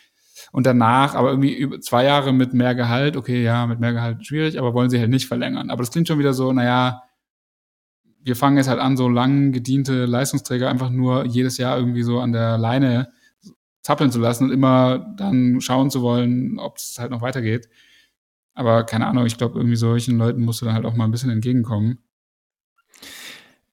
Und 0.52 0.66
danach, 0.66 1.14
aber 1.14 1.30
irgendwie 1.30 1.54
über 1.54 1.80
zwei 1.80 2.04
Jahre 2.04 2.32
mit 2.32 2.54
mehr 2.54 2.74
Gehalt, 2.74 3.16
okay, 3.16 3.42
ja, 3.42 3.66
mit 3.66 3.80
mehr 3.80 3.92
Gehalt 3.92 4.26
schwierig, 4.26 4.58
aber 4.58 4.74
wollen 4.74 4.90
sie 4.90 4.98
halt 4.98 5.10
nicht 5.10 5.26
verlängern. 5.26 5.70
Aber 5.70 5.82
das 5.82 5.90
klingt 5.90 6.08
schon 6.08 6.18
wieder 6.18 6.34
so, 6.34 6.52
naja, 6.52 7.02
wir 8.22 8.36
fangen 8.36 8.56
jetzt 8.56 8.68
halt 8.68 8.80
an, 8.80 8.96
so 8.96 9.08
lang 9.08 9.52
gediente 9.52 10.04
Leistungsträger 10.04 10.68
einfach 10.68 10.90
nur 10.90 11.26
jedes 11.26 11.58
Jahr 11.58 11.78
irgendwie 11.78 12.02
so 12.02 12.20
an 12.20 12.32
der 12.32 12.58
Leine 12.58 13.12
zappeln 13.82 14.10
zu 14.10 14.18
lassen 14.18 14.44
und 14.44 14.50
immer 14.50 14.98
dann 15.16 15.60
schauen 15.60 15.90
zu 15.90 16.02
wollen, 16.02 16.58
ob 16.58 16.76
es 16.76 16.96
halt 16.98 17.12
noch 17.12 17.22
weitergeht. 17.22 17.68
Aber 18.52 18.84
keine 18.84 19.06
Ahnung, 19.06 19.26
ich 19.26 19.38
glaube, 19.38 19.58
irgendwie 19.58 19.76
solchen 19.76 20.18
Leuten 20.18 20.42
musst 20.42 20.60
du 20.60 20.64
dann 20.64 20.74
halt 20.74 20.86
auch 20.86 20.94
mal 20.94 21.04
ein 21.04 21.12
bisschen 21.12 21.30
entgegenkommen. 21.30 21.98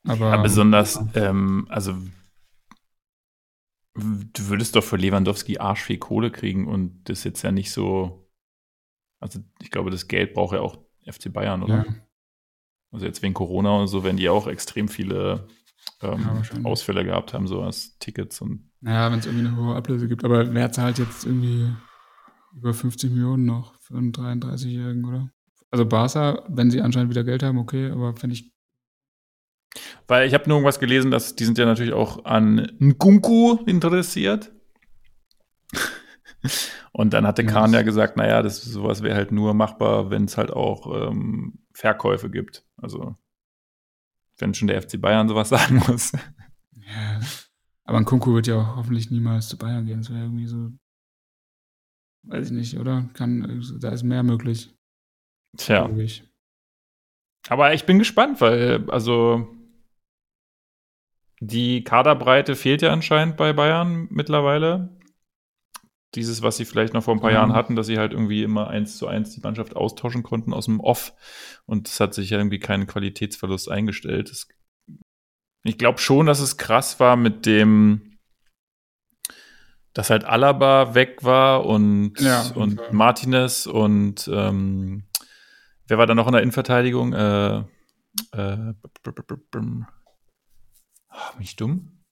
Aber 0.06 0.30
ja, 0.30 0.38
besonders, 0.38 1.00
ähm, 1.16 1.66
also 1.70 1.96
du 3.96 4.48
würdest 4.48 4.76
doch 4.76 4.84
für 4.84 4.98
Lewandowski 4.98 5.60
arschviel 5.60 5.98
Kohle 5.98 6.32
kriegen 6.32 6.68
und 6.68 7.04
das 7.06 7.24
jetzt 7.24 7.42
ja 7.44 7.52
nicht 7.52 7.72
so. 7.72 8.28
Also 9.20 9.40
ich 9.62 9.72
glaube, 9.72 9.92
das 9.92 10.08
Geld 10.08 10.34
braucht 10.34 10.54
ja 10.54 10.62
auch 10.62 10.78
FC 11.06 11.32
Bayern, 11.32 11.64
oder? 11.64 11.86
Ja. 11.86 11.96
Also 12.92 13.06
jetzt 13.06 13.22
wegen 13.22 13.34
Corona 13.34 13.78
und 13.78 13.88
so, 13.88 14.04
wenn 14.04 14.18
die 14.18 14.30
auch 14.30 14.48
extrem 14.48 14.88
viele 14.88 15.48
ähm, 16.02 16.22
ja, 16.22 16.64
Ausfälle 16.64 17.04
gehabt 17.04 17.34
haben, 17.34 17.48
so 17.48 17.62
als 17.62 17.98
Tickets 18.00 18.42
und. 18.42 18.70
Naja, 18.82 19.12
wenn 19.12 19.20
es 19.20 19.26
irgendwie 19.26 19.48
eine 19.48 19.58
hohe 19.58 19.76
Ablöse 19.76 20.08
gibt, 20.08 20.26
aber 20.26 20.54
wer 20.54 20.72
zahlt 20.72 21.00
jetzt 21.00 21.26
irgendwie 21.26 21.74
über 22.56 22.74
50 22.74 23.12
Millionen 23.12 23.46
noch 23.46 23.74
für 23.80 23.96
einen 23.96 24.12
33-Jährigen, 24.12 25.06
oder? 25.06 25.30
Also 25.72 25.86
Barca, 25.86 26.44
wenn 26.50 26.70
sie 26.70 26.82
anscheinend 26.82 27.10
wieder 27.10 27.24
Geld 27.24 27.42
haben, 27.42 27.58
okay, 27.58 27.90
aber 27.90 28.16
fände 28.16 28.36
ich 28.36 28.53
weil 30.08 30.28
ich 30.28 30.34
habe 30.34 30.48
nur 30.48 30.58
irgendwas 30.58 30.80
gelesen, 30.80 31.12
dass 31.12 31.36
die 31.36 31.46
sind 31.46 31.58
ja 31.58 31.66
natürlich 31.66 31.94
auch 31.94 32.26
an 32.26 32.72
Nkunku 32.80 33.64
interessiert. 33.66 34.52
Und 36.92 37.14
dann 37.14 37.26
hatte 37.26 37.46
Kahn 37.46 37.74
ja 37.74 37.82
gesagt, 37.82 38.18
naja, 38.18 38.42
das 38.44 38.62
sowas 38.62 39.02
wäre 39.02 39.16
halt 39.16 39.32
nur 39.32 39.54
machbar, 39.54 40.12
wenn 40.12 40.26
es 40.26 40.38
halt 40.38 40.52
auch 40.52 41.10
ähm, 41.10 41.60
Verkäufe 41.74 42.30
gibt. 42.30 42.66
Also 42.78 43.16
wenn 44.38 44.54
schon 44.54 44.68
der 44.68 44.82
FC 44.82 45.00
Bayern 45.00 45.28
sowas 45.28 45.50
sagen 45.50 45.82
muss. 45.88 46.12
Ja. 46.76 47.20
Aber 47.86 47.98
ein 47.98 48.06
Kunku 48.06 48.34
wird 48.34 48.48
ja 48.48 48.62
auch 48.62 48.76
hoffentlich 48.78 49.10
niemals 49.10 49.50
zu 49.50 49.58
Bayern 49.58 49.86
gehen. 49.86 50.00
Das 50.00 50.10
wäre 50.10 50.22
irgendwie 50.22 50.48
so, 50.48 50.72
weiß 52.24 52.48
ich 52.48 52.52
nicht, 52.52 52.78
oder? 52.78 53.10
Kann, 53.14 53.64
da 53.80 53.90
ist 53.90 54.04
mehr 54.04 54.24
möglich. 54.24 54.76
Tja. 55.58 55.90
Aber 57.50 57.74
ich 57.74 57.86
bin 57.86 58.00
gespannt, 58.00 58.40
weil, 58.40 58.90
also 58.90 59.48
die 61.44 61.84
Kaderbreite 61.84 62.56
fehlt 62.56 62.82
ja 62.82 62.92
anscheinend 62.92 63.36
bei 63.36 63.52
Bayern 63.52 64.08
mittlerweile. 64.10 64.98
Dieses, 66.16 66.42
was 66.42 66.58
sie 66.58 66.66
vielleicht 66.66 66.94
noch 66.94 67.04
vor 67.04 67.16
ein 67.16 67.20
paar 67.20 67.32
mhm. 67.32 67.36
Jahren 67.36 67.54
hatten, 67.54 67.76
dass 67.76 67.88
sie 67.88 67.98
halt 67.98 68.14
irgendwie 68.14 68.44
immer 68.44 68.70
eins 68.70 68.98
zu 68.98 69.08
eins 69.08 69.32
die 69.32 69.42
Mannschaft 69.42 69.76
austauschen 69.76 70.24
konnten 70.24 70.54
aus 70.54 70.66
dem 70.66 70.80
Off. 70.80 71.14
Und 71.66 71.90
es 71.90 72.00
hat 72.00 72.14
sich 72.14 72.30
ja 72.30 72.38
irgendwie 72.38 72.60
keinen 72.60 72.88
Qualitätsverlust 72.88 73.70
eingestellt. 73.70 74.30
Das, 74.30 74.48
ich 75.64 75.78
glaube 75.78 76.00
schon, 76.00 76.28
dass 76.28 76.40
es 76.40 76.58
krass 76.58 77.00
war 77.00 77.18
mit 77.18 77.46
dem, 77.46 78.20
dass 79.94 80.10
halt 80.10 80.24
Alaba 80.24 80.96
weg 80.96 81.24
war 81.24 81.66
und, 81.66 82.22
ja, 82.22 82.44
und 82.56 82.94
Martinez 82.94 83.66
und 83.66 84.30
ähm, 84.32 85.08
wer 85.88 85.98
war 85.98 86.06
da 86.06 86.16
noch 86.16 86.28
in 86.28 86.34
der 86.34 86.42
Innenverteidigung? 86.42 87.14
Äh, 87.14 87.58
äh, 88.32 88.74
bin 91.34 91.44
ich 91.44 91.56
dumm? 91.56 92.04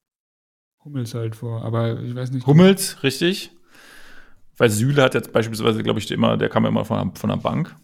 Hummels 0.84 1.14
halt 1.14 1.36
vor, 1.36 1.64
aber 1.64 2.00
ich 2.02 2.16
weiß 2.16 2.32
nicht. 2.32 2.48
Hummels, 2.48 3.04
richtig. 3.04 3.52
Weil 4.58 4.70
Süle 4.70 5.02
hat 5.04 5.14
jetzt 5.14 5.32
beispielsweise, 5.32 5.84
glaube 5.84 6.00
ich, 6.00 6.10
immer, 6.12 6.38
der 6.38 6.50
kam 6.50 6.66
immer 6.66 6.86
von, 6.86 7.16
von 7.16 7.30
der 7.30 7.38
Bank. 7.38 7.76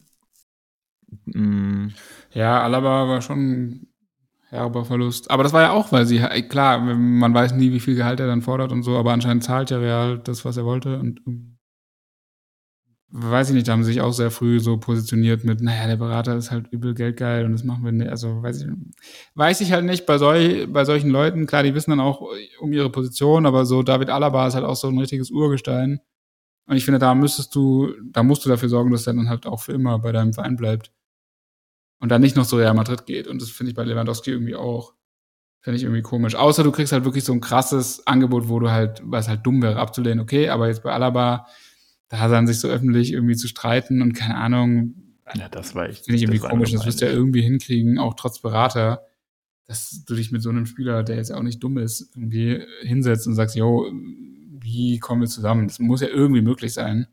Mm. 1.26 1.90
Ja, 2.34 2.62
Alaba 2.62 3.08
war 3.08 3.22
schon 3.22 3.88
herber 4.50 4.86
Verlust. 4.86 5.30
Aber 5.30 5.44
das 5.44 5.54
war 5.54 5.62
ja 5.62 5.72
auch, 5.72 5.92
weil 5.92 6.06
sie, 6.06 6.20
klar, 6.50 6.80
man 6.80 7.34
weiß 7.34 7.54
nie, 7.54 7.72
wie 7.72 7.80
viel 7.80 7.96
Gehalt 7.96 8.20
er 8.20 8.28
dann 8.28 8.42
fordert 8.42 8.72
und 8.72 8.84
so, 8.84 8.98
aber 8.98 9.12
anscheinend 9.12 9.44
zahlt 9.44 9.70
ja 9.72 9.78
Real 9.78 10.20
das, 10.20 10.46
was 10.46 10.58
er 10.58 10.66
wollte 10.66 11.00
und 11.00 11.22
weiß 13.10 13.50
ich 13.50 13.56
nicht, 13.56 13.68
da 13.68 13.72
haben 13.72 13.84
sie 13.84 13.94
sich 13.94 14.02
auch 14.02 14.12
sehr 14.12 14.32
früh 14.32 14.60
so 14.60 14.78
positioniert 14.78 15.44
mit, 15.44 15.62
naja, 15.62 15.88
der 15.88 15.96
Berater 15.96 16.36
ist 16.36 16.52
halt 16.52 16.68
übel 16.72 16.94
geldgeil 16.94 17.46
und 17.46 17.54
das 17.54 17.64
machen 17.64 17.86
wir 17.86 17.92
nicht. 17.92 18.10
Also 18.10 18.42
weiß 18.44 18.62
ich, 18.62 18.68
weiß 19.36 19.62
ich 19.62 19.72
halt 19.72 19.86
nicht 19.86 20.06
bei, 20.06 20.18
sol 20.18 20.68
bei 20.68 20.84
solchen 20.84 21.10
Leuten. 21.10 21.48
Klar, 21.48 21.64
die 21.64 21.74
wissen 21.74 21.92
dann 21.92 22.02
auch 22.02 22.22
um 22.60 22.74
ihre 22.74 22.92
Position, 22.92 23.46
aber 23.46 23.66
so 23.66 23.82
David 23.82 24.10
Alaba 24.10 24.48
ist 24.48 24.56
halt 24.56 24.66
auch 24.66 24.76
so 24.76 24.90
ein 24.90 24.98
richtiges 24.98 25.32
Urgestein. 25.32 26.02
Und 26.68 26.76
ich 26.76 26.84
finde, 26.84 27.00
da 27.00 27.16
müsstest 27.16 27.56
du, 27.56 27.94
da 28.12 28.24
musst 28.24 28.46
du 28.46 28.50
dafür 28.50 28.68
sorgen, 28.68 28.92
dass 28.92 29.08
er 29.08 29.14
dann 29.14 29.30
halt 29.30 29.46
auch 29.46 29.62
für 29.62 29.72
immer 29.72 30.00
bei 30.00 30.12
deinem 30.12 30.34
Verein 30.34 30.58
bleibt. 30.58 30.92
Und 32.00 32.10
dann 32.10 32.22
nicht 32.22 32.36
noch 32.36 32.46
so 32.46 32.58
Real 32.58 32.74
Madrid 32.74 33.06
geht. 33.06 33.28
Und 33.28 33.42
das 33.42 33.50
finde 33.50 33.72
ich 33.72 33.76
bei 33.76 33.84
Lewandowski 33.84 34.32
irgendwie 34.32 34.56
auch, 34.56 34.94
finde 35.62 35.78
ich 35.78 35.84
irgendwie 35.84 36.02
komisch. 36.02 36.36
Außer 36.36 36.64
du 36.64 36.72
kriegst 36.74 36.92
halt 36.92 37.06
wirklich 37.06 37.24
so 37.24 37.32
ein 37.32 37.40
krasses 37.40 38.06
Angebot, 38.06 38.50
wo 38.50 38.60
du 38.60 38.70
halt, 38.70 39.02
was 39.04 39.30
halt 39.30 39.46
dumm 39.46 39.62
wäre 39.62 39.80
abzulehnen, 39.80 40.20
okay, 40.20 40.50
aber 40.50 40.68
jetzt 40.68 40.84
bei 40.84 40.92
Alaba, 40.92 41.48
da 42.10 42.28
dann 42.28 42.48
sich 42.48 42.60
so 42.60 42.68
öffentlich 42.68 43.14
irgendwie 43.14 43.36
zu 43.36 43.48
streiten 43.48 44.02
und 44.02 44.14
keine 44.14 44.36
Ahnung. 44.36 44.96
Ja, 45.36 45.50
das 45.50 45.76
war 45.76 45.90
echt. 45.90 46.06
Finde 46.06 46.18
ich 46.18 46.24
irgendwie 46.24 46.40
komisch, 46.40 46.72
das 46.72 46.86
wirst 46.86 47.02
du 47.02 47.06
ja 47.06 47.12
irgendwie 47.12 47.42
hinkriegen, 47.42 48.00
auch 48.00 48.14
trotz 48.14 48.40
Berater, 48.40 49.02
dass 49.66 50.06
du 50.06 50.16
dich 50.16 50.32
mit 50.32 50.42
so 50.42 50.50
einem 50.50 50.66
Spieler, 50.66 51.04
der 51.04 51.18
jetzt 51.18 51.34
auch 51.34 51.44
nicht 51.44 51.62
dumm 51.62 51.78
ist, 51.78 52.16
irgendwie 52.16 52.64
hinsetzt 52.82 53.28
und 53.28 53.36
sagst, 53.36 53.56
yo, 53.56 53.92
wie 54.62 55.00
kommen 55.00 55.22
wir 55.22 55.28
zusammen? 55.28 55.68
Das 55.68 55.80
muss 55.80 56.02
ja 56.02 56.08
irgendwie 56.08 56.42
möglich 56.42 56.74
sein. 56.74 57.08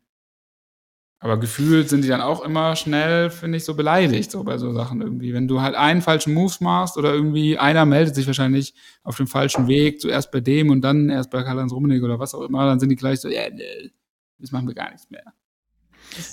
Aber 1.18 1.40
gefühlt 1.40 1.88
sind 1.88 2.04
die 2.04 2.08
dann 2.08 2.20
auch 2.20 2.44
immer 2.44 2.76
schnell, 2.76 3.30
finde 3.30 3.56
ich, 3.56 3.64
so 3.64 3.74
beleidigt, 3.74 4.30
so 4.30 4.44
bei 4.44 4.58
so 4.58 4.74
Sachen 4.74 5.00
irgendwie. 5.00 5.32
Wenn 5.32 5.48
du 5.48 5.62
halt 5.62 5.74
einen 5.74 6.02
falschen 6.02 6.34
Move 6.34 6.54
machst 6.60 6.98
oder 6.98 7.14
irgendwie 7.14 7.56
einer 7.56 7.86
meldet 7.86 8.14
sich 8.14 8.26
wahrscheinlich 8.26 8.74
auf 9.02 9.16
dem 9.16 9.26
falschen 9.26 9.66
Weg, 9.66 10.02
zuerst 10.02 10.30
bei 10.30 10.40
dem 10.40 10.68
und 10.68 10.82
dann 10.82 11.08
erst 11.08 11.30
bei 11.30 11.42
Karl-Heinz 11.42 11.72
Rummenigge 11.72 12.04
oder 12.04 12.18
was 12.18 12.34
auch 12.34 12.42
immer, 12.42 12.66
dann 12.66 12.78
sind 12.78 12.90
die 12.90 12.96
gleich 12.96 13.20
so, 13.20 13.28
ja, 13.28 13.48
nee, 13.50 13.90
jetzt 14.38 14.52
machen 14.52 14.66
wir 14.66 14.74
gar 14.74 14.90
nichts 14.90 15.10
mehr. 15.10 15.32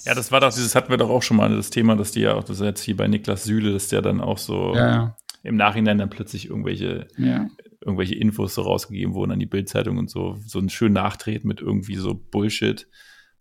ja, 0.05 0.13
das 0.13 0.31
war 0.31 0.39
doch, 0.39 0.53
dieses 0.53 0.75
hatten 0.75 0.89
wir 0.89 0.97
doch 0.97 1.09
auch 1.09 1.23
schon 1.23 1.37
mal 1.37 1.55
das 1.55 1.69
Thema, 1.69 1.95
dass 1.95 2.11
die 2.11 2.21
ja 2.21 2.33
auch, 2.33 2.43
das 2.43 2.59
ist 2.59 2.65
jetzt 2.65 2.81
hier 2.81 2.97
bei 2.97 3.07
Niklas 3.07 3.43
Süle, 3.43 3.73
dass 3.73 3.87
der 3.87 4.01
dann 4.01 4.21
auch 4.21 4.37
so 4.37 4.75
ja, 4.75 5.15
im 5.43 5.55
Nachhinein 5.55 5.97
dann 5.97 6.09
plötzlich 6.09 6.49
irgendwelche, 6.49 7.07
ja. 7.17 7.47
irgendwelche 7.79 8.15
Infos 8.15 8.55
so 8.55 8.61
rausgegeben 8.61 9.13
wurden 9.13 9.31
an 9.31 9.39
die 9.39 9.45
Bildzeitung 9.45 9.97
und 9.97 10.09
so, 10.09 10.37
so 10.45 10.59
einen 10.59 10.69
schönen 10.69 10.93
Nachtreten 10.93 11.47
mit 11.47 11.61
irgendwie 11.61 11.95
so 11.95 12.13
Bullshit. 12.13 12.87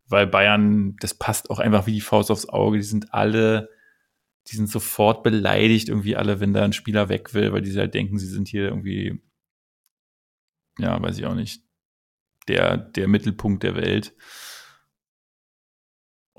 Weil 0.06 0.26
Bayern, 0.26 0.96
das 1.00 1.14
passt 1.14 1.50
auch 1.50 1.60
einfach 1.60 1.86
wie 1.86 1.92
die 1.92 2.00
Faust 2.00 2.30
aufs 2.30 2.48
Auge. 2.48 2.78
Die 2.78 2.84
sind 2.84 3.14
alle, 3.14 3.68
die 4.48 4.56
sind 4.56 4.68
sofort 4.68 5.22
beleidigt, 5.22 5.88
irgendwie 5.88 6.16
alle, 6.16 6.40
wenn 6.40 6.52
da 6.52 6.64
ein 6.64 6.72
Spieler 6.72 7.08
weg 7.08 7.34
will, 7.34 7.52
weil 7.52 7.62
die 7.62 7.76
halt 7.76 7.94
denken, 7.94 8.18
sie 8.18 8.26
sind 8.26 8.48
hier 8.48 8.64
irgendwie, 8.64 9.20
ja, 10.78 11.00
weiß 11.00 11.18
ich 11.18 11.26
auch 11.26 11.34
nicht, 11.34 11.62
der, 12.48 12.76
der 12.76 13.06
Mittelpunkt 13.06 13.62
der 13.62 13.76
Welt. 13.76 14.14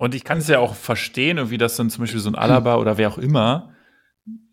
Und 0.01 0.15
ich 0.15 0.23
kann 0.23 0.39
es 0.39 0.47
ja 0.47 0.57
auch 0.57 0.73
verstehen, 0.73 1.37
irgendwie, 1.37 1.59
dass 1.59 1.75
dann 1.75 1.91
zum 1.91 2.01
Beispiel 2.01 2.19
so 2.19 2.31
ein 2.31 2.33
Alaba 2.33 2.77
oder 2.77 2.97
wer 2.97 3.07
auch 3.07 3.19
immer, 3.19 3.75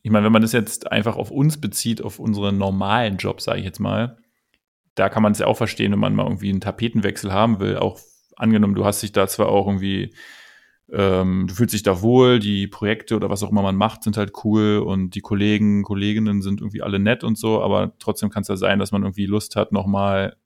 ich 0.02 0.10
meine, 0.10 0.26
wenn 0.26 0.32
man 0.32 0.42
das 0.42 0.52
jetzt 0.52 0.92
einfach 0.92 1.16
auf 1.16 1.30
uns 1.30 1.58
bezieht, 1.58 2.02
auf 2.02 2.18
unseren 2.18 2.58
normalen 2.58 3.16
Job, 3.16 3.40
sage 3.40 3.60
ich 3.60 3.64
jetzt 3.64 3.78
mal, 3.78 4.18
da 4.94 5.08
kann 5.08 5.22
man 5.22 5.32
es 5.32 5.38
ja 5.38 5.46
auch 5.46 5.56
verstehen, 5.56 5.92
wenn 5.92 6.00
man 6.00 6.14
mal 6.14 6.26
irgendwie 6.26 6.50
einen 6.50 6.60
Tapetenwechsel 6.60 7.32
haben 7.32 7.60
will. 7.60 7.78
Auch 7.78 7.98
angenommen, 8.36 8.74
du 8.74 8.84
hast 8.84 9.02
dich 9.02 9.12
da 9.12 9.26
zwar 9.26 9.48
auch 9.48 9.66
irgendwie, 9.66 10.12
ähm, 10.92 11.46
du 11.48 11.54
fühlst 11.54 11.72
dich 11.72 11.82
da 11.82 12.02
wohl, 12.02 12.40
die 12.40 12.66
Projekte 12.66 13.16
oder 13.16 13.30
was 13.30 13.42
auch 13.42 13.50
immer 13.50 13.62
man 13.62 13.76
macht, 13.76 14.02
sind 14.02 14.18
halt 14.18 14.32
cool 14.44 14.84
und 14.86 15.14
die 15.14 15.22
Kollegen, 15.22 15.82
Kolleginnen 15.82 16.42
sind 16.42 16.60
irgendwie 16.60 16.82
alle 16.82 16.98
nett 16.98 17.24
und 17.24 17.38
so, 17.38 17.62
aber 17.62 17.94
trotzdem 17.98 18.28
kann 18.28 18.42
es 18.42 18.48
ja 18.48 18.56
sein, 18.58 18.78
dass 18.78 18.92
man 18.92 19.02
irgendwie 19.02 19.24
Lust 19.24 19.56
hat, 19.56 19.72
nochmal 19.72 20.36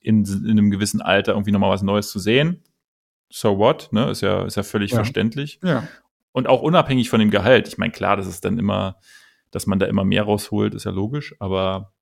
in, 0.00 0.24
in 0.24 0.50
einem 0.50 0.70
gewissen 0.70 1.02
Alter 1.02 1.32
irgendwie 1.32 1.50
nochmal 1.50 1.70
was 1.70 1.82
Neues 1.82 2.08
zu 2.08 2.20
sehen 2.20 2.62
so 3.28 3.58
what, 3.58 3.88
ne? 3.92 4.10
Ist 4.10 4.20
ja, 4.20 4.44
ist 4.44 4.56
ja 4.56 4.62
völlig 4.62 4.92
ja. 4.92 4.96
verständlich. 4.96 5.60
Ja. 5.62 5.86
Und 6.32 6.48
auch 6.48 6.62
unabhängig 6.62 7.10
von 7.10 7.20
dem 7.20 7.30
Gehalt. 7.30 7.68
Ich 7.68 7.78
meine, 7.78 7.92
klar, 7.92 8.16
das 8.16 8.26
ist 8.26 8.44
dann 8.44 8.58
immer, 8.58 8.98
dass 9.50 9.66
man 9.66 9.78
da 9.78 9.86
immer 9.86 10.04
mehr 10.04 10.24
rausholt, 10.24 10.74
ist 10.74 10.84
ja 10.84 10.90
logisch, 10.90 11.34
aber 11.38 11.92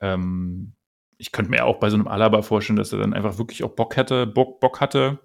ähm, 0.00 0.74
ich 1.16 1.32
könnte 1.32 1.50
mir 1.50 1.64
auch 1.64 1.78
bei 1.80 1.90
so 1.90 1.96
einem 1.96 2.08
Alaba 2.08 2.42
vorstellen, 2.42 2.76
dass 2.76 2.92
er 2.92 2.98
dann 2.98 3.14
einfach 3.14 3.38
wirklich 3.38 3.64
auch 3.64 3.74
Bock 3.74 3.96
hätte, 3.96 4.26
Bock, 4.26 4.60
Bock 4.60 4.80
hatte, 4.80 5.18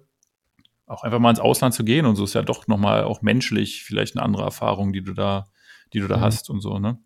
auch 0.86 1.02
einfach 1.02 1.18
mal 1.18 1.30
ins 1.30 1.40
Ausland 1.40 1.74
zu 1.74 1.84
gehen 1.84 2.06
und 2.06 2.16
so 2.16 2.24
ist 2.24 2.34
ja 2.34 2.42
doch 2.42 2.66
nochmal 2.66 3.04
auch 3.04 3.22
menschlich 3.22 3.84
vielleicht 3.84 4.16
eine 4.16 4.24
andere 4.24 4.42
Erfahrung, 4.42 4.92
die 4.92 5.02
du 5.02 5.12
da, 5.12 5.46
die 5.92 6.00
du 6.00 6.08
da 6.08 6.16
mhm. 6.16 6.22
hast 6.22 6.50
und 6.50 6.60
so, 6.60 6.78
ne? 6.78 6.98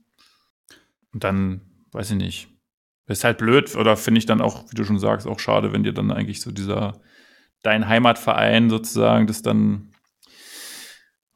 Und 1.13 1.25
dann, 1.25 1.61
weiß 1.93 2.11
ich 2.11 2.17
nicht. 2.17 2.49
Ist 3.07 3.25
halt 3.25 3.39
blöd 3.39 3.75
oder 3.75 3.97
finde 3.97 4.19
ich 4.19 4.27
dann 4.27 4.41
auch, 4.41 4.71
wie 4.71 4.75
du 4.75 4.85
schon 4.85 4.99
sagst, 4.99 5.27
auch 5.27 5.41
schade, 5.41 5.73
wenn 5.73 5.83
dir 5.83 5.95
dann 5.95 6.11
eigentlich 6.11 6.43
so 6.43 6.51
dieser 6.51 7.01
dein 7.63 7.89
Heimatverein 7.89 8.71
sozusagen 8.71 9.27
das 9.27 9.43
dann 9.43 9.93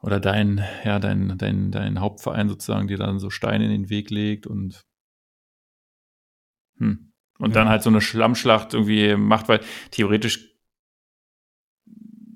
oder 0.01 0.19
dein, 0.19 0.63
ja, 0.83 0.99
dein, 0.99 1.37
dein, 1.37 1.71
dein 1.71 1.99
Hauptverein 2.01 2.49
sozusagen 2.49 2.87
dir 2.87 2.97
dann 2.97 3.19
so 3.19 3.29
Steine 3.29 3.65
in 3.65 3.71
den 3.71 3.89
Weg 3.89 4.09
legt 4.09 4.47
und 4.47 4.85
hm. 6.77 7.13
Und 7.39 7.49
ja. 7.49 7.61
dann 7.61 7.69
halt 7.69 7.83
so 7.83 7.89
eine 7.89 8.01
Schlammschlacht 8.01 8.73
irgendwie 8.73 9.15
macht, 9.15 9.49
weil 9.49 9.59
theoretisch 9.91 10.53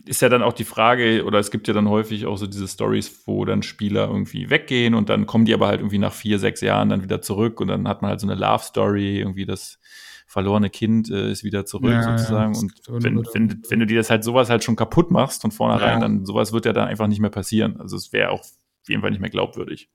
ist 0.06 0.22
ja 0.22 0.30
dann 0.30 0.42
auch 0.42 0.54
die 0.54 0.64
Frage, 0.64 1.26
oder 1.26 1.40
es 1.40 1.52
gibt 1.52 1.68
ja 1.68 1.74
dann 1.74 1.90
häufig 1.90 2.26
auch 2.26 2.38
so 2.38 2.48
diese 2.48 2.68
Stories, 2.68 3.28
wo 3.28 3.44
dann 3.46 3.62
Spieler 3.62 4.08
irgendwie 4.08 4.50
weggehen 4.50 4.96
und 4.96 5.10
dann 5.10 5.26
kommen 5.26 5.46
die 5.46 5.54
aber 5.54 5.68
halt 5.68 5.82
irgendwie 5.82 5.98
nach 5.98 6.14
vier, 6.14 6.40
sechs 6.40 6.62
Jahren 6.62 6.90
dann 6.90 7.04
wieder 7.04 7.22
zurück 7.22 7.60
und 7.60 7.68
dann 7.68 7.88
hat 7.88 8.02
man 8.02 8.10
halt 8.10 8.22
so 8.22 8.28
eine 8.28 8.40
Love 8.40 8.64
Story, 8.64 9.20
irgendwie 9.20 9.46
das 9.46 9.80
verlorene 10.28 10.70
Kind 10.70 11.10
äh, 11.10 11.32
ist 11.32 11.44
wieder 11.44 11.66
zurück 11.66 11.92
ja, 11.92 12.04
sozusagen. 12.04 12.54
Ja, 12.54 12.60
und 12.94 13.04
wenn, 13.04 13.18
wenn, 13.34 13.64
wenn 13.70 13.80
du 13.80 13.86
dir 13.86 13.98
das 13.98 14.10
halt 14.10 14.24
sowas 14.24 14.50
halt 14.50 14.64
schon 14.64 14.76
kaputt 14.76 15.10
machst 15.10 15.42
von 15.42 15.52
vornherein, 15.52 15.96
ja. 15.96 16.00
dann 16.00 16.26
sowas 16.26 16.52
wird 16.52 16.66
ja 16.66 16.74
dann 16.74 16.88
einfach 16.88 17.08
nicht 17.08 17.22
mehr 17.22 17.30
passieren. 17.30 17.80
Also 17.80 17.96
es 17.96 18.12
wäre 18.12 18.32
auch 18.32 18.42
auf 18.42 18.90
jeden 18.90 19.02
Fall 19.02 19.12
nicht 19.12 19.22
mehr 19.22 19.30
glaubwürdig. 19.30 19.90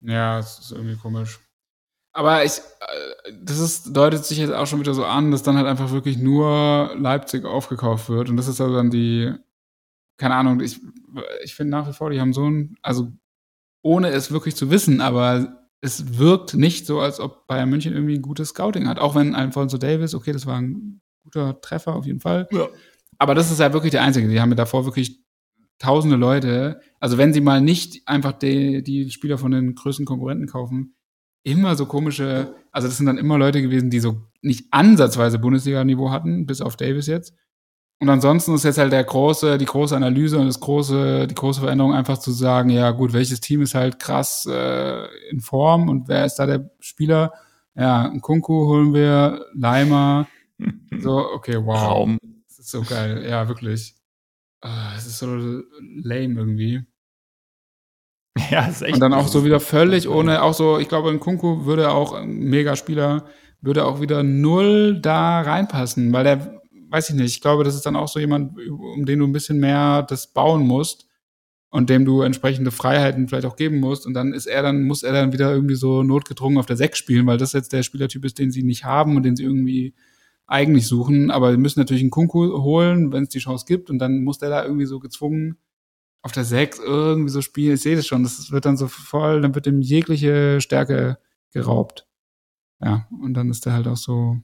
Ja, 0.00 0.38
es 0.38 0.58
ist 0.58 0.72
irgendwie 0.72 0.96
komisch. 0.96 1.38
Aber 2.12 2.42
ich, 2.44 2.58
äh, 2.58 3.32
das 3.42 3.58
ist, 3.58 3.94
deutet 3.94 4.24
sich 4.24 4.38
jetzt 4.38 4.52
auch 4.52 4.66
schon 4.66 4.80
wieder 4.80 4.94
so 4.94 5.04
an, 5.04 5.30
dass 5.30 5.42
dann 5.42 5.58
halt 5.58 5.66
einfach 5.66 5.90
wirklich 5.92 6.16
nur 6.16 6.94
Leipzig 6.96 7.44
aufgekauft 7.44 8.08
wird. 8.08 8.30
Und 8.30 8.38
das 8.38 8.48
ist 8.48 8.60
also 8.60 8.74
dann 8.74 8.90
die, 8.90 9.34
keine 10.16 10.36
Ahnung, 10.36 10.60
ich, 10.60 10.80
ich 11.44 11.54
finde 11.54 11.72
nach 11.72 11.86
wie 11.86 11.92
vor, 11.92 12.08
die 12.08 12.20
haben 12.20 12.32
so 12.32 12.48
ein, 12.48 12.78
also 12.80 13.12
ohne 13.82 14.08
es 14.08 14.32
wirklich 14.32 14.56
zu 14.56 14.70
wissen, 14.70 15.02
aber 15.02 15.65
es 15.80 16.18
wirkt 16.18 16.54
nicht 16.54 16.86
so, 16.86 17.00
als 17.00 17.20
ob 17.20 17.46
Bayern 17.46 17.68
München 17.68 17.92
irgendwie 17.92 18.16
ein 18.16 18.22
gutes 18.22 18.50
Scouting 18.50 18.88
hat. 18.88 18.98
Auch 18.98 19.14
wenn 19.14 19.34
Alfonso 19.34 19.78
Davis, 19.78 20.14
okay, 20.14 20.32
das 20.32 20.46
war 20.46 20.60
ein 20.60 21.00
guter 21.22 21.60
Treffer 21.60 21.94
auf 21.94 22.06
jeden 22.06 22.20
Fall. 22.20 22.48
Ja. 22.50 22.68
Aber 23.18 23.34
das 23.34 23.50
ist 23.50 23.60
ja 23.60 23.72
wirklich 23.72 23.90
der 23.92 24.02
einzige. 24.02 24.28
Die 24.28 24.40
haben 24.40 24.48
mir 24.48 24.56
davor 24.56 24.84
wirklich 24.84 25.20
tausende 25.78 26.16
Leute. 26.16 26.80
Also 27.00 27.18
wenn 27.18 27.32
sie 27.32 27.40
mal 27.40 27.60
nicht 27.60 28.06
einfach 28.06 28.32
die, 28.32 28.82
die 28.82 29.10
Spieler 29.10 29.38
von 29.38 29.50
den 29.50 29.74
größten 29.74 30.06
Konkurrenten 30.06 30.46
kaufen, 30.46 30.94
immer 31.42 31.76
so 31.76 31.86
komische, 31.86 32.54
also 32.72 32.88
das 32.88 32.96
sind 32.96 33.06
dann 33.06 33.18
immer 33.18 33.38
Leute 33.38 33.62
gewesen, 33.62 33.90
die 33.90 34.00
so 34.00 34.22
nicht 34.42 34.66
ansatzweise 34.72 35.38
Bundesliga-Niveau 35.38 36.10
hatten, 36.10 36.46
bis 36.46 36.60
auf 36.60 36.76
Davis 36.76 37.06
jetzt. 37.06 37.34
Und 37.98 38.10
ansonsten 38.10 38.54
ist 38.54 38.64
jetzt 38.64 38.78
halt 38.78 38.92
der 38.92 39.04
große, 39.04 39.56
die 39.56 39.64
große 39.64 39.96
Analyse 39.96 40.38
und 40.38 40.46
das 40.46 40.60
große, 40.60 41.26
die 41.26 41.34
große 41.34 41.60
Veränderung 41.60 41.94
einfach 41.94 42.18
zu 42.18 42.30
sagen, 42.30 42.68
ja 42.68 42.90
gut, 42.90 43.14
welches 43.14 43.40
Team 43.40 43.62
ist 43.62 43.74
halt 43.74 43.98
krass 43.98 44.46
äh, 44.50 45.06
in 45.30 45.40
Form 45.40 45.88
und 45.88 46.06
wer 46.08 46.26
ist 46.26 46.34
da 46.34 46.44
der 46.44 46.70
Spieler? 46.78 47.32
Ja, 47.74 48.12
Kunku 48.20 48.66
holen 48.66 48.92
wir, 48.92 49.46
Leimer. 49.54 50.28
so, 50.98 51.26
okay, 51.32 51.56
wow. 51.56 51.80
Raum. 51.80 52.18
Das 52.46 52.58
ist 52.58 52.70
so 52.70 52.82
geil, 52.82 53.26
ja, 53.28 53.48
wirklich. 53.48 53.94
Ah, 54.60 54.94
es 54.96 55.06
ist 55.06 55.18
so 55.18 55.26
lame 55.26 56.38
irgendwie. 56.38 56.84
Ja, 58.50 58.66
ist 58.66 58.82
echt. 58.82 58.94
Und 58.94 59.00
dann 59.00 59.14
auch 59.14 59.28
so 59.28 59.46
wieder 59.46 59.60
völlig 59.60 60.10
ohne, 60.10 60.42
auch 60.42 60.52
so, 60.52 60.78
ich 60.78 60.88
glaube, 60.88 61.08
ein 61.08 61.20
Kunku 61.20 61.64
würde 61.64 61.90
auch 61.90 62.12
ein 62.12 62.28
Megaspieler, 62.28 63.24
würde 63.62 63.86
auch 63.86 64.02
wieder 64.02 64.22
null 64.22 65.00
da 65.00 65.40
reinpassen, 65.40 66.12
weil 66.12 66.24
der 66.24 66.60
weiß 66.88 67.10
ich 67.10 67.16
nicht, 67.16 67.36
ich 67.36 67.40
glaube, 67.40 67.64
das 67.64 67.74
ist 67.74 67.86
dann 67.86 67.96
auch 67.96 68.08
so 68.08 68.18
jemand, 68.18 68.58
um 68.68 69.06
den 69.06 69.18
du 69.18 69.26
ein 69.26 69.32
bisschen 69.32 69.58
mehr 69.58 70.02
das 70.02 70.32
bauen 70.32 70.66
musst 70.66 71.06
und 71.70 71.90
dem 71.90 72.04
du 72.04 72.22
entsprechende 72.22 72.70
Freiheiten 72.70 73.28
vielleicht 73.28 73.46
auch 73.46 73.56
geben 73.56 73.80
musst. 73.80 74.06
Und 74.06 74.14
dann 74.14 74.32
ist 74.32 74.46
er 74.46 74.62
dann, 74.62 74.84
muss 74.84 75.02
er 75.02 75.12
dann 75.12 75.32
wieder 75.32 75.52
irgendwie 75.52 75.74
so 75.74 76.02
notgedrungen 76.02 76.58
auf 76.58 76.66
der 76.66 76.76
6 76.76 76.96
spielen, 76.96 77.26
weil 77.26 77.38
das 77.38 77.52
jetzt 77.52 77.72
der 77.72 77.82
Spielertyp 77.82 78.24
ist, 78.24 78.38
den 78.38 78.50
sie 78.50 78.62
nicht 78.62 78.84
haben 78.84 79.16
und 79.16 79.24
den 79.24 79.36
sie 79.36 79.44
irgendwie 79.44 79.94
eigentlich 80.46 80.86
suchen. 80.86 81.30
Aber 81.30 81.50
sie 81.50 81.58
müssen 81.58 81.80
natürlich 81.80 82.02
einen 82.02 82.10
Kunku 82.10 82.62
holen, 82.62 83.12
wenn 83.12 83.24
es 83.24 83.30
die 83.30 83.40
Chance 83.40 83.66
gibt. 83.66 83.90
Und 83.90 83.98
dann 83.98 84.22
muss 84.22 84.38
der 84.38 84.48
da 84.48 84.64
irgendwie 84.64 84.86
so 84.86 85.00
gezwungen 85.00 85.58
auf 86.22 86.32
der 86.32 86.44
6 86.44 86.78
irgendwie 86.78 87.30
so 87.30 87.42
spielen. 87.42 87.74
Ich 87.74 87.82
sehe 87.82 87.96
das 87.96 88.06
schon. 88.06 88.22
Das 88.22 88.50
wird 88.50 88.64
dann 88.64 88.76
so 88.76 88.88
voll, 88.88 89.42
dann 89.42 89.54
wird 89.54 89.66
ihm 89.66 89.80
jegliche 89.80 90.60
Stärke 90.60 91.18
geraubt. 91.52 92.06
Ja, 92.80 93.06
und 93.22 93.34
dann 93.34 93.50
ist 93.50 93.66
er 93.66 93.72
halt 93.72 93.88
auch 93.88 93.96
so 93.96 94.38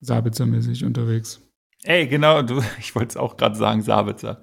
Sabitzer-mäßig 0.00 0.84
unterwegs. 0.84 1.40
Ey, 1.82 2.06
genau, 2.06 2.42
du, 2.42 2.62
ich 2.78 2.94
wollte 2.94 3.10
es 3.10 3.16
auch 3.16 3.36
gerade 3.36 3.56
sagen, 3.56 3.82
Sabitzer. 3.82 4.42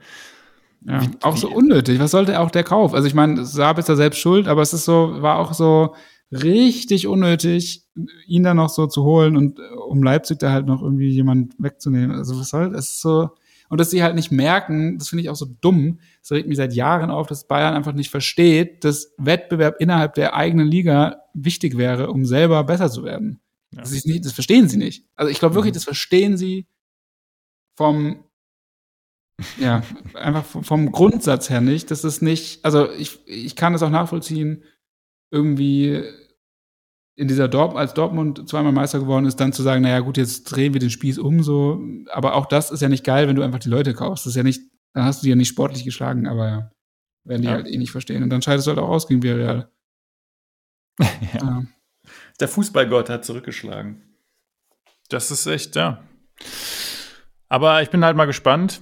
Ja, 0.86 1.02
wie, 1.02 1.10
auch 1.22 1.38
so 1.38 1.50
unnötig. 1.50 2.00
Was 2.00 2.12
sollte 2.12 2.39
auch 2.39 2.52
der 2.52 2.63
Kauf? 2.63 2.93
Also 2.93 3.08
ich 3.08 3.13
meine, 3.13 3.46
Sabitzer 3.46 3.96
selbst 3.96 4.20
schuld, 4.20 4.48
aber 4.48 4.62
es 4.62 4.74
ist 4.74 4.86
so, 4.86 5.22
war 5.22 5.39
auch 5.39 5.54
so 5.54 5.96
richtig 6.32 7.08
unnötig, 7.08 7.86
ihn 8.28 8.43
dann 8.43 8.58
noch 8.58 8.70
so 8.70 8.86
zu 8.88 9.04
holen 9.04 9.38
und 9.38 9.60
äh, 9.60 9.63
um 9.88 10.04
Leipzig 10.04 10.39
da 10.39 10.52
halt 10.52 10.67
noch 10.67 10.82
irgendwie 10.82 11.10
jemand 11.10 11.54
wegzunehmen. 11.58 12.15
Also 12.15 12.39
was 12.39 12.50
soll 12.50 12.72
das? 12.72 12.89
Ist 12.89 13.02
so, 13.02 13.30
und 13.70 13.80
dass 13.80 13.91
sie 13.91 14.04
halt 14.04 14.15
nicht 14.15 14.32
merken, 14.32 14.98
das 14.98 15.10
finde 15.10 15.24
ich 15.24 15.30
auch 15.30 15.36
so 15.36 15.48
dumm. 15.62 16.00
Das 16.22 16.32
regt 16.32 16.48
mich 16.48 16.58
seit 16.58 16.74
Jahren 16.74 17.12
auf, 17.12 17.28
dass 17.28 17.48
Bayern 17.48 17.74
einfach 17.74 17.93
nicht 17.93 18.10
versteht, 18.10 18.84
dass 18.84 19.13
Wettbewerb 19.17 19.76
innerhalb 19.80 20.13
der 20.13 20.36
eigenen 20.36 20.67
Liga 20.67 21.22
wichtig 21.34 21.78
wäre, 21.78 22.10
um 22.12 22.26
selber 22.26 22.63
besser 22.63 22.89
zu 22.89 23.04
werden. 23.04 23.39
Ja. 23.74 23.82
Das, 23.82 23.92
nicht, 24.06 24.26
das 24.26 24.32
verstehen 24.32 24.70
sie 24.70 24.78
nicht. 24.78 25.06
Also 25.16 25.32
ich 25.32 25.40
glaube 25.40 25.56
wirklich, 25.56 25.74
mhm. 25.74 25.76
das 25.76 25.84
verstehen 25.84 26.38
sie 26.38 26.68
vom, 27.78 28.24
ja, 29.60 29.84
einfach 30.14 30.46
vom 30.46 30.92
Grundsatz 30.92 31.50
her 31.50 31.62
nicht. 31.62 31.92
Das 31.92 32.04
ist 32.04 32.22
nicht, 32.22 32.64
also 32.66 32.92
ich, 32.92 33.28
ich 33.28 33.56
kann 33.56 33.74
das 33.74 33.84
auch 33.84 33.90
nachvollziehen, 33.90 34.64
irgendwie 35.32 36.04
in 37.18 37.28
dieser 37.28 37.48
Dortmund, 37.48 37.80
als 37.80 37.94
Dortmund 37.96 38.48
zweimal 38.48 38.72
Meister 38.72 39.00
geworden 39.00 39.26
ist, 39.26 39.40
dann 39.40 39.52
zu 39.52 39.64
sagen, 39.64 39.82
naja 39.82 40.00
gut, 40.00 40.18
jetzt 40.18 40.44
drehen 40.44 40.74
wir 40.74 40.80
den 40.80 40.92
Spieß 40.92 41.18
um 41.18 41.42
so. 41.42 41.82
Aber 42.12 42.36
auch 42.36 42.46
das 42.46 42.70
ist 42.70 42.82
ja 42.82 42.90
nicht 42.90 43.04
geil, 43.04 43.28
wenn 43.28 43.36
du 43.36 43.42
einfach 43.42 43.60
die 43.60 43.70
Leute 43.70 43.94
kaufst. 43.94 44.26
Das 44.26 44.32
ist 44.32 44.38
ja 44.38 44.44
nicht, 44.44 44.62
dann 44.94 45.04
hast 45.04 45.22
du 45.22 45.26
die 45.26 45.32
ja 45.32 45.36
nicht 45.36 45.48
sportlich 45.48 45.84
geschlagen, 45.84 46.28
aber 46.28 46.72
werden 47.26 47.42
die 47.42 47.48
ja. 47.48 47.56
halt 47.56 47.68
eh 47.68 47.78
nicht 47.78 47.92
verstehen. 47.92 48.22
Und 48.22 48.30
dann 48.30 48.44
scheidest 48.44 48.68
du 48.68 48.70
halt 48.70 48.80
auch 48.80 48.90
aus 48.90 49.08
gegen 49.08 49.24
Villarreal. 49.24 49.72
ja. 51.00 51.08
ja. 51.34 51.64
Der 52.39 52.47
Fußballgott 52.47 53.10
hat 53.10 53.26
zurückgeschlagen. 53.26 54.04
Das 55.10 55.32
ist 55.32 55.47
echt, 55.47 55.76
ja. 55.76 56.04
Aber 57.50 57.82
ich 57.82 57.89
bin 57.89 58.04
halt 58.04 58.17
mal 58.17 58.26
gespannt, 58.26 58.82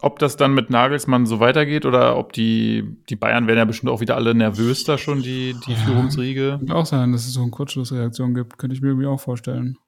ob 0.00 0.18
das 0.18 0.36
dann 0.36 0.54
mit 0.54 0.70
Nagelsmann 0.70 1.26
so 1.26 1.40
weitergeht 1.40 1.86
oder 1.86 2.16
ob 2.16 2.32
die, 2.32 2.98
die 3.08 3.16
Bayern 3.16 3.46
werden 3.46 3.58
ja 3.58 3.64
bestimmt 3.64 3.90
auch 3.90 4.00
wieder 4.00 4.16
alle 4.16 4.34
nervös 4.34 4.84
da 4.84 4.98
schon, 4.98 5.22
die, 5.22 5.54
die 5.66 5.72
ja, 5.72 5.78
Führungsriege. 5.78 6.58
Kann 6.58 6.76
auch 6.76 6.86
sein, 6.86 7.12
dass 7.12 7.26
es 7.26 7.34
so 7.34 7.42
eine 7.42 7.50
Kurzschlussreaktion 7.50 8.34
gibt, 8.34 8.58
könnte 8.58 8.74
ich 8.74 8.82
mir 8.82 8.88
irgendwie 8.88 9.06
auch 9.06 9.20
vorstellen. 9.20 9.78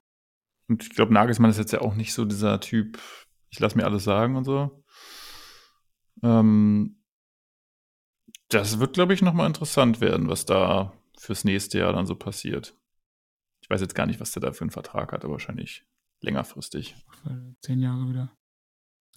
Und 0.68 0.82
ich 0.82 0.90
glaube, 0.90 1.14
Nagelsmann 1.14 1.50
ist 1.50 1.58
jetzt 1.58 1.72
ja 1.72 1.80
auch 1.80 1.94
nicht 1.94 2.12
so 2.12 2.24
dieser 2.24 2.60
Typ, 2.60 2.98
ich 3.50 3.58
lasse 3.58 3.76
mir 3.76 3.84
alles 3.84 4.04
sagen 4.04 4.36
und 4.36 4.44
so. 4.44 4.82
Ähm, 6.22 6.96
das 8.48 8.78
wird, 8.78 8.94
glaube 8.94 9.14
ich, 9.14 9.22
nochmal 9.22 9.46
interessant 9.46 10.00
werden, 10.00 10.28
was 10.28 10.46
da 10.46 10.92
fürs 11.18 11.44
nächste 11.44 11.78
Jahr 11.78 11.92
dann 11.92 12.06
so 12.06 12.14
passiert. 12.14 12.74
Ich 13.62 13.70
weiß 13.70 13.80
jetzt 13.80 13.94
gar 13.94 14.06
nicht, 14.06 14.20
was 14.20 14.32
der 14.32 14.42
da 14.42 14.52
für 14.52 14.62
einen 14.62 14.70
Vertrag 14.70 15.12
hat, 15.12 15.24
aber 15.24 15.32
wahrscheinlich 15.32 15.84
längerfristig. 16.20 16.96
Zehn 17.60 17.80
Jahre 17.80 18.08
wieder. 18.08 18.32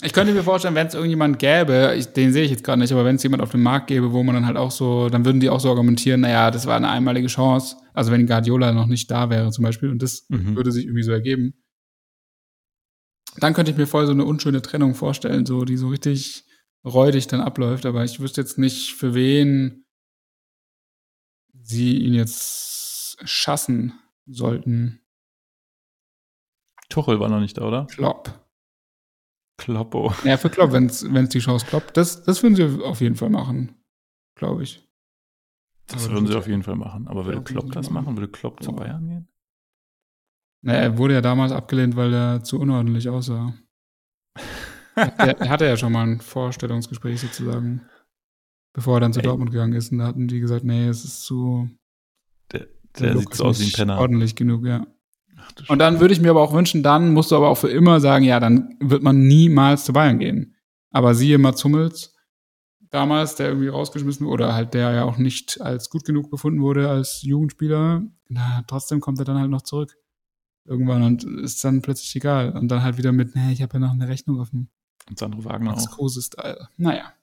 Ich 0.04 0.14
könnte 0.14 0.34
mir 0.34 0.44
vorstellen, 0.44 0.74
wenn 0.74 0.88
es 0.88 0.96
irgendjemand 0.96 1.38
gäbe, 1.38 1.94
ich, 1.96 2.08
den 2.08 2.34
sehe 2.34 2.44
ich 2.44 2.50
jetzt 2.50 2.64
gerade 2.64 2.80
nicht, 2.80 2.92
aber 2.92 3.06
wenn 3.06 3.18
es 3.18 3.24
jemand 3.24 3.44
auf 3.44 3.52
dem 3.52 3.62
Markt 3.62 3.88
gäbe, 3.88 4.12
wo 4.12 4.24
man 4.24 4.34
dann 4.34 4.48
halt 4.48 4.58
auch 4.58 4.72
so, 4.72 5.10
dann 5.10 5.26
würden 5.26 5.40
die 5.40 5.50
auch 5.50 5.60
so 5.60 5.70
argumentieren, 5.70 6.22
naja, 6.22 6.50
das 6.50 6.66
war 6.66 6.76
eine 6.76 6.90
einmalige 6.90 7.28
Chance. 7.28 7.78
Also 7.94 8.12
wenn 8.12 8.26
Guardiola 8.26 8.72
noch 8.72 8.88
nicht 8.88 9.12
da 9.12 9.30
wäre 9.30 9.52
zum 9.52 9.64
Beispiel 9.64 9.90
und 9.90 10.02
das 10.02 10.26
mhm. 10.30 10.56
würde 10.56 10.72
sich 10.72 10.86
irgendwie 10.86 11.04
so 11.04 11.12
ergeben, 11.12 11.54
dann 13.38 13.54
könnte 13.54 13.72
ich 13.72 13.78
mir 13.78 13.86
voll 13.86 14.08
so 14.08 14.12
eine 14.12 14.26
unschöne 14.26 14.64
Trennung 14.64 14.96
vorstellen, 14.96 15.46
so 15.46 15.66
die 15.66 15.78
so 15.78 15.90
richtig 15.90 16.46
räudig 16.84 17.28
dann 17.28 17.42
abläuft. 17.42 17.86
Aber 17.86 18.04
ich 18.04 18.20
wüsste 18.20 18.42
jetzt 18.42 18.58
nicht, 18.58 18.94
für 18.94 19.14
wen 19.14 19.86
sie 21.72 21.98
ihn 21.98 22.14
jetzt 22.14 23.18
schassen 23.24 23.94
sollten. 24.26 25.02
Tuchel 26.90 27.20
war 27.20 27.30
noch 27.30 27.40
nicht 27.40 27.58
da, 27.58 27.64
oder? 27.64 27.88
Klopp. 27.88 28.40
Kloppo. 29.58 30.14
Ja, 30.24 30.38
für 30.38 30.50
Klopp, 30.50 30.72
wenn 30.74 30.86
es 30.88 31.30
die 31.30 31.40
Chance 31.40 31.66
klappt. 31.66 31.96
Das, 31.98 32.24
das 32.24 32.42
würden 32.44 32.56
sie 32.56 32.84
auf 32.84 33.02
jeden 33.02 33.16
Fall 33.16 33.30
machen, 33.30 33.76
glaube 34.36 34.64
ich. 34.64 34.88
Das 35.88 36.06
Aber 36.06 36.16
würden 36.16 36.28
sie 36.28 36.36
auf 36.36 36.48
jeden 36.48 36.64
Fall 36.64 36.76
machen. 36.76 37.08
Aber 37.08 37.26
würde 37.26 37.44
Klopp 37.44 37.72
das 37.72 37.90
machen? 37.90 38.18
Würde 38.18 38.32
Klopp 38.32 38.58
oh. 38.62 38.64
zu 38.64 38.72
Bayern 38.74 39.08
gehen? 39.08 39.28
Naja, 40.64 40.80
er 40.80 40.98
wurde 40.98 41.16
ja 41.16 41.22
damals 41.22 41.52
abgelehnt, 41.52 41.96
weil 41.96 42.14
er 42.14 42.44
zu 42.44 42.60
unordentlich 42.60 43.10
aussah. 43.10 43.54
er, 44.96 45.40
er, 45.40 45.50
hatte 45.50 45.66
ja 45.66 45.76
schon 45.76 45.92
mal 45.92 46.08
ein 46.08 46.22
Vorstellungsgespräch 46.22 47.20
sozusagen, 47.20 47.82
bevor 48.74 48.98
er 48.98 49.00
dann 49.02 49.14
zu 49.14 49.20
Ey. 49.20 49.26
Dortmund 49.26 49.52
gegangen 49.52 49.74
ist. 49.74 49.92
Und 49.92 50.00
da 50.00 50.08
hatten 50.08 50.28
die 50.28 50.40
gesagt, 50.40 50.64
nee, 50.64 50.88
es 50.88 51.04
ist 51.04 51.24
zu. 51.24 51.70
Der, 52.52 52.68
der, 53.00 53.14
der 53.14 53.18
sieht 53.20 53.34
so 53.34 53.46
aus 53.46 53.60
wie 53.60 53.66
ein 53.66 53.72
Penner. 53.72 54.00
Ordentlich 54.00 54.36
genug, 54.36 54.66
ja. 54.66 54.86
Und 55.68 55.80
dann 55.80 56.00
würde 56.00 56.14
ich 56.14 56.22
mir 56.22 56.30
aber 56.30 56.42
auch 56.42 56.54
wünschen, 56.54 56.84
dann 56.84 57.14
musst 57.14 57.32
du 57.32 57.36
aber 57.36 57.50
auch 57.50 57.58
für 57.58 57.70
immer 57.70 58.00
sagen, 58.00 58.24
ja, 58.24 58.40
dann 58.40 58.76
wird 58.80 59.02
man 59.02 59.28
niemals 59.28 59.86
zu 59.86 59.94
Bayern 59.94 60.20
gehen. 60.20 60.56
Aber 60.92 61.16
siehe 61.16 61.38
Mats 61.38 61.64
Hummels, 61.64 62.16
damals, 62.92 63.36
der 63.36 63.48
irgendwie 63.48 63.70
rausgeschmissen 63.70 64.28
wurde, 64.28 64.44
oder 64.44 64.54
halt 64.54 64.74
der 64.74 64.92
ja 64.92 65.04
auch 65.04 65.18
nicht 65.18 65.60
als 65.62 65.90
gut 65.90 66.06
genug 66.06 66.30
befunden 66.30 66.62
wurde 66.62 66.90
als 66.90 67.22
Jugendspieler, 67.24 68.04
na, 68.28 68.64
trotzdem 68.68 69.00
kommt 69.00 69.20
er 69.20 69.26
dann 69.26 69.40
halt 69.40 69.50
noch 69.50 69.64
zurück. 69.64 69.98
Irgendwann 70.64 71.02
und 71.02 71.24
ist 71.24 71.64
dann 71.64 71.82
plötzlich 71.82 72.16
egal. 72.16 72.52
Und 72.52 72.68
dann 72.68 72.84
halt 72.84 72.98
wieder 72.98 73.12
mit, 73.12 73.36
nee, 73.36 73.52
ich 73.52 73.62
habe 73.62 73.74
ja 73.74 73.80
noch 73.80 73.92
eine 73.92 74.08
Rechnung 74.08 74.40
auf 74.40 74.52
dem 74.52 74.70
und 75.10 75.18
Sandro 75.18 75.44
Wagner 75.44 75.74
auch. 75.74 75.90
große 75.90 76.22
Style. 76.22 76.70
Naja. 76.78 77.14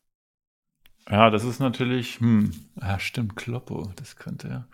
Ja, 1.10 1.30
das 1.30 1.44
ist 1.44 1.58
natürlich, 1.58 2.20
hm, 2.20 2.52
ja, 2.80 2.98
stimmt, 2.98 3.36
Kloppo, 3.36 3.90
das 3.96 4.16
könnte 4.16 4.48
ja, 4.48 4.68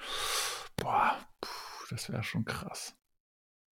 boah, 0.77 1.17
puh, 1.41 1.87
das 1.91 2.11
wäre 2.11 2.25
schon 2.25 2.45
krass. 2.45 2.97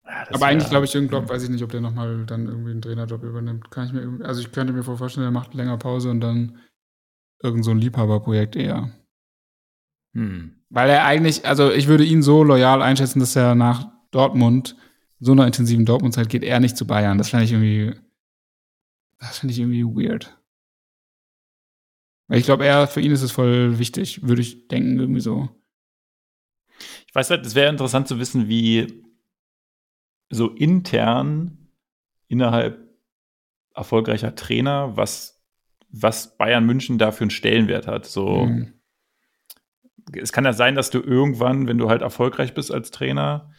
Ja, 0.07 0.27
aber 0.33 0.47
eigentlich 0.47 0.69
glaube 0.69 0.85
ich, 0.85 0.93
Jürgen 0.93 1.09
Klopp, 1.09 1.29
weiß 1.29 1.43
ich 1.45 1.49
nicht, 1.49 1.65
ob 1.65 1.71
der 1.71 1.81
nochmal 1.81 2.27
dann 2.27 2.47
irgendwie 2.47 2.73
einen 2.73 2.83
Trainerjob 2.83 3.23
übernimmt. 3.23 3.71
Kann 3.71 3.87
ich 3.87 3.93
mir 3.93 4.25
also 4.25 4.41
ich 4.41 4.53
könnte 4.53 4.73
mir 4.73 4.83
vorstellen, 4.83 5.27
er 5.27 5.31
macht 5.31 5.55
länger 5.55 5.79
Pause 5.79 6.11
und 6.11 6.21
dann 6.21 6.61
irgend 7.43 7.65
so 7.65 7.71
ein 7.71 7.79
Liebhaberprojekt 7.79 8.55
eher. 8.55 8.91
Hm. 10.13 10.63
Weil 10.69 10.91
er 10.91 11.07
eigentlich, 11.07 11.47
also 11.47 11.73
ich 11.73 11.89
würde 11.89 12.05
ihn 12.05 12.23
so 12.23 12.45
loyal 12.45 12.83
einschätzen, 12.83 13.21
dass 13.21 13.35
er 13.35 13.55
nach 13.55 13.89
Dortmund, 14.11 14.77
so 15.21 15.33
einer 15.33 15.47
intensiven 15.47 15.87
Dortmund-Zeit 15.87 16.29
geht 16.29 16.45
er 16.45 16.61
nicht 16.61 16.77
zu 16.77 16.87
Bayern. 16.87 17.17
Das 17.17 17.31
fände 17.31 17.45
ich 17.47 17.53
irgendwie, 17.53 17.95
das 19.19 19.39
finde 19.39 19.55
ich 19.55 19.61
irgendwie 19.61 19.85
weird. 19.85 20.37
Ich 22.29 22.45
glaube, 22.45 22.65
er, 22.65 22.87
für 22.87 23.01
ihn 23.01 23.13
ist 23.13 23.23
es 23.23 23.33
voll 23.33 23.79
wichtig, 23.79 24.27
würde 24.27 24.43
ich 24.43 24.69
denken, 24.69 24.99
irgendwie 24.99 25.21
so. 25.21 25.49
Ich 27.07 27.15
weiß 27.15 27.31
halt, 27.31 27.45
es 27.47 27.55
wäre 27.55 27.71
interessant 27.71 28.09
zu 28.09 28.19
wissen, 28.19 28.49
wie 28.49 29.05
so 30.31 30.49
intern 30.51 31.69
innerhalb 32.29 32.85
erfolgreicher 33.75 34.35
Trainer, 34.35 34.97
was, 34.97 35.45
was 35.89 36.37
Bayern 36.37 36.65
München 36.65 36.99
da 36.99 37.13
für 37.13 37.25
einen 37.25 37.31
Stellenwert 37.31 37.87
hat. 37.87 38.07
So, 38.07 38.47
mhm. 38.47 38.73
es 40.13 40.33
kann 40.33 40.45
ja 40.45 40.53
sein, 40.53 40.75
dass 40.75 40.91
du 40.91 41.01
irgendwann, 41.01 41.67
wenn 41.67 41.79
du 41.79 41.89
halt 41.89 42.03
erfolgreich 42.03 42.55
bist 42.55 42.73
als 42.73 42.91
Trainer, 42.91 43.53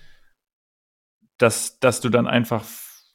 dass, 1.38 1.80
dass 1.80 2.02
du 2.02 2.10
dann 2.10 2.28
einfach 2.28 2.66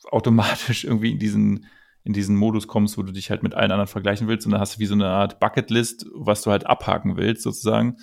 automatisch 0.05 0.85
irgendwie 0.85 1.13
in 1.13 1.19
diesen, 1.19 1.67
in 2.05 2.13
diesen 2.13 2.37
Modus 2.37 2.67
kommst, 2.67 2.97
wo 2.97 3.03
du 3.03 3.13
dich 3.13 3.31
halt 3.31 3.43
mit 3.43 3.55
allen 3.55 3.71
anderen 3.71 3.87
vergleichen 3.87 4.27
willst 4.29 4.47
und 4.47 4.53
dann 4.53 4.61
hast 4.61 4.77
du 4.77 4.81
wie 4.81 4.87
so 4.87 4.95
eine 4.95 5.09
Art 5.09 5.39
Bucketlist, 5.39 6.07
was 6.15 6.43
du 6.43 6.51
halt 6.51 6.67
abhaken 6.67 7.17
willst, 7.17 7.43
sozusagen. 7.43 7.97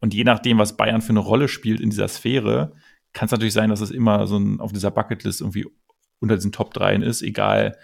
Und 0.00 0.14
je 0.14 0.24
nachdem, 0.24 0.58
was 0.58 0.76
Bayern 0.76 1.02
für 1.02 1.10
eine 1.10 1.20
Rolle 1.20 1.48
spielt 1.48 1.80
in 1.80 1.90
dieser 1.90 2.08
Sphäre, 2.08 2.72
kann 3.12 3.26
es 3.26 3.32
natürlich 3.32 3.54
sein, 3.54 3.70
dass 3.70 3.80
es 3.80 3.90
immer 3.90 4.26
so 4.26 4.38
ein, 4.38 4.60
auf 4.60 4.72
dieser 4.72 4.90
Bucketlist 4.90 5.40
irgendwie 5.40 5.66
unter 6.20 6.36
diesen 6.36 6.52
Top 6.52 6.72
3 6.74 6.96
ist, 6.96 7.22
egal, 7.22 7.78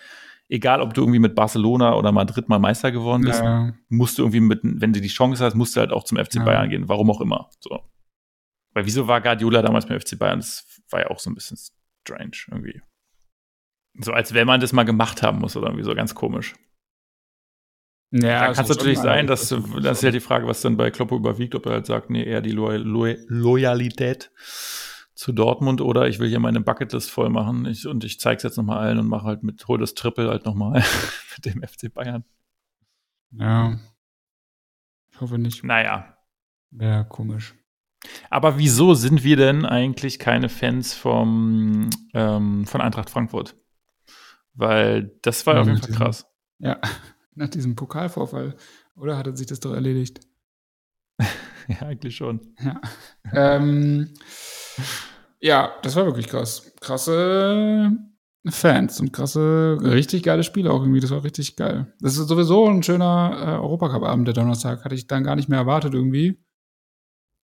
egal 0.48 0.80
ob 0.80 0.94
du 0.94 1.02
irgendwie 1.02 1.18
mit 1.18 1.35
Barcelona 1.35 1.94
oder 1.94 2.12
Madrid 2.12 2.48
mal 2.48 2.59
Meister 2.59 2.90
geworden 2.90 3.22
bist, 3.22 3.40
ja. 3.40 3.72
musst 3.88 4.18
du 4.18 4.22
irgendwie 4.22 4.40
mit, 4.40 4.61
wenn 4.62 4.92
du 4.92 5.00
die 5.00 5.09
Chance 5.09 5.44
hast, 5.44 5.54
musst 5.54 5.76
du 5.76 5.80
halt 5.80 5.92
auch 5.92 6.04
zum 6.04 6.18
FC 6.18 6.37
ja. 6.37 6.44
Bayern 6.44 6.68
gehen, 6.70 6.88
warum 6.88 7.11
auch 7.11 7.20
immer. 7.20 7.48
So. 7.61 7.80
Weil 8.72 8.87
wieso 8.87 9.06
war 9.06 9.20
Guardiola 9.20 9.62
damals 9.62 9.87
beim 9.87 10.00
FC 10.00 10.18
Bayern? 10.18 10.40
Das 10.40 10.66
war 10.90 11.00
ja 11.00 11.11
auch 11.11 11.18
so 11.18 11.30
ein 11.30 11.35
bisschen 11.35 11.59
strange 12.02 12.37
irgendwie. 12.50 12.80
So 13.94 14.12
als 14.12 14.35
wenn 14.35 14.46
man 14.46 14.61
das 14.61 14.72
mal 14.72 14.85
gemacht 14.85 15.22
haben 15.22 15.38
muss 15.38 15.57
oder 15.57 15.68
irgendwie 15.68 15.85
so 15.85 15.94
ganz 15.94 16.14
komisch. 16.14 16.55
Ja, 18.12 18.48
da 18.48 18.53
kann 18.53 18.64
es 18.64 18.68
natürlich 18.68 18.98
sein, 18.98 19.29
dass 19.29 19.48
das, 19.50 19.98
ist 19.98 20.03
ja 20.03 20.11
die 20.11 20.20
Frage, 20.20 20.46
was 20.48 20.62
dann 20.62 20.76
bei 20.76 20.90
Kloppo 20.90 21.16
überwiegt, 21.16 21.55
ob 21.55 21.66
er 21.66 21.72
halt 21.72 21.87
sagt, 21.87 22.11
nee, 22.11 22.24
eher 22.24 22.40
die 22.40 22.50
Lo 22.50 22.70
Lo 22.72 23.07
Loyalität 23.29 24.33
zu 25.14 25.33
Dortmund 25.33 25.81
oder 25.81 26.09
ich 26.09 26.18
will 26.18 26.29
hier 26.29 26.40
meine 26.40 26.61
Bucketlist 26.61 27.11
voll 27.11 27.29
machen 27.29 27.66
ich, 27.66 27.87
und 27.87 28.05
ich 28.05 28.18
zeige 28.18 28.38
es 28.38 28.42
jetzt 28.42 28.57
nochmal 28.57 28.79
allen 28.79 28.98
und 28.98 29.07
mache 29.07 29.26
halt 29.26 29.42
mit, 29.42 29.68
hol 29.68 29.79
das 29.79 29.94
Triple 29.94 30.29
halt 30.29 30.44
nochmal 30.44 30.83
mit 31.37 31.44
dem 31.44 31.62
FC 31.62 31.92
Bayern. 31.92 32.24
Ja. 33.33 33.79
Ich 35.12 35.20
hoffe 35.20 35.38
nicht. 35.38 35.62
Naja. 35.62 36.16
Wäre 36.70 37.05
komisch. 37.05 37.55
Aber 38.31 38.59
wieso 38.59 38.94
sind 38.94 39.22
wir 39.22 39.37
denn 39.37 39.66
eigentlich 39.66 40.18
keine 40.18 40.48
Fans 40.48 40.94
vom, 40.94 41.90
ähm, 42.14 42.66
von 42.66 42.81
Eintracht 42.81 43.11
Frankfurt? 43.11 43.55
Weil 44.54 45.18
das 45.22 45.46
war 45.46 45.54
ja, 45.54 45.60
auf 45.60 45.66
jeden 45.66 45.80
Fall 45.80 45.94
krass. 45.94 46.26
Ja, 46.58 46.80
nach 47.34 47.48
diesem 47.48 47.76
Pokalvorfall. 47.76 48.56
Oder 48.96 49.16
hat 49.16 49.26
er 49.26 49.36
sich 49.36 49.46
das 49.46 49.60
doch 49.60 49.72
erledigt? 49.72 50.20
ja, 51.68 51.82
eigentlich 51.82 52.16
schon. 52.16 52.54
Ja. 52.62 52.80
ähm, 53.32 54.14
ja, 55.40 55.72
das 55.82 55.96
war 55.96 56.04
wirklich 56.04 56.28
krass. 56.28 56.72
Krasse 56.80 57.96
Fans 58.48 58.98
und 59.00 59.12
krasse, 59.12 59.76
richtig 59.82 60.22
geile 60.22 60.42
Spiele 60.44 60.70
auch 60.72 60.80
irgendwie. 60.80 61.00
Das 61.00 61.10
war 61.10 61.24
richtig 61.24 61.56
geil. 61.56 61.92
Das 62.00 62.16
ist 62.16 62.28
sowieso 62.28 62.66
ein 62.66 62.82
schöner 62.82 63.36
äh, 63.38 63.50
Europacup-Abend, 63.60 64.26
der 64.26 64.34
Donnerstag. 64.34 64.84
Hatte 64.84 64.94
ich 64.94 65.06
dann 65.06 65.24
gar 65.24 65.36
nicht 65.36 65.50
mehr 65.50 65.58
erwartet 65.58 65.92
irgendwie. 65.92 66.42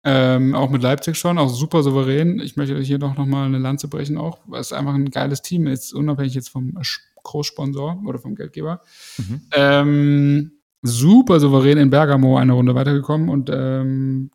Ähm, 0.07 0.55
auch 0.55 0.69
mit 0.69 0.83
Leipzig 0.83 1.17
schon, 1.17 1.39
auch 1.39 1.49
super 1.49 1.83
souverän. 1.83 2.39
Ich 2.39 2.57
möchte 2.57 2.79
hier 2.81 2.99
doch 2.99 3.17
nochmal 3.17 3.47
eine 3.47 3.59
Lanze 3.59 3.89
brechen 3.89 4.19
auch, 4.19 4.41
weil 4.47 4.61
es 4.61 4.73
einfach 4.73 4.93
ein 4.93 5.11
geiles 5.11 5.41
Team 5.41 5.67
ist, 5.67 5.95
unabhängig 5.95 6.35
jetzt 6.35 6.51
vom 6.51 6.79
Großsponsor 7.23 8.03
oder 8.07 8.19
vom 8.19 8.35
Geldgeber. 8.35 8.83
Mhm. 9.17 9.41
Ähm, 9.53 10.53
super 10.83 11.41
souverän 11.41 11.79
in 11.79 11.89
Bergamo 11.89 12.37
eine 12.37 12.53
Runde 12.53 12.75
weitergekommen 12.75 13.31
und 13.31 13.51
ähm, 13.51 14.31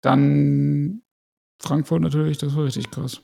dann 0.00 1.02
Frankfurt 1.60 2.02
natürlich, 2.02 2.38
das 2.38 2.56
war 2.56 2.64
richtig 2.64 2.90
krass. 2.90 3.22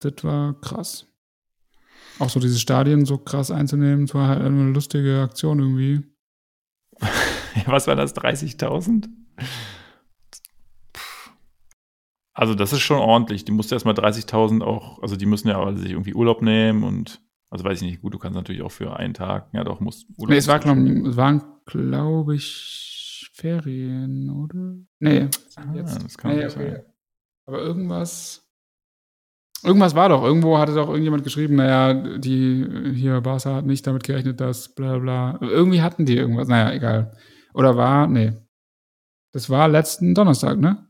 Das 0.00 0.24
war 0.24 0.60
krass. 0.60 1.06
Auch 2.18 2.30
so 2.30 2.40
diese 2.40 2.58
Stadien 2.58 3.06
so 3.06 3.18
krass 3.18 3.52
einzunehmen, 3.52 4.06
das 4.06 4.14
war 4.14 4.28
halt 4.28 4.42
eine 4.42 4.72
lustige 4.72 5.20
Aktion 5.20 5.60
irgendwie. 5.60 6.02
Was 7.66 7.86
war 7.86 7.94
das, 7.94 8.14
30.000? 8.16 9.08
Also 12.34 12.54
das 12.54 12.72
ist 12.72 12.80
schon 12.80 12.98
ordentlich. 12.98 13.44
Die 13.44 13.52
musste 13.52 13.76
erstmal 13.76 13.94
30.000 13.94 14.62
auch, 14.62 15.00
also 15.00 15.16
die 15.16 15.26
müssen 15.26 15.48
ja 15.48 15.74
sich 15.76 15.92
irgendwie 15.92 16.14
Urlaub 16.14 16.42
nehmen 16.42 16.82
und, 16.82 17.22
also 17.48 17.64
weiß 17.64 17.80
ich 17.80 17.88
nicht, 17.88 18.02
gut, 18.02 18.12
du 18.12 18.18
kannst 18.18 18.34
natürlich 18.34 18.62
auch 18.62 18.72
für 18.72 18.96
einen 18.96 19.14
Tag, 19.14 19.48
ja 19.52 19.62
doch, 19.62 19.80
muss 19.80 20.04
Urlaub 20.16 20.30
Nee, 20.30 20.36
es, 20.36 20.48
war, 20.48 20.58
glaub, 20.58 20.76
es 20.76 21.16
waren, 21.16 21.42
glaube 21.64 22.34
ich, 22.34 23.30
Ferien, 23.34 24.30
oder? 24.30 24.76
Nee, 24.98 25.28
ah, 25.56 25.74
jetzt. 25.74 26.04
das 26.04 26.18
kann 26.18 26.36
nee, 26.36 26.44
okay. 26.44 26.50
sein. 26.50 26.82
Aber 27.46 27.60
irgendwas, 27.60 28.44
irgendwas 29.62 29.94
war 29.94 30.08
doch, 30.08 30.24
irgendwo 30.24 30.58
hatte 30.58 30.74
doch 30.74 30.88
irgendjemand 30.88 31.22
geschrieben, 31.22 31.56
naja, 31.56 32.18
die 32.18 32.92
hier 32.94 33.20
Barca 33.20 33.54
hat 33.56 33.66
nicht 33.66 33.86
damit 33.86 34.02
gerechnet, 34.02 34.40
dass 34.40 34.74
bla 34.74 34.98
bla. 34.98 35.38
Irgendwie 35.40 35.82
hatten 35.82 36.06
die 36.06 36.16
irgendwas, 36.16 36.48
naja, 36.48 36.72
egal. 36.72 37.16
Oder 37.54 37.76
war, 37.76 38.06
nee. 38.08 38.32
Das 39.32 39.50
war 39.50 39.68
letzten 39.68 40.14
Donnerstag, 40.14 40.58
ne? 40.58 40.88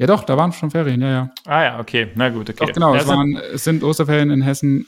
Ja, 0.00 0.06
doch, 0.06 0.24
da 0.24 0.38
waren 0.38 0.50
schon 0.50 0.70
Ferien, 0.70 1.02
ja, 1.02 1.10
ja. 1.10 1.30
Ah 1.44 1.62
ja, 1.62 1.78
okay, 1.78 2.10
na 2.14 2.30
gut, 2.30 2.48
okay. 2.48 2.64
Doch, 2.64 2.72
genau, 2.72 2.94
ja, 2.94 3.02
es, 3.02 3.06
waren, 3.06 3.36
es 3.36 3.64
sind 3.64 3.84
Osterferien 3.84 4.30
in 4.30 4.40
Hessen 4.40 4.86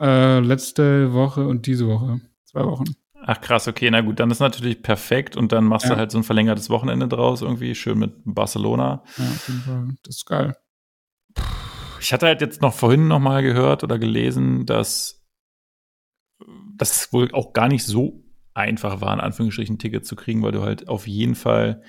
äh, 0.00 0.38
letzte 0.38 1.12
Woche 1.12 1.44
und 1.44 1.66
diese 1.66 1.88
Woche. 1.88 2.20
Zwei 2.44 2.64
Wochen. 2.64 2.84
Ach 3.24 3.40
krass, 3.40 3.66
okay, 3.66 3.90
na 3.90 4.02
gut, 4.02 4.20
dann 4.20 4.30
ist 4.30 4.38
natürlich 4.38 4.82
perfekt 4.82 5.36
und 5.36 5.50
dann 5.50 5.64
machst 5.64 5.86
ja. 5.86 5.94
du 5.94 5.98
halt 5.98 6.12
so 6.12 6.18
ein 6.18 6.22
verlängertes 6.22 6.70
Wochenende 6.70 7.08
draus, 7.08 7.42
irgendwie 7.42 7.74
schön 7.74 7.98
mit 7.98 8.12
Barcelona. 8.24 9.02
Ja, 9.18 9.24
auf 9.24 9.48
jeden 9.48 9.60
Fall. 9.62 9.88
Das 10.04 10.18
ist 10.18 10.26
geil. 10.26 10.56
Ich 12.00 12.12
hatte 12.12 12.26
halt 12.26 12.40
jetzt 12.40 12.62
noch 12.62 12.72
vorhin 12.72 13.08
noch 13.08 13.18
mal 13.18 13.42
gehört 13.42 13.82
oder 13.82 13.98
gelesen, 13.98 14.64
dass 14.64 15.26
das 16.76 17.12
wohl 17.12 17.32
auch 17.32 17.52
gar 17.52 17.66
nicht 17.66 17.84
so 17.84 18.22
einfach 18.54 19.00
war, 19.00 19.12
in 19.12 19.20
Anführungsstrichen 19.20 19.74
ein 19.74 19.78
Ticket 19.80 20.06
zu 20.06 20.14
kriegen, 20.14 20.40
weil 20.44 20.52
du 20.52 20.62
halt 20.62 20.88
auf 20.88 21.08
jeden 21.08 21.34
Fall 21.34 21.82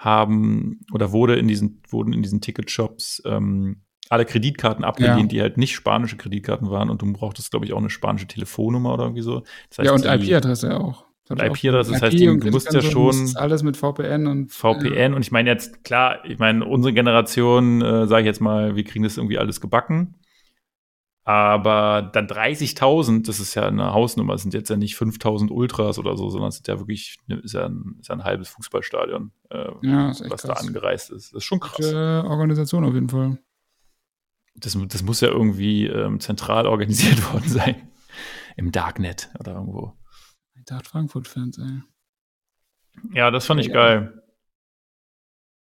haben 0.00 0.80
oder 0.92 1.12
wurde 1.12 1.36
in 1.36 1.46
diesen, 1.46 1.82
wurden 1.88 2.14
in 2.14 2.22
diesen 2.22 2.40
Ticketshops 2.40 3.22
ähm, 3.26 3.82
alle 4.08 4.24
Kreditkarten 4.24 4.82
abgelehnt, 4.82 5.32
ja. 5.32 5.38
die 5.38 5.40
halt 5.42 5.58
nicht 5.58 5.74
spanische 5.74 6.16
Kreditkarten 6.16 6.70
waren 6.70 6.90
und 6.90 7.02
du 7.02 7.12
brauchtest, 7.12 7.50
glaube 7.50 7.66
ich, 7.66 7.72
auch 7.74 7.78
eine 7.78 7.90
spanische 7.90 8.26
Telefonnummer 8.26 8.94
oder 8.94 9.04
irgendwie 9.04 9.22
so. 9.22 9.44
Das 9.68 9.78
heißt, 9.78 9.86
ja, 9.86 9.92
und 9.92 10.04
IP-Adresse 10.04 10.80
auch. 10.80 11.04
IP-Adresse, 11.30 11.92
das 11.92 12.02
heißt, 12.02 12.18
du 12.18 12.50
musst 12.50 12.72
ja 12.72 12.82
schon. 12.82 13.30
alles 13.36 13.62
mit 13.62 13.76
VPN 13.76 14.26
und. 14.26 14.50
VPN, 14.50 14.94
ja. 14.94 15.14
und 15.14 15.22
ich 15.22 15.30
meine 15.30 15.48
jetzt, 15.48 15.84
klar, 15.84 16.24
ich 16.24 16.38
meine, 16.38 16.64
unsere 16.64 16.92
Generation, 16.92 17.82
äh, 17.82 18.08
sage 18.08 18.22
ich 18.22 18.26
jetzt 18.26 18.40
mal, 18.40 18.74
wir 18.74 18.82
kriegen 18.82 19.04
das 19.04 19.16
irgendwie 19.16 19.38
alles 19.38 19.60
gebacken. 19.60 20.16
Aber 21.30 22.02
dann 22.02 22.26
30.000, 22.26 23.24
das 23.24 23.38
ist 23.38 23.54
ja 23.54 23.68
eine 23.68 23.92
Hausnummer, 23.92 24.32
das 24.32 24.42
sind 24.42 24.52
jetzt 24.52 24.68
ja 24.68 24.76
nicht 24.76 24.96
5.000 24.96 25.48
Ultras 25.48 26.00
oder 26.00 26.16
so, 26.16 26.28
sondern 26.28 26.48
es 26.48 26.56
sind 26.56 26.66
ja 26.66 26.80
wirklich, 26.80 27.18
ist 27.28 27.54
ja 27.54 27.66
ein, 27.66 27.98
ist 28.00 28.08
ja 28.08 28.16
ein 28.16 28.24
halbes 28.24 28.48
Fußballstadion, 28.48 29.30
äh, 29.50 29.70
ja, 29.82 30.08
was 30.08 30.22
krass. 30.22 30.42
da 30.42 30.52
angereist 30.54 31.10
ist. 31.10 31.28
Das 31.32 31.36
ist 31.36 31.44
schon 31.44 31.60
krass. 31.60 31.76
Gute 31.76 32.24
Organisation 32.26 32.84
auf 32.84 32.94
jeden 32.94 33.10
Fall. 33.10 33.38
Das, 34.56 34.76
das 34.88 35.02
muss 35.04 35.20
ja 35.20 35.28
irgendwie 35.28 35.86
ähm, 35.86 36.18
zentral 36.18 36.66
organisiert 36.66 37.22
worden 37.32 37.48
sein. 37.48 37.76
Im 38.56 38.72
Darknet 38.72 39.30
oder 39.38 39.52
irgendwo. 39.52 39.96
Dark 40.66 40.84
Frankfurt-Fans, 40.84 41.58
ey. 41.58 41.82
Ja, 43.14 43.30
das 43.30 43.46
fand 43.46 43.60
ich 43.60 43.68
ja. 43.68 43.72
geil. 43.72 44.22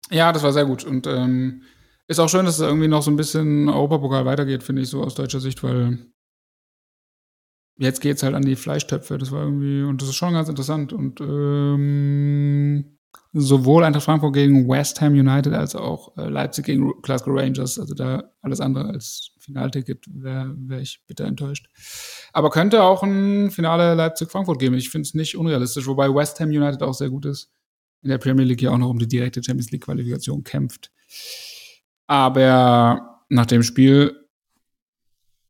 Ja, 0.09 0.31
das 0.31 0.41
war 0.41 0.51
sehr 0.51 0.65
gut. 0.65 0.83
Und 0.83 1.05
ähm, 1.05 1.61
ist 2.13 2.19
auch 2.19 2.29
schön, 2.29 2.45
dass 2.45 2.55
es 2.55 2.61
irgendwie 2.61 2.87
noch 2.87 3.03
so 3.03 3.11
ein 3.11 3.17
bisschen 3.17 3.69
Europapokal 3.69 4.25
weitergeht, 4.25 4.63
finde 4.63 4.81
ich, 4.81 4.89
so 4.89 5.03
aus 5.03 5.15
deutscher 5.15 5.39
Sicht, 5.39 5.63
weil 5.63 5.99
jetzt 7.77 8.01
geht 8.01 8.17
es 8.17 8.23
halt 8.23 8.35
an 8.35 8.43
die 8.43 8.55
Fleischtöpfe. 8.55 9.17
Das 9.17 9.31
war 9.31 9.43
irgendwie, 9.43 9.83
und 9.83 10.01
das 10.01 10.09
ist 10.09 10.15
schon 10.15 10.33
ganz 10.33 10.49
interessant. 10.49 10.93
Und 10.93 11.19
ähm, 11.21 12.97
sowohl 13.33 13.83
Eintracht 13.83 14.05
Frankfurt 14.05 14.33
gegen 14.33 14.67
West 14.69 15.01
Ham 15.01 15.13
United 15.13 15.53
als 15.53 15.75
auch 15.75 16.15
äh, 16.17 16.29
Leipzig 16.29 16.65
gegen 16.65 16.91
Glasgow 17.01 17.35
Rangers, 17.35 17.79
also 17.79 17.93
da 17.93 18.31
alles 18.41 18.59
andere 18.59 18.89
als 18.89 19.31
Finalticket 19.39 20.05
wäre 20.07 20.53
wär 20.55 20.79
ich 20.79 21.03
bitter 21.07 21.25
enttäuscht. 21.25 21.67
Aber 22.31 22.49
könnte 22.49 22.83
auch 22.83 23.03
ein 23.03 23.51
Finale 23.51 23.95
Leipzig-Frankfurt 23.95 24.59
geben. 24.59 24.75
Ich 24.75 24.89
finde 24.89 25.07
es 25.07 25.13
nicht 25.13 25.35
unrealistisch, 25.35 25.87
wobei 25.87 26.13
West 26.13 26.39
Ham 26.39 26.49
United 26.49 26.81
auch 26.83 26.93
sehr 26.93 27.09
gut 27.09 27.25
ist. 27.25 27.51
In 28.03 28.09
der 28.09 28.17
Premier 28.17 28.45
League 28.45 28.61
ja 28.61 28.71
auch 28.71 28.77
noch 28.77 28.89
um 28.89 28.99
die 28.99 29.07
direkte 29.07 29.41
Champions 29.43 29.71
League-Qualifikation 29.71 30.43
kämpft. 30.43 30.91
Aber 32.07 33.23
nach 33.29 33.45
dem 33.45 33.63
Spiel, 33.63 34.27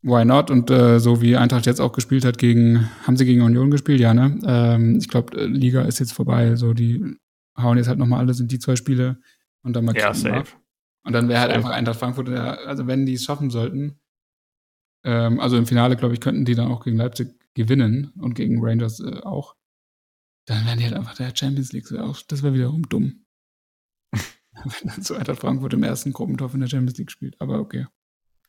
why 0.01 0.25
not? 0.25 0.51
Und 0.51 0.69
äh, 0.69 0.99
so 0.99 1.21
wie 1.21 1.35
Eintracht 1.35 1.65
jetzt 1.65 1.81
auch 1.81 1.93
gespielt 1.93 2.25
hat 2.25 2.37
gegen, 2.37 2.89
haben 3.05 3.17
sie 3.17 3.25
gegen 3.25 3.41
Union 3.41 3.71
gespielt, 3.71 3.99
ja, 3.99 4.13
ne? 4.13 4.39
Ähm, 4.45 4.97
ich 4.97 5.09
glaube, 5.09 5.37
äh, 5.39 5.45
Liga 5.45 5.81
ist 5.81 5.99
jetzt 5.99 6.13
vorbei. 6.13 6.55
So, 6.55 6.73
die 6.73 7.17
hauen 7.57 7.77
jetzt 7.77 7.87
halt 7.87 7.99
nochmal 7.99 8.19
alles 8.19 8.39
in 8.39 8.47
die 8.47 8.59
zwei 8.59 8.75
Spiele 8.75 9.19
und 9.63 9.75
dann 9.75 9.85
mal 9.85 9.95
Ja, 9.95 10.13
safe. 10.13 10.53
Und 11.05 11.13
dann 11.13 11.27
wäre 11.27 11.41
halt 11.41 11.51
einfach 11.51 11.71
Eintracht 11.71 11.99
Frankfurt, 11.99 12.29
also 12.29 12.87
wenn 12.87 13.05
die 13.05 13.13
es 13.13 13.25
schaffen 13.25 13.49
sollten, 13.49 13.99
ähm, 15.03 15.39
also 15.39 15.57
im 15.57 15.65
Finale, 15.65 15.95
glaube 15.95 16.13
ich, 16.13 16.21
könnten 16.21 16.45
die 16.45 16.55
dann 16.55 16.71
auch 16.71 16.83
gegen 16.83 16.97
Leipzig 16.97 17.35
gewinnen 17.53 18.13
und 18.17 18.35
gegen 18.35 18.63
Rangers 18.63 18.99
äh, 18.99 19.19
auch. 19.23 19.55
Dann 20.45 20.65
wären 20.65 20.77
die 20.77 20.85
halt 20.85 20.95
einfach 20.95 21.15
der 21.15 21.35
Champions 21.35 21.71
League. 21.73 21.87
Das 22.27 22.43
wäre 22.43 22.53
wiederum 22.53 22.87
dumm. 22.89 23.22
Wenn 24.63 24.89
dann 24.89 25.01
so 25.01 25.15
Eintracht 25.15 25.39
Frankfurt 25.39 25.73
im 25.73 25.83
ersten 25.83 26.13
Gruppentopf 26.13 26.53
in 26.53 26.61
der 26.61 26.67
Champions 26.67 26.97
League 26.97 27.11
spielt. 27.11 27.39
Aber 27.39 27.59
okay. 27.59 27.87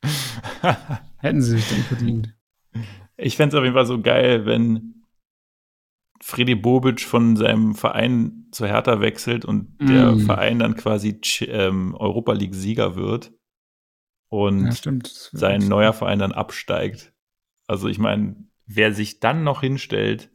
Hätten 1.17 1.41
sie 1.41 1.57
sich 1.57 1.69
dann 1.69 1.83
verdient. 1.83 2.35
Ich 3.17 3.37
fände 3.37 3.55
es 3.55 3.59
auf 3.59 3.63
jeden 3.63 3.75
Fall 3.75 3.85
so 3.85 4.01
geil, 4.01 4.45
wenn 4.45 5.03
Freddy 6.21 6.55
Bobic 6.55 7.01
von 7.01 7.35
seinem 7.35 7.75
Verein 7.75 8.47
zu 8.51 8.65
Hertha 8.65 8.99
wechselt 9.01 9.45
und 9.45 9.79
mm. 9.79 9.85
der 9.85 10.17
Verein 10.17 10.59
dann 10.59 10.75
quasi 10.75 11.19
ähm, 11.41 11.95
Europa 11.95 12.33
League-Sieger 12.33 12.95
wird 12.95 13.31
und 14.29 14.85
ja, 14.85 14.93
sein 15.31 15.67
neuer 15.67 15.93
Verein 15.93 16.19
dann 16.19 16.31
absteigt. 16.31 17.13
Also 17.67 17.87
ich 17.87 17.99
meine, 17.99 18.47
wer 18.65 18.93
sich 18.93 19.19
dann 19.19 19.43
noch 19.43 19.61
hinstellt 19.61 20.29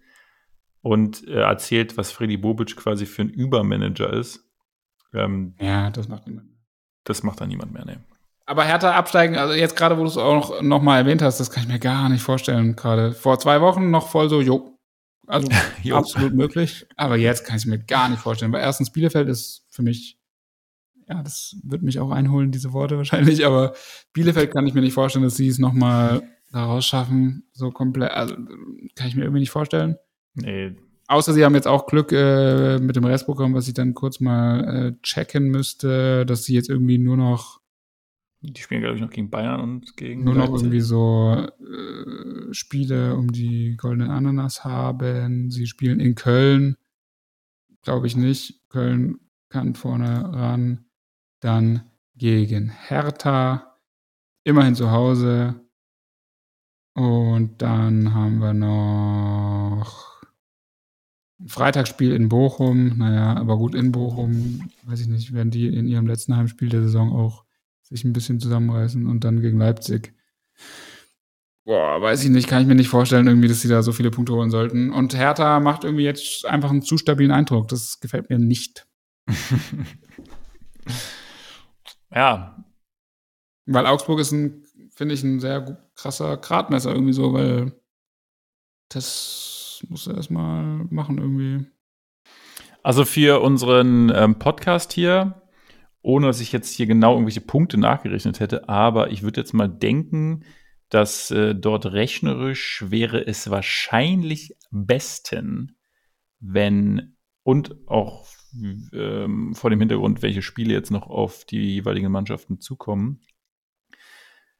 und 0.82 1.26
äh, 1.28 1.40
erzählt, 1.40 1.96
was 1.96 2.12
Freddy 2.12 2.36
Bobic 2.36 2.76
quasi 2.76 3.06
für 3.06 3.22
ein 3.22 3.30
Übermanager 3.30 4.12
ist, 4.12 4.49
ähm, 5.14 5.54
ja, 5.60 5.90
das 5.90 6.08
macht 6.08 6.26
niemand 6.26 6.48
mehr. 6.48 6.58
Das 7.04 7.22
macht 7.22 7.40
dann 7.40 7.48
niemand 7.48 7.72
mehr, 7.72 7.84
ne. 7.84 8.00
Aber 8.46 8.64
härter 8.64 8.96
absteigen, 8.96 9.36
also 9.36 9.54
jetzt 9.54 9.76
gerade, 9.76 9.96
wo 9.96 10.02
du 10.02 10.08
es 10.08 10.16
auch 10.16 10.34
noch, 10.34 10.62
noch 10.62 10.82
mal 10.82 10.98
erwähnt 10.98 11.22
hast, 11.22 11.38
das 11.38 11.52
kann 11.52 11.62
ich 11.62 11.68
mir 11.68 11.78
gar 11.78 12.08
nicht 12.08 12.22
vorstellen. 12.22 12.74
Gerade 12.74 13.12
vor 13.12 13.38
zwei 13.38 13.60
Wochen 13.60 13.90
noch 13.90 14.08
voll 14.08 14.28
so, 14.28 14.40
jo. 14.40 14.76
Also 15.28 15.48
jo. 15.84 15.94
absolut 15.94 16.34
möglich. 16.34 16.84
Aber 16.96 17.16
jetzt 17.16 17.44
kann 17.44 17.56
ich 17.56 17.62
es 17.62 17.66
mir 17.66 17.78
gar 17.78 18.08
nicht 18.08 18.20
vorstellen. 18.20 18.52
Weil 18.52 18.62
erstens 18.62 18.90
Bielefeld 18.90 19.28
ist 19.28 19.64
für 19.70 19.82
mich, 19.82 20.18
ja, 21.08 21.22
das 21.22 21.56
wird 21.62 21.82
mich 21.82 22.00
auch 22.00 22.10
einholen, 22.10 22.50
diese 22.50 22.72
Worte 22.72 22.96
wahrscheinlich. 22.96 23.46
Aber 23.46 23.72
Bielefeld 24.12 24.52
kann 24.52 24.66
ich 24.66 24.74
mir 24.74 24.80
nicht 24.80 24.94
vorstellen, 24.94 25.24
dass 25.24 25.36
sie 25.36 25.46
es 25.46 25.60
noch 25.60 25.72
mal 25.72 26.22
da 26.50 26.64
rausschaffen. 26.64 27.48
So 27.52 27.70
komplett, 27.70 28.10
also 28.10 28.34
kann 28.96 29.06
ich 29.06 29.14
mir 29.14 29.22
irgendwie 29.22 29.40
nicht 29.40 29.50
vorstellen. 29.50 29.96
Nee, 30.34 30.74
Außer 31.10 31.32
sie 31.32 31.44
haben 31.44 31.56
jetzt 31.56 31.66
auch 31.66 31.86
Glück 31.86 32.12
äh, 32.12 32.78
mit 32.78 32.94
dem 32.94 33.04
Restprogramm, 33.04 33.52
was 33.52 33.66
ich 33.66 33.74
dann 33.74 33.94
kurz 33.94 34.20
mal 34.20 34.92
äh, 34.92 35.02
checken 35.02 35.48
müsste, 35.48 36.24
dass 36.24 36.44
sie 36.44 36.54
jetzt 36.54 36.70
irgendwie 36.70 36.98
nur 36.98 37.16
noch. 37.16 37.60
Die 38.42 38.62
spielen, 38.62 38.80
glaube 38.80 38.94
ich, 38.94 39.02
noch 39.02 39.10
gegen 39.10 39.28
Bayern 39.28 39.60
und 39.60 39.96
gegen. 39.96 40.22
Nur 40.22 40.36
noch 40.36 40.54
irgendwie 40.54 40.80
so 40.80 41.34
äh, 41.34 42.54
Spiele 42.54 43.16
um 43.16 43.32
die 43.32 43.76
goldenen 43.76 44.12
Ananas 44.12 44.64
haben. 44.64 45.50
Sie 45.50 45.66
spielen 45.66 45.98
in 45.98 46.14
Köln. 46.14 46.76
Glaube 47.82 48.06
ich 48.06 48.14
nicht. 48.14 48.60
Köln 48.68 49.18
kann 49.48 49.74
vorne 49.74 50.32
ran. 50.32 50.84
Dann 51.40 51.90
gegen 52.14 52.70
Hertha. 52.70 53.80
Immerhin 54.44 54.76
zu 54.76 54.92
Hause. 54.92 55.60
Und 56.94 57.60
dann 57.60 58.14
haben 58.14 58.38
wir 58.40 58.54
noch 58.54 60.09
Freitagsspiel 61.46 62.12
in 62.12 62.28
Bochum, 62.28 62.98
naja, 62.98 63.36
aber 63.36 63.56
gut, 63.56 63.74
in 63.74 63.92
Bochum, 63.92 64.70
weiß 64.84 65.00
ich 65.00 65.08
nicht, 65.08 65.32
werden 65.32 65.50
die 65.50 65.68
in 65.68 65.86
ihrem 65.86 66.06
letzten 66.06 66.36
Heimspiel 66.36 66.68
der 66.68 66.82
Saison 66.82 67.12
auch 67.12 67.44
sich 67.82 68.04
ein 68.04 68.12
bisschen 68.12 68.40
zusammenreißen 68.40 69.06
und 69.06 69.24
dann 69.24 69.40
gegen 69.40 69.58
Leipzig. 69.58 70.14
Boah, 71.64 72.00
weiß 72.00 72.24
ich 72.24 72.30
nicht, 72.30 72.48
kann 72.48 72.62
ich 72.62 72.68
mir 72.68 72.74
nicht 72.74 72.88
vorstellen, 72.88 73.26
irgendwie, 73.26 73.48
dass 73.48 73.60
sie 73.60 73.68
da 73.68 73.82
so 73.82 73.92
viele 73.92 74.10
Punkte 74.10 74.32
holen 74.32 74.50
sollten. 74.50 74.90
Und 74.90 75.14
Hertha 75.14 75.60
macht 75.60 75.84
irgendwie 75.84 76.04
jetzt 76.04 76.46
einfach 76.46 76.70
einen 76.70 76.82
zu 76.82 76.96
stabilen 76.98 77.30
Eindruck. 77.30 77.68
Das 77.68 78.00
gefällt 78.00 78.30
mir 78.30 78.38
nicht. 78.38 78.86
ja. 82.14 82.64
Weil 83.66 83.86
Augsburg 83.86 84.20
ist 84.20 84.32
ein, 84.32 84.64
finde 84.94 85.14
ich, 85.14 85.22
ein 85.22 85.38
sehr 85.40 85.86
krasser 85.94 86.36
Gradmesser 86.38 86.92
irgendwie 86.92 87.12
so, 87.12 87.32
weil 87.32 87.72
das 88.88 89.49
muss 89.88 90.06
er 90.06 90.16
erstmal 90.16 90.84
machen 90.90 91.18
irgendwie. 91.18 91.66
Also 92.82 93.04
für 93.04 93.40
unseren 93.40 94.10
ähm, 94.14 94.38
Podcast 94.38 94.92
hier, 94.92 95.42
ohne 96.02 96.26
dass 96.26 96.40
ich 96.40 96.52
jetzt 96.52 96.74
hier 96.74 96.86
genau 96.86 97.12
irgendwelche 97.12 97.40
Punkte 97.40 97.78
nachgerechnet 97.78 98.40
hätte, 98.40 98.68
aber 98.68 99.10
ich 99.10 99.22
würde 99.22 99.40
jetzt 99.40 99.52
mal 99.52 99.68
denken, 99.68 100.44
dass 100.88 101.30
äh, 101.30 101.54
dort 101.54 101.86
rechnerisch 101.86 102.84
wäre 102.88 103.26
es 103.26 103.50
wahrscheinlich 103.50 104.56
besten, 104.70 105.76
wenn 106.40 107.16
und 107.42 107.76
auch 107.88 108.26
ähm, 108.92 109.54
vor 109.54 109.70
dem 109.70 109.80
Hintergrund, 109.80 110.22
welche 110.22 110.42
Spiele 110.42 110.74
jetzt 110.74 110.90
noch 110.90 111.06
auf 111.06 111.44
die 111.44 111.74
jeweiligen 111.74 112.10
Mannschaften 112.10 112.60
zukommen, 112.60 113.20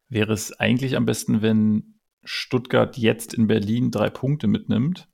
wäre 0.09 0.33
es 0.33 0.53
eigentlich 0.59 0.97
am 0.97 1.07
besten, 1.07 1.43
wenn 1.43 2.01
Stuttgart 2.23 2.97
jetzt 2.97 3.35
in 3.35 3.47
Berlin 3.47 3.91
drei 3.91 4.11
Punkte 4.11 4.47
mitnimmt. 4.47 5.10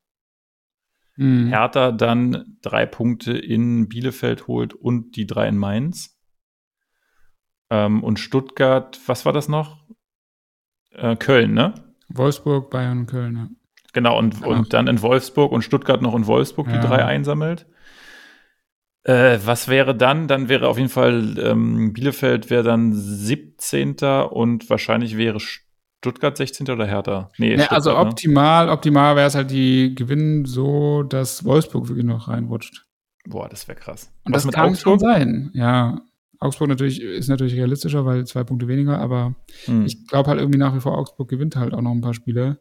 Mhm. 1.17 1.49
Hertha 1.49 1.93
dann 1.93 2.59
drei 2.63 2.87
Punkte 2.87 3.37
in 3.37 3.89
Bielefeld 3.89 4.47
holt 4.47 4.75
und 4.75 5.17
die 5.17 5.27
drei 5.27 5.49
in 5.49 5.57
Mainz. 5.57 6.19
Ähm, 7.71 8.05
und 8.05 8.19
Stuttgart, 8.19 8.99
was 9.07 9.25
war 9.25 9.33
das 9.33 9.49
noch? 9.49 9.85
Äh, 10.91 11.17
Köln, 11.17 11.55
ne? 11.55 11.75
Wolfsburg, 12.09 12.71
Bayern 12.71 13.01
und 13.01 13.07
Köln, 13.07 13.37
ja. 13.37 13.49
Genau, 13.93 14.19
und, 14.19 14.43
genau. 14.43 14.51
und 14.51 14.73
dann 14.73 14.89
in 14.89 15.01
Wolfsburg 15.01 15.53
und 15.53 15.63
Stuttgart 15.63 16.03
noch 16.03 16.15
in 16.15 16.27
Wolfsburg 16.27 16.69
die 16.69 16.75
ja. 16.75 16.81
drei 16.81 17.05
einsammelt. 17.05 17.67
Äh, 19.05 19.39
was 19.45 19.69
wäre 19.69 19.97
dann? 19.97 20.29
Dann 20.29 20.49
wäre 20.49 20.69
auf 20.69 20.77
jeden 20.77 20.91
Fall 20.91 21.39
ähm, 21.39 21.93
Bielefeld 21.93 22.51
wäre 22.51 22.63
dann 22.63 22.93
17. 22.93 23.97
und 24.31 24.69
wahrscheinlich 24.69 25.17
wäre 25.17 25.41
Stuttgart 25.41 25.66
16. 26.15 26.69
oder 26.71 26.87
Hertha? 26.87 27.31
Nee, 27.39 27.57
ja, 27.57 27.67
also 27.69 27.97
optimal, 27.97 28.67
ne? 28.67 28.73
optimal 28.73 29.17
wäre 29.17 29.27
es 29.27 29.35
halt, 29.35 29.51
die 29.51 29.95
gewinnen 29.95 30.45
so, 30.45 31.03
dass 31.03 31.45
Wolfsburg 31.45 31.89
wirklich 31.89 32.07
noch 32.07 32.29
reinrutscht. 32.29 32.87
Boah, 33.27 33.49
das 33.49 33.67
wäre 33.69 33.79
krass. 33.79 34.13
Und 34.25 34.35
was 34.35 34.45
das 34.45 34.53
kann 34.53 34.71
Augsburg? 34.71 34.93
schon 34.93 34.99
sein, 34.99 35.51
ja. 35.55 36.03
Augsburg 36.39 36.69
natürlich 36.69 37.01
ist 37.01 37.29
natürlich 37.29 37.55
realistischer, 37.55 38.05
weil 38.05 38.27
zwei 38.27 38.45
Punkte 38.45 38.69
weniger, 38.69 38.99
aber 38.99 39.35
hm. 39.65 39.87
ich 39.87 40.07
glaube 40.07 40.29
halt 40.29 40.39
irgendwie 40.39 40.59
nach 40.59 40.75
wie 40.75 40.81
vor, 40.81 40.97
Augsburg 40.97 41.29
gewinnt 41.29 41.57
halt 41.57 41.73
auch 41.73 41.81
noch 41.81 41.93
ein 41.93 42.03
paar 42.03 42.15
Spiele. 42.15 42.61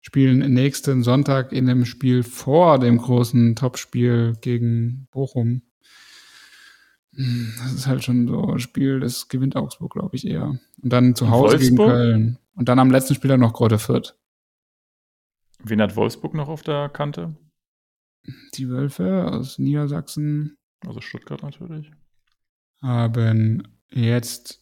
Spielen 0.00 0.52
nächsten 0.52 1.02
Sonntag 1.02 1.50
in 1.52 1.64
dem 1.64 1.86
Spiel 1.86 2.22
vor 2.22 2.78
dem 2.78 2.98
großen 2.98 3.56
Topspiel 3.56 4.34
gegen 4.42 5.08
Bochum. 5.10 5.62
Hm, 7.14 7.54
das 7.58 7.72
ist 7.72 7.86
halt 7.86 8.04
schon 8.04 8.28
so 8.28 8.52
ein 8.52 8.58
Spiel, 8.58 9.00
das 9.00 9.28
gewinnt 9.28 9.56
Augsburg, 9.56 9.92
glaube 9.92 10.14
ich, 10.16 10.26
eher. 10.26 10.58
Und 10.82 10.92
dann 10.92 11.14
zu 11.14 11.30
Hause 11.30 11.58
gegen 11.58 11.76
Köln. 11.76 12.38
Und 12.54 12.68
dann 12.68 12.78
am 12.78 12.90
letzten 12.90 13.14
Spiel 13.14 13.36
noch 13.36 13.52
Grote 13.52 13.78
Fürth. 13.78 14.16
Wen 15.62 15.80
hat 15.80 15.96
Wolfsburg 15.96 16.34
noch 16.34 16.48
auf 16.48 16.62
der 16.62 16.88
Kante? 16.88 17.36
Die 18.54 18.68
Wölfe 18.68 19.30
aus 19.30 19.58
Niedersachsen. 19.58 20.56
Also 20.86 21.00
Stuttgart 21.00 21.42
natürlich 21.42 21.90
haben 22.84 23.62
jetzt 23.90 24.60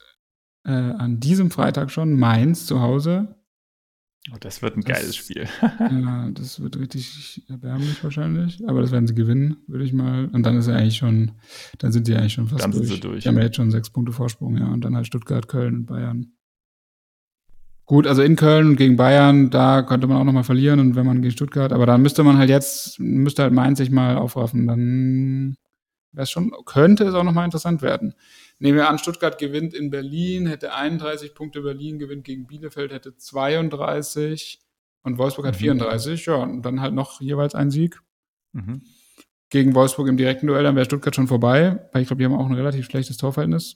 äh, 0.65 0.71
an 0.71 1.21
diesem 1.21 1.51
Freitag 1.51 1.91
schon 1.91 2.19
Mainz 2.19 2.67
zu 2.67 2.81
Hause. 2.81 3.35
Oh, 4.33 4.37
das 4.39 4.63
wird 4.63 4.77
ein 4.77 4.83
das, 4.83 5.01
geiles 5.01 5.17
Spiel. 5.17 5.49
ja, 5.63 6.31
das 6.31 6.61
wird 6.61 6.79
richtig 6.79 7.43
erbärmlich 7.49 8.03
wahrscheinlich. 8.05 8.63
Aber 8.69 8.81
das 8.81 8.93
werden 8.93 9.09
sie 9.09 9.17
gewinnen, 9.17 9.57
würde 9.67 9.85
ich 9.85 9.93
mal. 9.93 10.27
Und 10.27 10.45
dann 10.45 10.57
ist 10.57 10.69
er 10.69 10.77
eigentlich 10.77 10.97
schon, 10.97 11.33
dann 11.79 11.91
sind 11.91 12.07
die 12.07 12.15
eigentlich 12.15 12.35
schon 12.35 12.47
fast 12.47 12.63
dann 12.63 12.71
durch. 12.71 12.87
Sind 12.87 12.95
sie 12.95 13.01
durch. 13.01 13.23
Die 13.25 13.29
haben 13.29 13.39
ja 13.39 13.45
jetzt 13.45 13.57
schon 13.57 13.73
sechs 13.73 13.91
Punkte 13.91 14.13
Vorsprung, 14.13 14.57
ja. 14.57 14.69
Und 14.69 14.85
dann 14.85 14.95
halt 14.95 15.09
Stuttgart, 15.09 15.49
Köln 15.49 15.75
und 15.75 15.87
Bayern. 15.87 16.35
Gut, 17.93 18.07
also 18.07 18.23
in 18.23 18.37
Köln 18.37 18.69
und 18.69 18.77
gegen 18.77 18.97
Bayern, 18.97 19.51
da 19.51 19.83
könnte 19.83 20.07
man 20.07 20.17
auch 20.17 20.25
nochmal 20.25 20.45
verlieren 20.45 20.81
und 20.81 20.97
wenn 20.97 21.05
man 21.05 21.21
gegen 21.21 21.31
Stuttgart, 21.31 21.75
aber 21.75 21.85
dann 21.85 22.01
müsste 22.01 22.25
man 22.25 22.39
halt 22.39 22.49
jetzt, 22.49 22.99
müsste 22.99 23.43
halt 23.43 23.53
Mainz 23.53 23.77
sich 23.77 23.91
mal 23.91 24.17
aufraffen. 24.17 24.67
Dann 24.67 25.59
wäre 26.11 26.27
schon, 26.27 26.55
könnte 26.65 27.05
es 27.05 27.13
auch 27.13 27.23
nochmal 27.23 27.45
interessant 27.45 27.83
werden. 27.83 28.15
Nehmen 28.59 28.79
wir 28.79 28.89
an, 28.89 28.97
Stuttgart 28.97 29.37
gewinnt 29.37 29.75
in 29.75 29.91
Berlin, 29.91 30.47
hätte 30.47 30.73
31 30.73 31.35
Punkte, 31.35 31.61
Berlin 31.61 31.99
gewinnt 31.99 32.25
gegen 32.25 32.47
Bielefeld, 32.47 32.95
hätte 32.95 33.15
32 33.15 34.61
und 35.03 35.19
Wolfsburg 35.19 35.49
hat 35.49 35.57
mhm. 35.57 35.77
34, 35.77 36.25
ja, 36.25 36.37
und 36.37 36.63
dann 36.63 36.81
halt 36.81 36.95
noch 36.95 37.21
jeweils 37.21 37.55
ein 37.55 37.71
Sieg. 37.71 38.01
Mhm. 38.53 38.85
Gegen 39.51 39.75
Wolfsburg 39.75 40.09
im 40.09 40.17
direkten 40.17 40.47
Duell, 40.47 40.63
dann 40.63 40.77
wäre 40.77 40.87
Stuttgart 40.87 41.15
schon 41.15 41.29
vorbei, 41.29 41.91
weil 41.93 42.01
ich 42.01 42.09
glaube, 42.09 42.21
die 42.21 42.25
haben 42.25 42.41
auch 42.41 42.47
ein 42.47 42.55
relativ 42.55 42.87
schlechtes 42.87 43.19
Torverhältnis. 43.19 43.75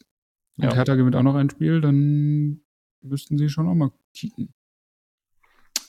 Und 0.56 0.64
ja. 0.64 0.74
Hertha 0.74 0.94
gewinnt 0.94 1.16
auch 1.16 1.22
noch 1.22 1.34
ein 1.34 1.50
Spiel, 1.50 1.82
dann 1.82 2.62
müssten 3.06 3.38
sie 3.38 3.48
schon 3.48 3.68
auch 3.68 3.74
mal 3.74 3.90
kicken. 4.14 4.52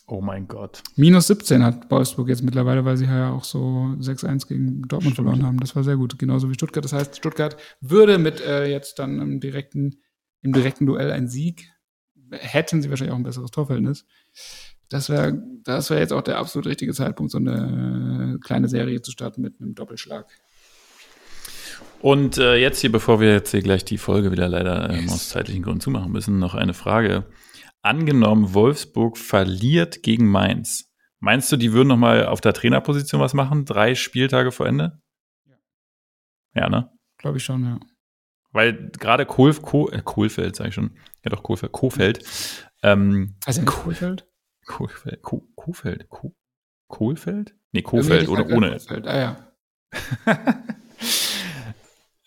Oh 0.09 0.21
mein 0.21 0.47
Gott. 0.47 0.83
Minus 0.95 1.27
17 1.27 1.63
hat 1.63 1.91
Wolfsburg 1.91 2.29
jetzt 2.29 2.41
mittlerweile, 2.41 2.85
weil 2.85 2.95
sie 2.95 3.05
ja 3.05 3.31
auch 3.31 3.43
so 3.43 3.93
6-1 3.99 4.47
gegen 4.47 4.83
Dortmund 4.83 5.15
Stimmt. 5.15 5.27
verloren 5.27 5.45
haben. 5.45 5.59
Das 5.59 5.75
war 5.75 5.83
sehr 5.83 5.97
gut, 5.97 6.17
genauso 6.17 6.49
wie 6.49 6.53
Stuttgart. 6.53 6.85
Das 6.85 6.93
heißt, 6.93 7.17
Stuttgart 7.17 7.57
würde 7.81 8.17
mit 8.17 8.39
äh, 8.39 8.67
jetzt 8.67 8.99
dann 8.99 9.19
im 9.19 9.41
direkten, 9.41 9.97
im 10.41 10.53
direkten 10.53 10.85
Duell 10.85 11.11
ein 11.11 11.27
Sieg, 11.27 11.69
hätten 12.31 12.81
sie 12.81 12.89
wahrscheinlich 12.89 13.13
auch 13.13 13.17
ein 13.17 13.23
besseres 13.23 13.51
Torverhältnis. 13.51 14.05
Das 14.87 15.09
wäre 15.09 15.43
das 15.63 15.89
wär 15.89 15.99
jetzt 15.99 16.13
auch 16.13 16.21
der 16.21 16.37
absolut 16.37 16.67
richtige 16.67 16.93
Zeitpunkt, 16.93 17.33
so 17.33 17.37
eine 17.37 18.39
kleine 18.41 18.69
Serie 18.69 19.01
zu 19.01 19.11
starten 19.11 19.41
mit 19.41 19.59
einem 19.59 19.75
Doppelschlag. 19.75 20.27
Und 22.01 22.37
äh, 22.37 22.55
jetzt 22.55 22.79
hier, 22.79 22.91
bevor 22.91 23.19
wir 23.19 23.31
jetzt 23.31 23.51
hier 23.51 23.61
gleich 23.61 23.83
die 23.83 23.97
Folge 23.97 24.31
wieder 24.31 24.47
leider 24.47 24.89
ähm, 24.89 25.09
aus 25.09 25.29
zeitlichen 25.29 25.63
Gründen 25.63 25.81
zumachen 25.81 26.11
müssen, 26.11 26.39
noch 26.39 26.53
eine 26.53 26.73
Frage 26.73 27.25
angenommen, 27.81 28.53
Wolfsburg 28.53 29.17
verliert 29.17 30.03
gegen 30.03 30.27
Mainz. 30.27 30.91
Meinst 31.19 31.51
du, 31.51 31.57
die 31.57 31.73
würden 31.73 31.87
noch 31.87 31.97
mal 31.97 32.27
auf 32.27 32.41
der 32.41 32.53
Trainerposition 32.53 33.19
was 33.19 33.33
machen? 33.33 33.65
Drei 33.65 33.95
Spieltage 33.95 34.51
vor 34.51 34.67
Ende? 34.67 35.01
Ja. 35.45 35.55
Ja, 36.53 36.69
ne? 36.69 36.91
Glaube 37.17 37.37
ich 37.37 37.43
schon, 37.43 37.63
ja. 37.63 37.79
Weil 38.51 38.91
gerade 38.91 39.25
Kohl, 39.25 39.53
Kohl, 39.55 39.93
äh, 39.93 40.01
Kohlfeld, 40.03 40.55
sage 40.55 40.69
ich 40.69 40.75
schon. 40.75 40.97
Ja, 41.23 41.31
doch, 41.31 41.43
Kohlfeld. 41.43 41.71
Kohfeld. 41.71 42.23
Ähm, 42.83 43.35
also 43.45 43.63
Kohlfeld? 43.65 44.27
Kohlfeld. 44.65 45.21
Kohlfeld. 45.23 46.07
Kohlfeld? 46.87 47.55
Nee, 47.71 47.81
Kohlfeld 47.81 48.29
oder 48.29 48.47
ohne. 48.47 48.69
Kohlfeld. 48.69 49.07
Ah, 49.07 49.17
ja. 49.17 49.53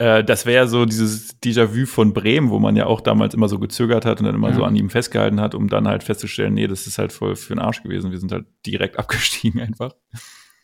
Äh, 0.01 0.25
das 0.25 0.47
wäre 0.47 0.67
so 0.67 0.87
dieses 0.87 1.39
Déjà-vu 1.43 1.85
von 1.85 2.15
Bremen, 2.15 2.49
wo 2.49 2.59
man 2.59 2.75
ja 2.75 2.87
auch 2.87 3.03
damals 3.03 3.35
immer 3.35 3.49
so 3.49 3.59
gezögert 3.59 4.07
hat 4.07 4.19
und 4.19 4.25
dann 4.25 4.35
immer 4.35 4.49
ja. 4.49 4.55
so 4.55 4.65
an 4.65 4.75
ihm 4.75 4.89
festgehalten 4.89 5.43
hat, 5.43 5.55
um 5.55 5.69
dann 5.69 5.87
halt 5.87 6.03
festzustellen, 6.03 6.55
nee, 6.55 6.67
das 6.67 6.87
ist 6.87 6.97
halt 6.97 7.13
voll 7.13 7.37
für 7.37 7.55
den 7.55 7.59
Arsch 7.59 7.83
gewesen. 7.83 8.11
Wir 8.11 8.19
sind 8.19 8.33
halt 8.33 8.47
direkt 8.65 8.99
abgestiegen 8.99 9.61
einfach. 9.61 9.95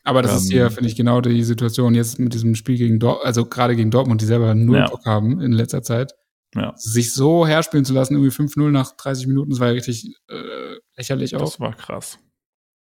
Aber 0.05 0.23
das 0.23 0.33
ähm, 0.33 0.39
ist 0.39 0.51
hier, 0.51 0.71
finde 0.71 0.89
ich, 0.89 0.97
genau 0.97 1.21
die 1.21 1.43
Situation 1.43 1.95
jetzt 1.95 2.19
mit 2.19 2.33
diesem 2.33 2.55
Spiel 2.55 2.79
gegen 2.79 2.99
Dortmund, 2.99 3.27
also 3.27 3.45
gerade 3.45 3.77
gegen 3.77 3.91
Dortmund, 3.91 4.23
die 4.23 4.27
selber 4.27 4.55
null 4.55 4.79
ja. 4.79 4.89
Bock 4.89 5.05
haben 5.05 5.43
in 5.43 5.53
letzter 5.53 5.83
Zeit. 5.83 6.15
Ja. 6.55 6.73
Sich 6.77 7.13
so 7.13 7.47
herspielen 7.47 7.85
zu 7.85 7.93
lassen, 7.93 8.15
irgendwie 8.15 8.35
5-0 8.35 8.71
nach 8.71 8.97
30 8.97 9.27
Minuten, 9.27 9.51
das 9.51 9.61
war 9.61 9.67
ja 9.67 9.75
richtig 9.75 10.17
äh, 10.31 10.79
lächerlich 10.97 11.37
auch. 11.37 11.41
Das 11.41 11.61
war 11.61 11.75
krass. 11.75 12.19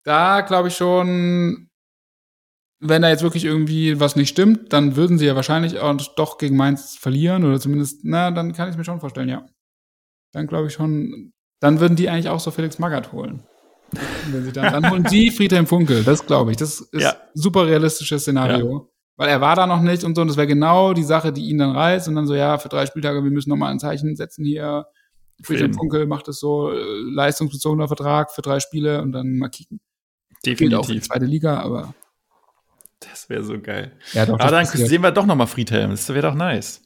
Da 0.03 0.41
glaube 0.41 0.69
ich 0.69 0.77
schon, 0.77 1.68
wenn 2.81 3.03
da 3.03 3.09
jetzt 3.09 3.23
wirklich 3.23 3.45
irgendwie 3.45 3.99
was 3.99 4.17
nicht 4.17 4.29
stimmt, 4.29 4.73
dann 4.73 4.97
würden 4.97 5.19
sie 5.19 5.27
ja 5.27 5.35
wahrscheinlich 5.35 5.81
auch 5.81 5.97
doch 6.15 6.39
gegen 6.39 6.57
Mainz 6.57 6.97
verlieren 6.97 7.45
oder 7.45 7.59
zumindest, 7.59 8.01
na, 8.05 8.31
dann 8.31 8.53
kann 8.53 8.69
ich 8.69 8.73
es 8.73 8.79
mir 8.79 8.85
schon 8.85 9.01
vorstellen, 9.01 9.29
ja. 9.29 9.45
Dann 10.33 10.47
glaube 10.47 10.69
ich 10.69 10.75
schon, 10.75 11.33
dann 11.61 11.81
würden 11.81 11.97
die 11.97 12.09
eigentlich 12.09 12.29
auch 12.29 12.41
so 12.41 12.51
Felix 12.51 12.79
Magath 12.79 13.13
holen. 13.13 13.43
Wenn 14.31 14.45
sie 14.45 14.53
dann, 14.53 14.73
dann 14.73 14.91
holen 14.91 15.07
sie 15.09 15.31
Friedhelm 15.33 15.67
Funkel, 15.67 16.05
das 16.05 16.27
glaube 16.27 16.51
ich. 16.51 16.57
Das 16.57 16.81
ist 16.81 17.03
ja. 17.03 17.17
super 17.35 17.67
realistisches 17.67 18.23
Szenario. 18.23 18.73
Ja. 18.73 18.87
Weil 19.17 19.31
er 19.31 19.41
war 19.41 19.57
da 19.57 19.67
noch 19.67 19.81
nicht 19.81 20.05
und 20.05 20.15
so, 20.15 20.23
und 20.23 20.29
das 20.29 20.37
wäre 20.37 20.47
genau 20.47 20.93
die 20.93 21.03
Sache, 21.03 21.33
die 21.33 21.49
ihn 21.49 21.59
dann 21.59 21.75
reißt 21.75 22.07
und 22.07 22.15
dann 22.15 22.27
so, 22.27 22.35
ja, 22.35 22.59
für 22.59 22.69
drei 22.69 22.87
Spieltage, 22.87 23.25
wir 23.25 23.31
müssen 23.31 23.49
nochmal 23.49 23.73
ein 23.73 23.81
Zeichen 23.81 24.15
setzen 24.15 24.45
hier. 24.45 24.87
Friedhelm 25.43 25.75
Funkel 25.75 26.07
macht 26.07 26.29
es 26.29 26.39
so, 26.39 26.71
äh, 26.71 26.77
leistungsbezogener 27.13 27.89
Vertrag 27.89 28.31
für 28.31 28.43
drei 28.43 28.61
Spiele 28.61 29.03
und 29.03 29.13
dann 29.13 29.39
mal 29.39 29.49
kicken. 29.49 29.81
Definitiv. 30.45 30.59
Geht 30.59 30.75
auch 30.75 30.87
für 30.87 30.95
die 30.95 31.01
zweite 31.01 31.25
Liga, 31.25 31.59
aber 31.61 31.95
das 33.01 33.29
wäre 33.29 33.45
so 33.45 33.61
geil. 33.61 33.93
Ja, 34.13 34.27
doch, 34.27 34.39
Aber 34.41 34.51
dann 34.51 34.67
sehen 34.67 35.03
wir 35.03 35.13
doch 35.13 35.27
noch 35.27 35.37
mal 35.37 35.47
Friedhelm. 35.47 35.91
Das 35.91 36.09
wäre 36.09 36.23
doch 36.23 36.35
nice. 36.35 36.83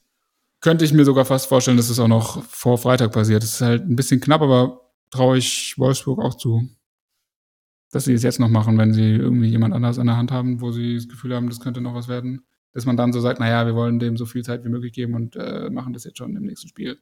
Könnte 0.61 0.85
ich 0.85 0.93
mir 0.93 1.05
sogar 1.05 1.25
fast 1.25 1.47
vorstellen, 1.47 1.77
dass 1.77 1.89
es 1.89 1.97
das 1.97 2.05
auch 2.05 2.09
noch 2.09 2.45
vor 2.45 2.79
Freitag 2.79 3.13
passiert. 3.13 3.43
Das 3.43 3.55
ist 3.55 3.61
halt 3.61 3.83
ein 3.83 3.97
bisschen 3.97 4.21
knapp, 4.21 4.43
aber 4.43 4.81
traue 5.11 5.39
ich 5.39 5.75
Wolfsburg 5.79 6.21
auch 6.21 6.35
zu. 6.35 6.69
dass 7.91 8.05
sie 8.07 8.15
es 8.15 8.23
jetzt 8.23 8.41
noch 8.41 8.49
machen, 8.49 8.79
wenn 8.79 8.93
sie 8.93 9.17
irgendwie 9.17 9.49
jemand 9.49 9.75
anders 9.75 9.99
an 9.99 10.07
der 10.07 10.17
Hand 10.17 10.33
haben, 10.33 10.61
wo 10.61 10.73
sie 10.73 10.97
das 10.97 11.09
Gefühl 11.09 11.35
haben, 11.35 11.49
das 11.49 11.61
könnte 11.61 11.81
noch 11.81 11.95
was 11.95 12.09
werden. 12.09 12.45
Dass 12.73 12.87
man 12.87 12.97
dann 12.97 13.13
so 13.13 13.21
sagt, 13.21 13.39
naja, 13.39 13.67
wir 13.67 13.75
wollen 13.75 13.99
dem 13.99 14.17
so 14.17 14.25
viel 14.25 14.43
Zeit 14.43 14.65
wie 14.65 14.71
möglich 14.71 14.95
geben 14.95 15.15
und 15.15 15.37
äh, 15.37 15.69
machen 15.69 15.93
das 15.93 16.05
jetzt 16.05 16.17
schon 16.17 16.35
im 16.35 16.45
nächsten 16.45 16.69
Spiel. 16.69 16.99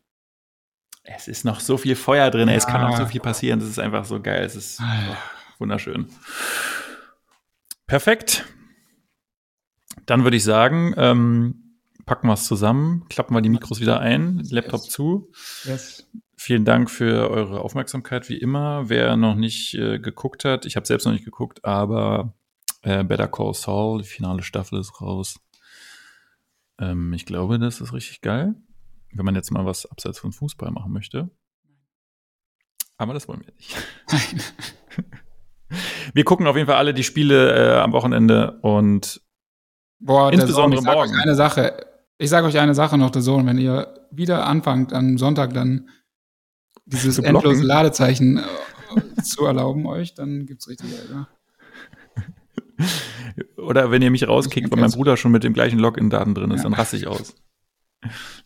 Es 1.04 1.28
ist 1.28 1.44
noch 1.44 1.60
so 1.60 1.78
viel 1.78 1.94
Feuer 1.94 2.30
drin, 2.30 2.48
ja. 2.48 2.54
es 2.54 2.66
kann 2.66 2.82
noch 2.82 2.96
so 2.96 3.06
viel 3.06 3.20
passieren, 3.20 3.60
das 3.60 3.68
ist 3.68 3.78
einfach 3.78 4.04
so 4.04 4.20
geil, 4.20 4.44
es 4.44 4.56
ist 4.56 4.80
oh, 4.80 5.16
wunderschön. 5.58 6.06
Perfekt. 7.86 8.44
Dann 10.10 10.24
würde 10.24 10.38
ich 10.38 10.42
sagen, 10.42 10.92
ähm, 10.96 11.78
packen 12.04 12.26
wir 12.26 12.32
es 12.32 12.44
zusammen, 12.44 13.06
klappen 13.08 13.32
wir 13.32 13.42
die 13.42 13.48
Mikros 13.48 13.78
wieder 13.78 14.00
ein, 14.00 14.42
Laptop 14.50 14.80
yes. 14.80 14.90
zu. 14.90 15.30
Yes. 15.62 16.10
Vielen 16.36 16.64
Dank 16.64 16.90
für 16.90 17.30
eure 17.30 17.60
Aufmerksamkeit, 17.60 18.28
wie 18.28 18.36
immer. 18.36 18.88
Wer 18.88 19.16
noch 19.16 19.36
nicht 19.36 19.74
äh, 19.74 20.00
geguckt 20.00 20.44
hat, 20.44 20.66
ich 20.66 20.74
habe 20.74 20.84
selbst 20.84 21.04
noch 21.04 21.12
nicht 21.12 21.24
geguckt, 21.24 21.64
aber 21.64 22.34
äh, 22.82 23.04
Better 23.04 23.28
Call 23.28 23.54
Saul, 23.54 24.02
die 24.02 24.08
finale 24.08 24.42
Staffel 24.42 24.80
ist 24.80 25.00
raus. 25.00 25.38
Ähm, 26.80 27.12
ich 27.12 27.24
glaube, 27.24 27.60
das 27.60 27.80
ist 27.80 27.92
richtig 27.92 28.20
geil, 28.20 28.56
wenn 29.12 29.24
man 29.24 29.36
jetzt 29.36 29.52
mal 29.52 29.64
was 29.64 29.86
abseits 29.86 30.18
von 30.18 30.32
Fußball 30.32 30.72
machen 30.72 30.92
möchte. 30.92 31.30
Aber 32.96 33.14
das 33.14 33.28
wollen 33.28 33.44
wir 33.46 33.54
nicht. 33.54 33.76
Nein. 34.10 34.42
wir 36.14 36.24
gucken 36.24 36.48
auf 36.48 36.56
jeden 36.56 36.66
Fall 36.66 36.78
alle 36.78 36.94
die 36.94 37.04
Spiele 37.04 37.76
äh, 37.76 37.78
am 37.78 37.92
Wochenende 37.92 38.58
und 38.62 39.22
Boah, 40.00 40.32
insbesondere 40.32 40.82
Sohn, 40.82 40.92
morgen. 40.92 41.14
Eine 41.14 41.34
Sache. 41.34 41.86
Ich 42.18 42.30
sage 42.30 42.46
euch 42.46 42.58
eine 42.58 42.74
Sache 42.74 42.98
noch, 42.98 43.10
der 43.10 43.22
Sohn, 43.22 43.46
wenn 43.46 43.58
ihr 43.58 43.94
wieder 44.10 44.46
anfangt 44.46 44.92
am 44.92 45.18
Sonntag 45.18 45.54
dann 45.54 45.88
dieses 46.86 47.18
endlose 47.18 47.62
Ladezeichen 47.62 48.38
äh, 48.38 49.22
zu 49.22 49.44
erlauben 49.44 49.86
euch, 49.86 50.14
dann 50.14 50.46
gibt's 50.46 50.68
richtig 50.68 50.90
Ärger. 50.98 51.28
Oder 53.56 53.90
wenn 53.90 54.02
ihr 54.02 54.10
mich 54.10 54.26
rauskickt, 54.26 54.70
weil 54.70 54.80
mein 54.80 54.90
Bruder 54.90 55.16
schon 55.16 55.32
mit 55.32 55.44
dem 55.44 55.52
gleichen 55.52 55.78
Login-Daten 55.78 56.34
drin 56.34 56.50
ist, 56.50 56.58
ja. 56.58 56.62
dann 56.64 56.74
raste 56.74 56.96
ich 56.96 57.06
aus. 57.06 57.34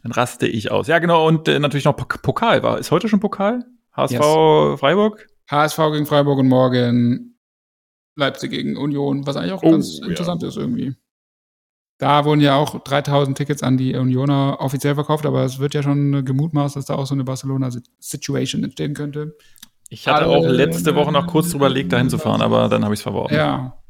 Dann 0.02 0.12
raste 0.12 0.46
ich 0.46 0.70
aus. 0.70 0.88
Ja, 0.88 0.98
genau. 0.98 1.26
Und 1.26 1.48
äh, 1.48 1.58
natürlich 1.58 1.84
noch 1.84 1.96
Pokal 1.96 2.62
war. 2.62 2.78
Ist 2.78 2.90
heute 2.90 3.08
schon 3.08 3.20
Pokal? 3.20 3.64
HSV 3.92 4.12
yes. 4.12 4.80
Freiburg? 4.80 5.26
HSV 5.48 5.78
gegen 5.92 6.06
Freiburg 6.06 6.40
und 6.40 6.48
morgen 6.48 7.38
Leipzig 8.16 8.50
gegen 8.50 8.76
Union, 8.76 9.26
was 9.26 9.36
eigentlich 9.36 9.52
auch 9.52 9.62
oh, 9.62 9.70
ganz 9.70 9.98
ja. 9.98 10.06
interessant 10.06 10.42
ist 10.42 10.56
irgendwie. 10.56 10.94
Da 11.98 12.24
wurden 12.24 12.40
ja 12.40 12.56
auch 12.56 12.82
3000 12.82 13.36
Tickets 13.36 13.62
an 13.62 13.76
die 13.76 13.94
Unioner 13.94 14.56
offiziell 14.60 14.94
verkauft, 14.94 15.26
aber 15.26 15.44
es 15.44 15.60
wird 15.60 15.74
ja 15.74 15.82
schon 15.82 16.24
gemutmaßt, 16.24 16.76
dass 16.76 16.86
da 16.86 16.96
auch 16.96 17.06
so 17.06 17.14
eine 17.14 17.24
Barcelona-Situation 17.24 18.64
entstehen 18.64 18.94
könnte. 18.94 19.36
Ich 19.88 20.08
hatte 20.08 20.24
Alle, 20.24 20.36
auch 20.36 20.46
letzte 20.46 20.96
Woche 20.96 21.12
noch 21.12 21.26
kurz 21.26 21.50
drüber 21.50 21.66
überlegt, 21.66 21.92
dahin 21.92 22.10
zu 22.10 22.18
fahren, 22.18 22.42
aber 22.42 22.68
dann 22.68 22.84
habe 22.84 22.94
ich 22.94 22.98
es 22.98 23.02
verworfen. 23.02 23.34
Ja. 23.34 23.80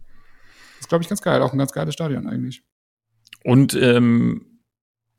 Das 0.72 0.80
ist, 0.80 0.88
glaube 0.88 1.02
ich, 1.02 1.08
ganz 1.08 1.22
geil. 1.22 1.40
Auch 1.40 1.52
ein 1.52 1.58
ganz 1.58 1.72
geiles 1.72 1.94
Stadion 1.94 2.26
eigentlich. 2.26 2.62
Und 3.42 3.74
ähm, 3.74 4.60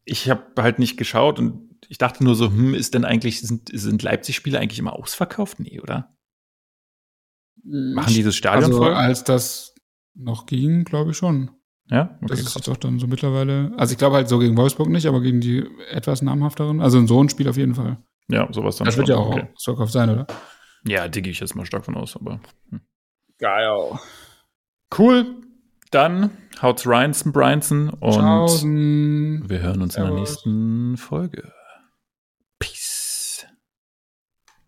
ich 0.03 0.29
habe 0.29 0.61
halt 0.61 0.77
nicht 0.77 0.97
geschaut 0.97 1.39
und 1.39 1.75
ich 1.89 1.97
dachte 1.97 2.23
nur 2.23 2.35
so, 2.35 2.47
hm, 2.47 2.73
ist 2.73 2.93
denn 2.93 3.05
eigentlich, 3.05 3.41
sind, 3.41 3.69
sind 3.73 4.03
Leipzig-Spiele 4.03 4.59
eigentlich 4.59 4.79
immer 4.79 4.93
ausverkauft? 4.93 5.59
Nee, 5.59 5.79
oder? 5.79 6.15
Machen 7.63 8.13
dieses 8.13 8.35
Stadion 8.35 8.65
also, 8.65 8.77
voll? 8.77 8.93
Als 8.93 9.23
das 9.23 9.73
noch 10.13 10.45
ging, 10.45 10.83
glaube 10.83 11.11
ich 11.11 11.17
schon. 11.17 11.51
Ja, 11.89 12.17
okay, 12.17 12.25
das 12.27 12.39
ist 12.39 12.53
krass. 12.53 12.63
doch 12.63 12.77
dann 12.77 12.99
so 12.99 13.07
mittlerweile. 13.07 13.71
Also 13.77 13.91
ich 13.91 13.97
glaube 13.97 14.15
halt 14.15 14.27
so 14.27 14.39
gegen 14.39 14.57
Wolfsburg 14.57 14.89
nicht, 14.89 15.05
aber 15.05 15.21
gegen 15.21 15.39
die 15.39 15.65
etwas 15.91 16.21
namhafteren. 16.21 16.81
Also 16.81 16.97
in 16.97 17.07
so 17.07 17.23
ein 17.23 17.29
Spiel 17.29 17.47
auf 17.47 17.57
jeden 17.57 17.75
Fall. 17.75 17.97
Ja, 18.27 18.51
sowas 18.51 18.77
dann. 18.77 18.85
Das 18.85 18.97
wird 18.97 19.07
ja 19.07 19.17
auch 19.17 19.29
okay. 19.29 19.47
Ausverkauft 19.55 19.91
sein, 19.91 20.09
oder? 20.09 20.27
Ja, 20.87 21.07
denke 21.07 21.29
ich 21.29 21.39
jetzt 21.39 21.55
mal 21.55 21.65
stark 21.65 21.85
von 21.85 21.95
aus, 21.95 22.15
aber. 22.15 22.39
Hm. 22.69 22.81
Geil. 23.37 23.69
Cool. 24.97 25.25
Dann 25.91 26.31
haut's 26.61 26.87
Reinson, 26.87 27.31
Bryanson 27.31 27.89
und 27.89 28.13
Tschaußen. 28.13 29.49
wir 29.49 29.59
hören 29.59 29.81
uns 29.81 29.93
Servus. 29.93 30.09
in 30.09 30.15
der 30.15 30.19
nächsten 30.19 30.97
Folge. 30.97 31.53